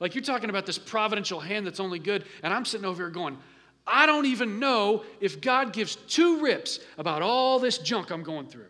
Like 0.00 0.14
you're 0.14 0.24
talking 0.24 0.50
about 0.50 0.66
this 0.66 0.78
providential 0.78 1.40
hand 1.40 1.66
that's 1.66 1.80
only 1.80 1.98
good, 1.98 2.24
and 2.42 2.52
I'm 2.52 2.64
sitting 2.64 2.84
over 2.84 3.04
here 3.04 3.10
going, 3.10 3.38
I 3.86 4.06
don't 4.06 4.26
even 4.26 4.58
know 4.58 5.04
if 5.20 5.40
God 5.40 5.72
gives 5.72 5.96
two 5.96 6.40
rips 6.40 6.80
about 6.98 7.22
all 7.22 7.58
this 7.58 7.78
junk 7.78 8.10
I'm 8.10 8.22
going 8.22 8.46
through. 8.46 8.66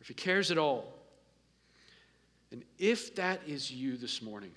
If 0.00 0.08
He 0.08 0.14
cares 0.14 0.50
at 0.50 0.58
all. 0.58 0.92
And 2.52 2.64
if 2.78 3.14
that 3.14 3.40
is 3.46 3.70
you 3.70 3.96
this 3.96 4.22
morning, 4.22 4.50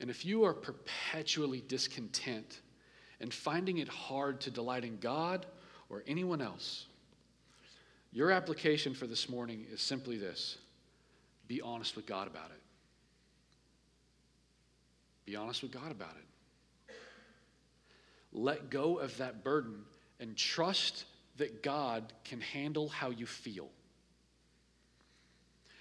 and 0.00 0.10
if 0.10 0.24
you 0.24 0.44
are 0.44 0.54
perpetually 0.54 1.62
discontent 1.66 2.60
and 3.20 3.32
finding 3.32 3.78
it 3.78 3.88
hard 3.88 4.40
to 4.42 4.50
delight 4.50 4.84
in 4.84 4.98
God 4.98 5.46
or 5.90 6.04
anyone 6.06 6.40
else, 6.40 6.86
your 8.12 8.30
application 8.30 8.94
for 8.94 9.06
this 9.06 9.28
morning 9.28 9.66
is 9.70 9.80
simply 9.80 10.16
this 10.16 10.58
be 11.46 11.60
honest 11.62 11.96
with 11.96 12.06
God 12.06 12.26
about 12.26 12.50
it. 12.50 12.60
Be 15.24 15.34
honest 15.34 15.62
with 15.62 15.72
God 15.72 15.90
about 15.90 16.14
it. 16.16 16.94
Let 18.32 18.70
go 18.70 18.98
of 18.98 19.16
that 19.16 19.42
burden 19.42 19.84
and 20.20 20.36
trust 20.36 21.04
that 21.38 21.62
God 21.62 22.12
can 22.24 22.40
handle 22.40 22.88
how 22.88 23.10
you 23.10 23.26
feel. 23.26 23.68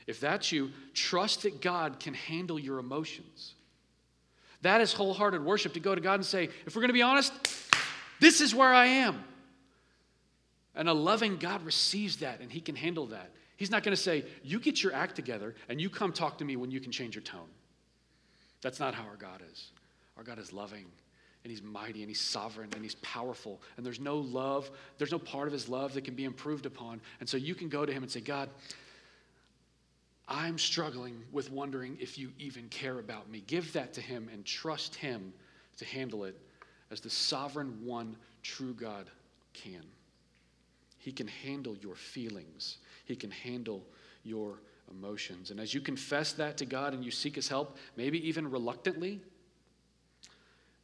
If 0.06 0.22
that's 0.22 0.52
you, 0.52 0.72
trust 0.94 1.44
that 1.44 1.62
God 1.62 2.00
can 2.00 2.14
handle 2.14 2.58
your 2.58 2.80
emotions. 2.80 3.56
That 4.62 4.82
is 4.82 4.94
wholehearted 4.94 5.44
worship 5.44 5.74
to 5.74 5.80
go 5.80 5.94
to 5.94 6.02
God 6.02 6.16
and 6.16 6.26
say, 6.26 6.50
if 6.66 6.76
we're 6.76 6.82
going 6.82 6.90
to 6.90 6.94
be 6.94 7.02
honest, 7.02 7.32
this 8.20 8.42
is 8.42 8.56
where 8.56 8.74
I 8.74 8.88
am. 8.88 9.24
And 10.76 10.90
a 10.90 10.94
loving 10.94 11.38
God 11.38 11.64
receives 11.64 12.18
that 12.18 12.40
and 12.40 12.52
he 12.52 12.62
can 12.62 12.76
handle 12.76 13.08
that. 13.08 13.32
He's 13.58 13.72
not 13.72 13.84
going 13.84 13.96
to 13.96 14.02
say, 14.02 14.24
You 14.44 14.60
get 14.60 14.84
your 14.84 14.94
act 14.94 15.16
together 15.16 15.56
and 15.70 15.82
you 15.82 15.90
come 15.90 16.14
talk 16.14 16.38
to 16.38 16.46
me 16.46 16.56
when 16.56 16.70
you 16.70 16.80
can 16.80 16.92
change 16.92 17.16
your 17.16 17.24
tone. 17.24 17.50
That's 18.62 18.80
not 18.80 18.94
how 18.94 19.04
our 19.04 19.16
God 19.16 19.42
is. 19.52 19.72
Our 20.16 20.24
God 20.24 20.40
is 20.40 20.54
loving 20.54 20.86
and 21.44 21.52
he's 21.52 21.64
mighty 21.64 22.02
and 22.02 22.10
he's 22.10 22.22
sovereign 22.22 22.70
and 22.74 22.84
he's 22.84 22.96
powerful. 22.96 23.62
And 23.78 23.86
there's 23.86 24.00
no 24.00 24.18
love, 24.18 24.70
there's 24.98 25.12
no 25.12 25.20
part 25.20 25.48
of 25.48 25.54
his 25.54 25.70
love 25.70 25.94
that 25.94 26.04
can 26.04 26.14
be 26.14 26.26
improved 26.26 26.66
upon. 26.66 27.02
And 27.20 27.28
so 27.30 27.38
you 27.38 27.56
can 27.56 27.70
go 27.70 27.86
to 27.86 27.92
him 27.92 28.04
and 28.04 28.12
say, 28.12 28.22
God, 28.22 28.50
I'm 30.28 30.58
struggling 30.58 31.24
with 31.32 31.52
wondering 31.52 31.98
if 32.00 32.18
you 32.18 32.32
even 32.38 32.68
care 32.70 33.00
about 33.00 33.30
me. 33.30 33.44
Give 33.48 33.72
that 33.74 33.94
to 33.94 34.02
him 34.02 34.30
and 34.32 34.46
trust 34.46 34.96
him 34.96 35.34
to 35.78 35.86
handle 35.86 36.26
it 36.26 36.38
as 36.92 37.00
the 37.00 37.10
sovereign 37.10 37.78
one 37.86 38.16
true 38.44 38.74
God 38.74 39.10
can. 39.54 39.84
He 40.98 41.12
can 41.12 41.28
handle 41.28 41.78
your 41.78 41.96
feelings, 41.96 42.78
He 43.06 43.16
can 43.16 43.32
handle 43.32 43.86
your 44.24 44.60
emotions. 44.92 45.52
And 45.52 45.60
as 45.60 45.74
you 45.74 45.82
confess 45.82 46.34
that 46.34 46.58
to 46.58 46.66
God 46.66 46.94
and 46.94 47.04
you 47.04 47.12
seek 47.12 47.36
His 47.36 47.48
help, 47.48 47.78
maybe 47.96 48.28
even 48.28 48.50
reluctantly, 48.50 49.22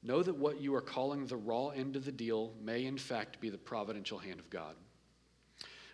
know 0.01 0.23
that 0.23 0.35
what 0.35 0.61
you 0.61 0.75
are 0.75 0.81
calling 0.81 1.25
the 1.25 1.35
raw 1.35 1.69
end 1.69 1.95
of 1.95 2.05
the 2.05 2.11
deal 2.11 2.53
may, 2.61 2.85
in 2.85 2.97
fact, 2.97 3.39
be 3.39 3.49
the 3.49 3.57
providential 3.57 4.17
hand 4.17 4.39
of 4.39 4.49
God. 4.49 4.75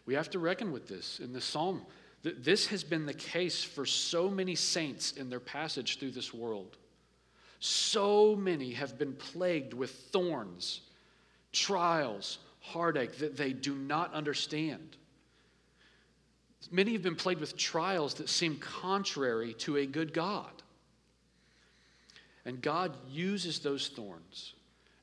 We 0.05 0.15
have 0.15 0.29
to 0.31 0.39
reckon 0.39 0.71
with 0.71 0.87
this 0.87 1.19
in 1.19 1.33
the 1.33 1.41
psalm. 1.41 1.85
This 2.21 2.67
has 2.67 2.83
been 2.83 3.05
the 3.05 3.13
case 3.13 3.63
for 3.63 3.85
so 3.85 4.29
many 4.29 4.55
saints 4.55 5.13
in 5.13 5.29
their 5.29 5.39
passage 5.39 5.99
through 5.99 6.11
this 6.11 6.33
world. 6.33 6.77
So 7.59 8.35
many 8.35 8.71
have 8.73 8.97
been 8.97 9.13
plagued 9.13 9.73
with 9.73 9.91
thorns, 10.11 10.81
trials, 11.51 12.39
heartache 12.61 13.17
that 13.19 13.37
they 13.37 13.53
do 13.53 13.75
not 13.75 14.13
understand. 14.13 14.97
Many 16.71 16.93
have 16.93 17.03
been 17.03 17.15
plagued 17.15 17.39
with 17.39 17.57
trials 17.57 18.13
that 18.15 18.29
seem 18.29 18.57
contrary 18.57 19.53
to 19.59 19.77
a 19.77 19.85
good 19.85 20.13
God. 20.13 20.51
And 22.45 22.61
God 22.61 22.95
uses 23.09 23.59
those 23.59 23.87
thorns 23.87 24.53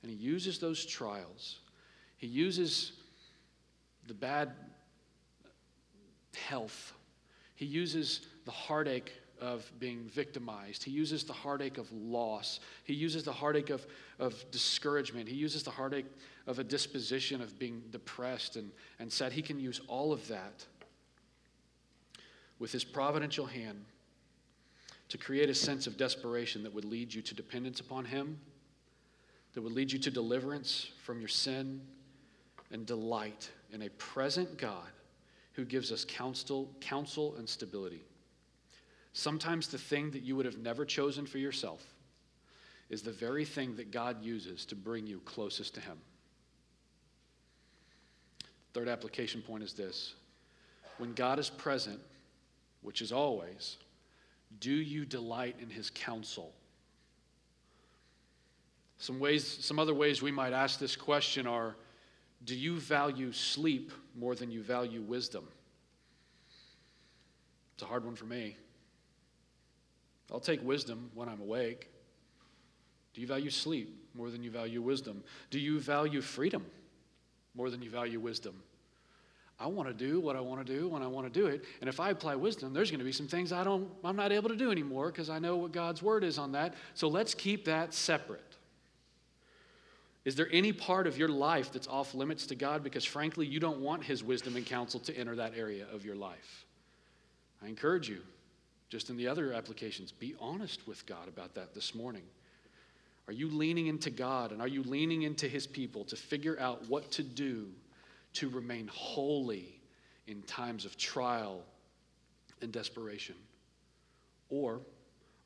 and 0.02 0.10
He 0.10 0.16
uses 0.16 0.58
those 0.58 0.84
trials. 0.84 1.60
He 2.18 2.26
uses 2.26 2.92
the 4.06 4.14
bad 4.14 4.52
health. 6.34 6.92
He 7.56 7.64
uses 7.64 8.20
the 8.44 8.50
heartache 8.50 9.12
of 9.40 9.70
being 9.80 10.04
victimized. 10.04 10.82
He 10.82 10.90
uses 10.90 11.24
the 11.24 11.32
heartache 11.32 11.78
of 11.78 11.90
loss. 11.92 12.60
He 12.84 12.94
uses 12.94 13.24
the 13.24 13.32
heartache 13.32 13.70
of, 13.70 13.86
of 14.18 14.44
discouragement. 14.50 15.28
He 15.28 15.36
uses 15.36 15.62
the 15.62 15.70
heartache 15.70 16.06
of 16.46 16.58
a 16.58 16.64
disposition 16.64 17.42
of 17.42 17.58
being 17.58 17.82
depressed 17.90 18.56
and, 18.56 18.70
and 18.98 19.12
sad. 19.12 19.32
He 19.32 19.42
can 19.42 19.58
use 19.58 19.80
all 19.88 20.12
of 20.12 20.26
that 20.28 20.64
with 22.58 22.72
his 22.72 22.84
providential 22.84 23.46
hand 23.46 23.84
to 25.08 25.18
create 25.18 25.50
a 25.50 25.54
sense 25.54 25.86
of 25.86 25.96
desperation 25.96 26.62
that 26.62 26.74
would 26.74 26.84
lead 26.84 27.12
you 27.12 27.22
to 27.22 27.34
dependence 27.34 27.80
upon 27.80 28.04
him, 28.04 28.38
that 29.54 29.62
would 29.62 29.72
lead 29.72 29.92
you 29.92 29.98
to 29.98 30.10
deliverance 30.10 30.90
from 31.04 31.20
your 31.20 31.28
sin 31.28 31.80
and 32.70 32.86
delight 32.86 33.50
in 33.72 33.82
a 33.82 33.88
present 33.90 34.58
God 34.58 34.88
who 35.56 35.64
gives 35.64 35.90
us 35.90 36.04
counsel, 36.04 36.70
counsel 36.80 37.34
and 37.36 37.48
stability. 37.48 38.02
Sometimes 39.14 39.68
the 39.68 39.78
thing 39.78 40.10
that 40.10 40.22
you 40.22 40.36
would 40.36 40.44
have 40.44 40.58
never 40.58 40.84
chosen 40.84 41.26
for 41.26 41.38
yourself 41.38 41.82
is 42.90 43.02
the 43.02 43.10
very 43.10 43.44
thing 43.44 43.74
that 43.76 43.90
God 43.90 44.22
uses 44.22 44.66
to 44.66 44.76
bring 44.76 45.06
you 45.06 45.20
closest 45.24 45.74
to 45.74 45.80
Him. 45.80 45.96
Third 48.74 48.88
application 48.88 49.40
point 49.40 49.64
is 49.64 49.72
this 49.72 50.14
when 50.98 51.14
God 51.14 51.38
is 51.38 51.48
present, 51.48 52.00
which 52.82 53.00
is 53.00 53.10
always, 53.10 53.78
do 54.60 54.70
you 54.72 55.06
delight 55.06 55.56
in 55.60 55.70
his 55.70 55.90
counsel? 55.90 56.52
Some 58.98 59.18
ways, 59.18 59.46
some 59.46 59.78
other 59.78 59.94
ways 59.94 60.22
we 60.22 60.30
might 60.30 60.52
ask 60.52 60.78
this 60.78 60.96
question 60.96 61.46
are 61.46 61.76
do 62.44 62.54
you 62.54 62.78
value 62.78 63.32
sleep 63.32 63.92
more 64.14 64.34
than 64.34 64.50
you 64.50 64.62
value 64.62 65.00
wisdom? 65.00 65.46
It's 67.74 67.82
a 67.82 67.86
hard 67.86 68.04
one 68.04 68.14
for 68.14 68.24
me. 68.24 68.56
I'll 70.32 70.40
take 70.40 70.62
wisdom 70.62 71.10
when 71.14 71.28
I'm 71.28 71.40
awake. 71.40 71.90
Do 73.14 73.20
you 73.20 73.26
value 73.26 73.50
sleep 73.50 73.96
more 74.14 74.30
than 74.30 74.42
you 74.42 74.50
value 74.50 74.82
wisdom? 74.82 75.22
Do 75.50 75.58
you 75.58 75.80
value 75.80 76.20
freedom 76.20 76.64
more 77.56 77.70
than 77.70 77.82
you 77.82 77.90
value 77.90 78.20
wisdom. 78.20 78.62
I 79.58 79.66
want 79.66 79.88
to 79.88 79.94
do 79.94 80.20
what 80.20 80.36
I 80.36 80.40
want 80.40 80.64
to 80.64 80.72
do 80.72 80.88
when 80.88 81.02
I 81.02 81.06
want 81.06 81.32
to 81.32 81.40
do 81.40 81.46
it. 81.46 81.64
And 81.80 81.88
if 81.88 81.98
I 81.98 82.10
apply 82.10 82.34
wisdom, 82.36 82.74
there's 82.74 82.90
going 82.90 82.98
to 82.98 83.04
be 83.04 83.12
some 83.12 83.26
things 83.26 83.52
I 83.52 83.64
don't, 83.64 83.88
I'm 84.04 84.16
not 84.16 84.30
able 84.30 84.50
to 84.50 84.56
do 84.56 84.70
anymore 84.70 85.06
because 85.10 85.30
I 85.30 85.38
know 85.38 85.56
what 85.56 85.72
God's 85.72 86.02
word 86.02 86.24
is 86.24 86.36
on 86.36 86.52
that. 86.52 86.74
So 86.92 87.08
let's 87.08 87.34
keep 87.34 87.64
that 87.64 87.94
separate. 87.94 88.55
Is 90.26 90.34
there 90.34 90.48
any 90.50 90.72
part 90.72 91.06
of 91.06 91.16
your 91.16 91.28
life 91.28 91.72
that's 91.72 91.86
off 91.86 92.12
limits 92.12 92.46
to 92.46 92.56
God 92.56 92.82
because, 92.82 93.04
frankly, 93.04 93.46
you 93.46 93.60
don't 93.60 93.78
want 93.78 94.02
His 94.02 94.24
wisdom 94.24 94.56
and 94.56 94.66
counsel 94.66 94.98
to 95.00 95.16
enter 95.16 95.36
that 95.36 95.52
area 95.56 95.86
of 95.92 96.04
your 96.04 96.16
life? 96.16 96.66
I 97.62 97.68
encourage 97.68 98.08
you, 98.08 98.22
just 98.88 99.08
in 99.08 99.16
the 99.16 99.28
other 99.28 99.52
applications, 99.52 100.10
be 100.10 100.34
honest 100.40 100.84
with 100.88 101.06
God 101.06 101.28
about 101.28 101.54
that 101.54 101.74
this 101.74 101.94
morning. 101.94 102.24
Are 103.28 103.32
you 103.32 103.48
leaning 103.48 103.86
into 103.86 104.10
God 104.10 104.50
and 104.50 104.60
are 104.60 104.66
you 104.66 104.82
leaning 104.82 105.22
into 105.22 105.46
His 105.46 105.64
people 105.64 106.02
to 106.06 106.16
figure 106.16 106.58
out 106.58 106.88
what 106.88 107.08
to 107.12 107.22
do 107.22 107.68
to 108.32 108.48
remain 108.48 108.90
holy 108.92 109.80
in 110.26 110.42
times 110.42 110.84
of 110.84 110.96
trial 110.96 111.62
and 112.62 112.72
desperation? 112.72 113.36
Or 114.50 114.80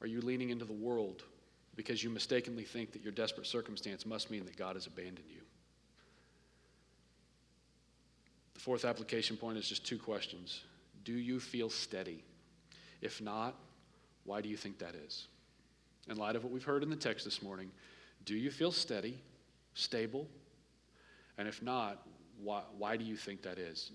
are 0.01 0.07
you 0.07 0.23
leaning 0.23 0.49
into 0.49 0.65
the 0.65 0.73
world 0.73 1.23
because 1.81 2.05
you 2.05 2.11
mistakenly 2.11 2.63
think 2.63 2.93
that 2.93 3.03
your 3.03 3.11
desperate 3.11 3.47
circumstance 3.47 4.05
must 4.05 4.31
mean 4.31 4.45
that 4.45 4.55
God 4.55 4.77
has 4.77 4.87
abandoned 4.87 5.31
you? 5.31 5.41
The 8.53 8.61
fourth 8.61 8.85
application 8.85 9.39
point 9.39 9.57
is 9.57 9.67
just 9.67 9.87
two 9.87 9.97
questions 9.99 10.61
Do 11.05 11.15
you 11.15 11.41
feel 11.41 11.71
steady? 11.71 12.23
If 13.01 13.23
not, 13.23 13.55
why 14.25 14.43
do 14.43 14.51
you 14.51 14.59
think 14.59 14.79
that 14.81 14.95
is? 14.95 15.29
in 16.09 16.17
light 16.17 16.35
of 16.37 16.43
what 16.43 16.53
we've 16.53 16.65
heard 16.65 16.83
in 16.83 16.91
the 16.91 16.97
text 16.97 17.25
this 17.25 17.43
morning, 17.43 17.71
do 18.25 18.35
you 18.35 18.51
feel 18.51 18.73
steady, 18.73 19.17
stable? 19.75 20.27
And 21.39 21.47
if 21.47 21.63
not, 21.63 22.07
why, 22.43 22.63
why 22.77 22.97
do 22.97 23.05
you 23.05 23.17
think 23.17 23.43
that 23.43 23.59
is? 23.59 23.93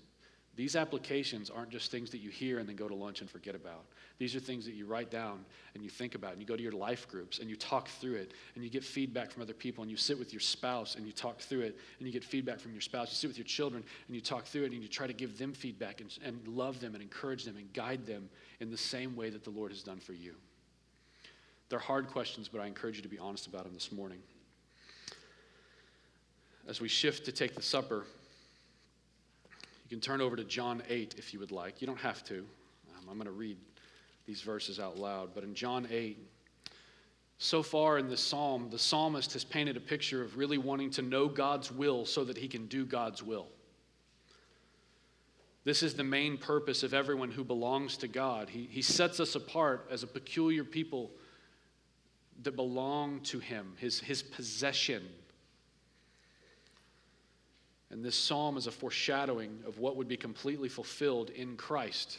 These 0.56 0.74
applications 0.74 1.50
aren't 1.50 1.68
just 1.68 1.90
things 1.90 2.08
that 2.10 2.18
you 2.18 2.30
hear 2.30 2.58
and 2.58 2.66
then 2.66 2.76
go 2.76 2.88
to 2.88 2.94
lunch 2.94 3.20
and 3.20 3.28
forget 3.28 3.54
about. 3.54 3.84
These 4.18 4.34
are 4.34 4.40
things 4.40 4.64
that 4.64 4.72
you 4.72 4.86
write 4.86 5.10
down 5.10 5.44
and 5.74 5.84
you 5.84 5.90
think 5.90 6.14
about. 6.14 6.32
And 6.32 6.40
you 6.40 6.46
go 6.46 6.56
to 6.56 6.62
your 6.62 6.72
life 6.72 7.06
groups 7.08 7.40
and 7.40 7.50
you 7.50 7.56
talk 7.56 7.88
through 7.88 8.14
it 8.14 8.32
and 8.54 8.64
you 8.64 8.70
get 8.70 8.82
feedback 8.82 9.30
from 9.30 9.42
other 9.42 9.52
people 9.52 9.82
and 9.82 9.90
you 9.90 9.98
sit 9.98 10.18
with 10.18 10.32
your 10.32 10.40
spouse 10.40 10.94
and 10.94 11.04
you 11.04 11.12
talk 11.12 11.40
through 11.40 11.60
it 11.60 11.78
and 11.98 12.06
you 12.06 12.12
get 12.12 12.24
feedback 12.24 12.58
from 12.58 12.72
your 12.72 12.80
spouse. 12.80 13.10
You 13.10 13.16
sit 13.16 13.28
with 13.28 13.36
your 13.36 13.46
children 13.46 13.84
and 14.06 14.14
you 14.14 14.22
talk 14.22 14.46
through 14.46 14.64
it 14.64 14.72
and 14.72 14.82
you 14.82 14.88
try 14.88 15.06
to 15.06 15.12
give 15.12 15.36
them 15.36 15.52
feedback 15.52 16.00
and, 16.00 16.16
and 16.24 16.48
love 16.48 16.80
them 16.80 16.94
and 16.94 17.02
encourage 17.02 17.44
them 17.44 17.58
and 17.58 17.70
guide 17.74 18.06
them 18.06 18.30
in 18.60 18.70
the 18.70 18.78
same 18.78 19.14
way 19.14 19.28
that 19.28 19.44
the 19.44 19.50
Lord 19.50 19.72
has 19.72 19.82
done 19.82 20.00
for 20.00 20.14
you. 20.14 20.34
They're 21.68 21.78
hard 21.78 22.08
questions, 22.08 22.48
but 22.48 22.62
I 22.62 22.66
encourage 22.66 22.96
you 22.96 23.02
to 23.02 23.08
be 23.08 23.18
honest 23.18 23.46
about 23.46 23.64
them 23.64 23.74
this 23.74 23.92
morning. 23.92 24.20
as 26.66 26.80
we 26.80 26.88
shift 26.88 27.26
to 27.26 27.32
take 27.32 27.54
the 27.54 27.62
supper, 27.62 28.06
you 29.86 29.90
can 29.90 30.00
turn 30.00 30.20
over 30.20 30.34
to 30.34 30.42
John 30.42 30.82
8 30.88 31.14
if 31.16 31.32
you 31.32 31.38
would 31.38 31.52
like. 31.52 31.80
You 31.80 31.86
don't 31.86 32.00
have 32.00 32.24
to. 32.24 32.38
Um, 32.38 33.08
I'm 33.08 33.14
going 33.14 33.26
to 33.26 33.30
read 33.30 33.56
these 34.26 34.40
verses 34.40 34.80
out 34.80 34.98
loud. 34.98 35.30
But 35.32 35.44
in 35.44 35.54
John 35.54 35.86
8, 35.88 36.18
so 37.38 37.62
far 37.62 37.96
in 37.98 38.08
this 38.08 38.20
psalm, 38.20 38.66
the 38.68 38.80
psalmist 38.80 39.32
has 39.34 39.44
painted 39.44 39.76
a 39.76 39.80
picture 39.80 40.24
of 40.24 40.36
really 40.36 40.58
wanting 40.58 40.90
to 40.90 41.02
know 41.02 41.28
God's 41.28 41.70
will 41.70 42.04
so 42.04 42.24
that 42.24 42.36
he 42.36 42.48
can 42.48 42.66
do 42.66 42.84
God's 42.84 43.22
will. 43.22 43.46
This 45.62 45.84
is 45.84 45.94
the 45.94 46.02
main 46.02 46.36
purpose 46.36 46.82
of 46.82 46.92
everyone 46.92 47.30
who 47.30 47.44
belongs 47.44 47.96
to 47.98 48.08
God. 48.08 48.48
He, 48.48 48.68
he 48.68 48.82
sets 48.82 49.20
us 49.20 49.36
apart 49.36 49.86
as 49.88 50.02
a 50.02 50.08
peculiar 50.08 50.64
people 50.64 51.12
that 52.42 52.56
belong 52.56 53.20
to 53.20 53.38
Him, 53.38 53.74
His, 53.78 54.00
his 54.00 54.22
possession. 54.22 55.02
And 57.90 58.04
this 58.04 58.16
psalm 58.16 58.56
is 58.56 58.66
a 58.66 58.72
foreshadowing 58.72 59.60
of 59.66 59.78
what 59.78 59.96
would 59.96 60.08
be 60.08 60.16
completely 60.16 60.68
fulfilled 60.68 61.30
in 61.30 61.56
Christ. 61.56 62.18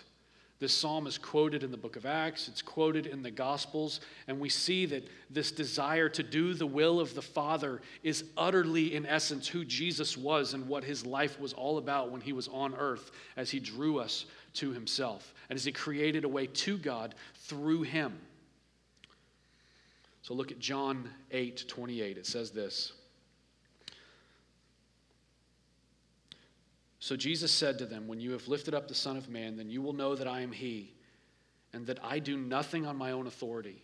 This 0.60 0.74
psalm 0.74 1.06
is 1.06 1.20
quoted 1.20 1.62
in 1.62 1.70
the 1.70 1.78
book 1.78 1.98
of 1.98 2.08
Acts, 2.08 2.48
it's 2.48 2.64
quoted 2.64 3.06
in 3.06 3.22
the 3.22 3.30
Gospels, 3.30 4.00
and 4.28 4.40
we 4.40 4.50
see 4.50 4.88
that 4.88 5.08
this 5.30 5.52
desire 5.52 6.10
to 6.10 6.24
do 6.24 6.56
the 6.56 6.66
will 6.66 7.00
of 7.00 7.14
the 7.14 7.22
Father 7.22 7.80
is 8.02 8.24
utterly, 8.36 8.96
in 8.96 9.06
essence, 9.06 9.48
who 9.48 9.64
Jesus 9.64 10.18
was 10.18 10.56
and 10.56 10.68
what 10.68 10.84
his 10.84 11.06
life 11.06 11.40
was 11.40 11.54
all 11.54 11.78
about 11.78 12.10
when 12.10 12.22
he 12.22 12.34
was 12.34 12.48
on 12.48 12.74
earth 12.74 13.12
as 13.36 13.52
he 13.52 13.60
drew 13.60 14.00
us 14.00 14.26
to 14.54 14.72
himself 14.72 15.36
and 15.50 15.58
as 15.58 15.64
he 15.64 15.72
created 15.72 16.24
a 16.24 16.30
way 16.30 16.48
to 16.48 16.80
God 16.80 17.14
through 17.36 17.84
him. 17.84 18.18
So 20.24 20.34
look 20.34 20.52
at 20.52 20.60
John 20.60 21.08
8 21.30 21.66
28. 21.68 22.18
It 22.18 22.26
says 22.26 22.50
this. 22.50 22.94
So 27.08 27.16
Jesus 27.16 27.54
said 27.54 27.78
to 27.78 27.86
them, 27.86 28.06
When 28.06 28.20
you 28.20 28.34
have 28.34 28.50
lifted 28.50 28.74
up 28.74 28.90
the 28.90 28.94
Son 28.94 29.16
of 29.16 29.30
Man, 29.30 29.56
then 29.56 29.70
you 29.70 29.82
will 29.82 29.94
know 29.94 30.14
that 30.14 30.28
I 30.28 30.42
am 30.42 30.52
He, 30.52 30.92
and 31.72 31.88
that 31.88 32.04
I 32.04 32.20
do 32.20 32.36
nothing 32.36 32.86
on 32.86 32.98
my 32.98 33.12
own 33.12 33.28
authority. 33.28 33.82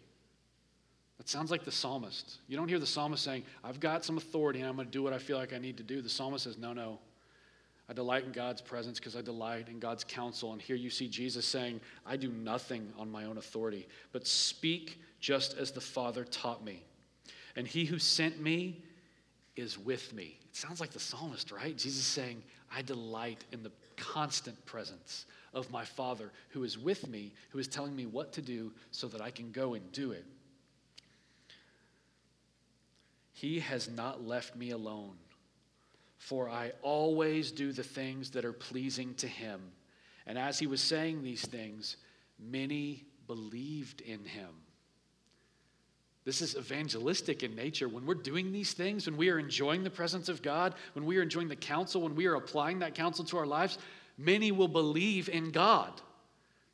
That 1.20 1.30
sounds 1.30 1.50
like 1.50 1.64
the 1.64 1.72
psalmist. 1.72 2.40
You 2.50 2.58
don't 2.58 2.68
hear 2.68 2.80
the 2.80 2.86
psalmist 2.86 3.24
saying, 3.24 3.44
I've 3.64 3.80
got 3.80 4.04
some 4.04 4.18
authority 4.18 4.60
and 4.60 4.68
I'm 4.68 4.76
going 4.76 4.88
to 4.88 4.92
do 4.92 5.02
what 5.02 5.14
I 5.14 5.20
feel 5.20 5.38
like 5.38 5.54
I 5.54 5.58
need 5.58 5.78
to 5.78 5.84
do. 5.84 6.02
The 6.02 6.10
psalmist 6.10 6.44
says, 6.44 6.58
No, 6.58 6.74
no. 6.74 7.00
I 7.88 7.94
delight 7.94 8.26
in 8.26 8.34
God's 8.34 8.60
presence 8.60 9.00
because 9.00 9.16
I 9.16 9.22
delight 9.22 9.70
in 9.70 9.80
God's 9.80 10.04
counsel. 10.04 10.52
And 10.52 10.62
here 10.62 10.76
you 10.76 10.90
see 10.90 11.08
Jesus 11.08 11.46
saying, 11.46 11.80
I 12.06 12.18
do 12.18 12.28
nothing 12.28 12.92
on 13.00 13.10
my 13.10 13.24
own 13.24 13.38
authority, 13.38 13.88
but 14.12 14.28
speak 14.28 15.00
just 15.22 15.58
as 15.58 15.72
the 15.72 15.80
Father 15.80 16.26
taught 16.26 16.62
me. 16.62 16.84
And 17.56 17.66
he 17.66 17.86
who 17.86 18.00
sent 18.00 18.42
me 18.42 18.84
is 19.56 19.78
with 19.78 20.14
me. 20.14 20.38
It 20.50 20.56
sounds 20.56 20.80
like 20.80 20.92
the 20.92 21.00
psalmist, 21.00 21.52
right? 21.52 21.78
Jesus 21.78 22.06
saying, 22.06 22.42
I 22.76 22.82
delight 22.82 23.44
in 23.52 23.64
the 23.64 23.72
constant 23.96 24.64
presence 24.66 25.26
of 25.54 25.70
my 25.72 25.86
Father 25.86 26.32
who 26.50 26.64
is 26.64 26.78
with 26.78 27.08
me, 27.08 27.32
who 27.50 27.60
is 27.60 27.68
telling 27.68 27.96
me 27.96 28.06
what 28.06 28.34
to 28.34 28.42
do 28.42 28.72
so 28.92 29.08
that 29.08 29.22
I 29.22 29.30
can 29.30 29.52
go 29.52 29.76
and 29.76 29.92
do 29.92 30.12
it. 30.12 30.26
He 33.34 33.60
has 33.60 33.90
not 33.90 34.26
left 34.26 34.56
me 34.56 34.72
alone, 34.72 35.16
for 36.18 36.50
I 36.50 36.72
always 36.82 37.52
do 37.52 37.72
the 37.72 37.84
things 37.84 38.32
that 38.32 38.46
are 38.46 38.54
pleasing 38.54 39.14
to 39.16 39.28
him. 39.28 39.62
And 40.26 40.38
as 40.38 40.58
he 40.58 40.68
was 40.68 40.82
saying 40.82 41.22
these 41.22 41.46
things, 41.46 41.98
many 42.40 43.04
believed 43.28 44.02
in 44.02 44.24
him. 44.24 44.50
This 46.26 46.42
is 46.42 46.56
evangelistic 46.56 47.44
in 47.44 47.56
nature. 47.56 47.90
When 47.90 48.06
we're 48.06 48.14
doing 48.14 48.52
these 48.52 48.74
things, 48.74 49.08
when 49.08 49.18
we 49.18 49.30
are 49.30 49.40
enjoying 49.40 49.84
the 49.84 49.90
presence 49.90 50.30
of 50.30 50.42
God, 50.42 50.76
when 50.94 51.06
we 51.06 51.18
are 51.18 51.22
enjoying 51.22 51.50
the 51.50 51.56
counsel, 51.56 52.02
when 52.02 52.16
we 52.16 52.28
are 52.28 52.36
applying 52.36 52.80
that 52.80 52.96
counsel 52.96 53.26
to 53.26 53.38
our 53.38 53.46
lives, 53.46 53.78
many 54.18 54.52
will 54.52 54.70
believe 54.70 55.28
in 55.28 55.52
God. 55.52 56.02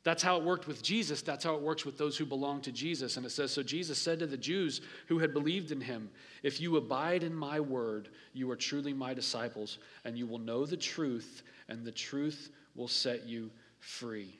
That's 0.02 0.22
how 0.22 0.36
it 0.36 0.44
worked 0.44 0.66
with 0.66 0.82
Jesus. 0.82 1.20
That's 1.20 1.44
how 1.44 1.56
it 1.56 1.60
works 1.60 1.84
with 1.84 1.98
those 1.98 2.16
who 2.16 2.24
belong 2.24 2.62
to 2.62 2.72
Jesus. 2.72 3.16
And 3.16 3.26
it 3.26 3.30
says 3.30 3.50
So 3.50 3.62
Jesus 3.62 3.98
said 3.98 4.20
to 4.20 4.26
the 4.26 4.36
Jews 4.36 4.80
who 5.08 5.18
had 5.18 5.34
believed 5.34 5.72
in 5.72 5.80
him, 5.80 6.10
If 6.42 6.60
you 6.60 6.76
abide 6.76 7.22
in 7.22 7.34
my 7.34 7.60
word, 7.60 8.08
you 8.32 8.50
are 8.50 8.56
truly 8.56 8.94
my 8.94 9.12
disciples, 9.12 9.78
and 10.04 10.16
you 10.16 10.26
will 10.26 10.38
know 10.38 10.64
the 10.64 10.76
truth, 10.76 11.42
and 11.68 11.84
the 11.84 11.92
truth 11.92 12.50
will 12.74 12.88
set 12.88 13.26
you 13.26 13.50
free. 13.80 14.38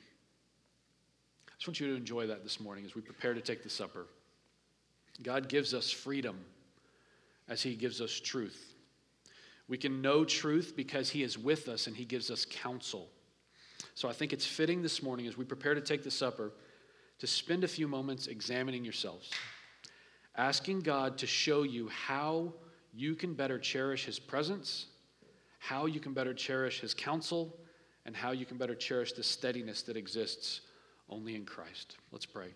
I 1.47 1.51
just 1.57 1.67
want 1.67 1.79
you 1.79 1.87
to 1.87 1.95
enjoy 1.95 2.27
that 2.27 2.43
this 2.43 2.59
morning 2.59 2.85
as 2.85 2.95
we 2.95 3.01
prepare 3.01 3.35
to 3.35 3.41
take 3.41 3.61
the 3.61 3.69
supper. 3.69 4.07
God 5.23 5.49
gives 5.49 5.73
us 5.73 5.91
freedom 5.91 6.37
as 7.47 7.61
He 7.61 7.75
gives 7.75 8.01
us 8.01 8.19
truth. 8.19 8.73
We 9.67 9.77
can 9.77 10.01
know 10.01 10.25
truth 10.25 10.73
because 10.75 11.09
He 11.09 11.23
is 11.23 11.37
with 11.37 11.67
us 11.67 11.87
and 11.87 11.95
He 11.95 12.05
gives 12.05 12.31
us 12.31 12.45
counsel. 12.49 13.09
So 13.95 14.09
I 14.09 14.13
think 14.13 14.33
it's 14.33 14.45
fitting 14.45 14.81
this 14.81 15.01
morning 15.01 15.27
as 15.27 15.37
we 15.37 15.45
prepare 15.45 15.73
to 15.73 15.81
take 15.81 16.03
the 16.03 16.11
supper 16.11 16.51
to 17.19 17.27
spend 17.27 17.63
a 17.63 17.67
few 17.67 17.87
moments 17.87 18.27
examining 18.27 18.83
yourselves, 18.83 19.29
asking 20.35 20.81
God 20.81 21.17
to 21.19 21.27
show 21.27 21.63
you 21.63 21.87
how 21.89 22.53
you 22.93 23.15
can 23.15 23.33
better 23.33 23.59
cherish 23.59 24.05
His 24.05 24.19
presence, 24.19 24.87
how 25.59 25.85
you 25.85 25.99
can 25.99 26.13
better 26.13 26.33
cherish 26.33 26.79
His 26.79 26.93
counsel, 26.93 27.57
and 28.05 28.15
how 28.15 28.31
you 28.31 28.45
can 28.45 28.57
better 28.57 28.75
cherish 28.75 29.13
the 29.13 29.23
steadiness 29.23 29.83
that 29.83 29.95
exists 29.95 30.61
only 31.09 31.35
in 31.35 31.45
Christ. 31.45 31.97
Let's 32.11 32.25
pray. 32.25 32.53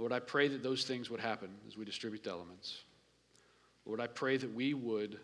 Lord, 0.00 0.12
I 0.12 0.18
pray 0.18 0.48
that 0.48 0.62
those 0.62 0.84
things 0.84 1.10
would 1.10 1.20
happen 1.20 1.50
as 1.68 1.76
we 1.76 1.84
distribute 1.84 2.24
the 2.24 2.30
elements. 2.30 2.84
Lord, 3.84 4.00
I 4.00 4.06
pray 4.06 4.38
that 4.38 4.54
we 4.54 4.72
would 4.72 5.18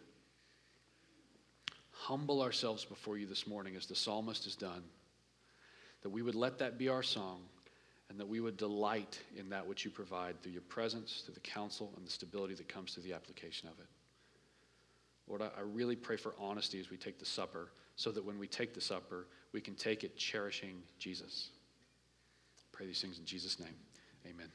humble 1.92 2.42
ourselves 2.42 2.84
before 2.84 3.16
you 3.16 3.26
this 3.26 3.46
morning 3.46 3.74
as 3.74 3.86
the 3.86 3.94
psalmist 3.94 4.44
has 4.44 4.54
done, 4.54 4.82
that 6.02 6.10
we 6.10 6.20
would 6.20 6.34
let 6.34 6.58
that 6.58 6.76
be 6.76 6.90
our 6.90 7.02
song, 7.02 7.40
and 8.10 8.20
that 8.20 8.28
we 8.28 8.40
would 8.40 8.58
delight 8.58 9.18
in 9.38 9.48
that 9.48 9.66
which 9.66 9.86
you 9.86 9.90
provide 9.90 10.42
through 10.42 10.52
your 10.52 10.60
presence, 10.60 11.22
through 11.24 11.34
the 11.34 11.40
counsel, 11.40 11.90
and 11.96 12.06
the 12.06 12.10
stability 12.10 12.52
that 12.52 12.68
comes 12.68 12.92
through 12.92 13.04
the 13.04 13.14
application 13.14 13.70
of 13.70 13.78
it. 13.78 13.88
Lord, 15.26 15.40
I 15.40 15.62
really 15.62 15.96
pray 15.96 16.18
for 16.18 16.34
honesty 16.38 16.78
as 16.80 16.90
we 16.90 16.98
take 16.98 17.18
the 17.18 17.24
supper, 17.24 17.70
so 17.96 18.10
that 18.10 18.22
when 18.22 18.38
we 18.38 18.46
take 18.46 18.74
the 18.74 18.82
supper, 18.82 19.26
we 19.52 19.62
can 19.62 19.74
take 19.74 20.04
it 20.04 20.18
cherishing 20.18 20.82
Jesus. 20.98 21.48
I 22.58 22.76
pray 22.76 22.84
these 22.84 23.00
things 23.00 23.18
in 23.18 23.24
Jesus' 23.24 23.58
name. 23.58 23.74
Amen. 24.26 24.48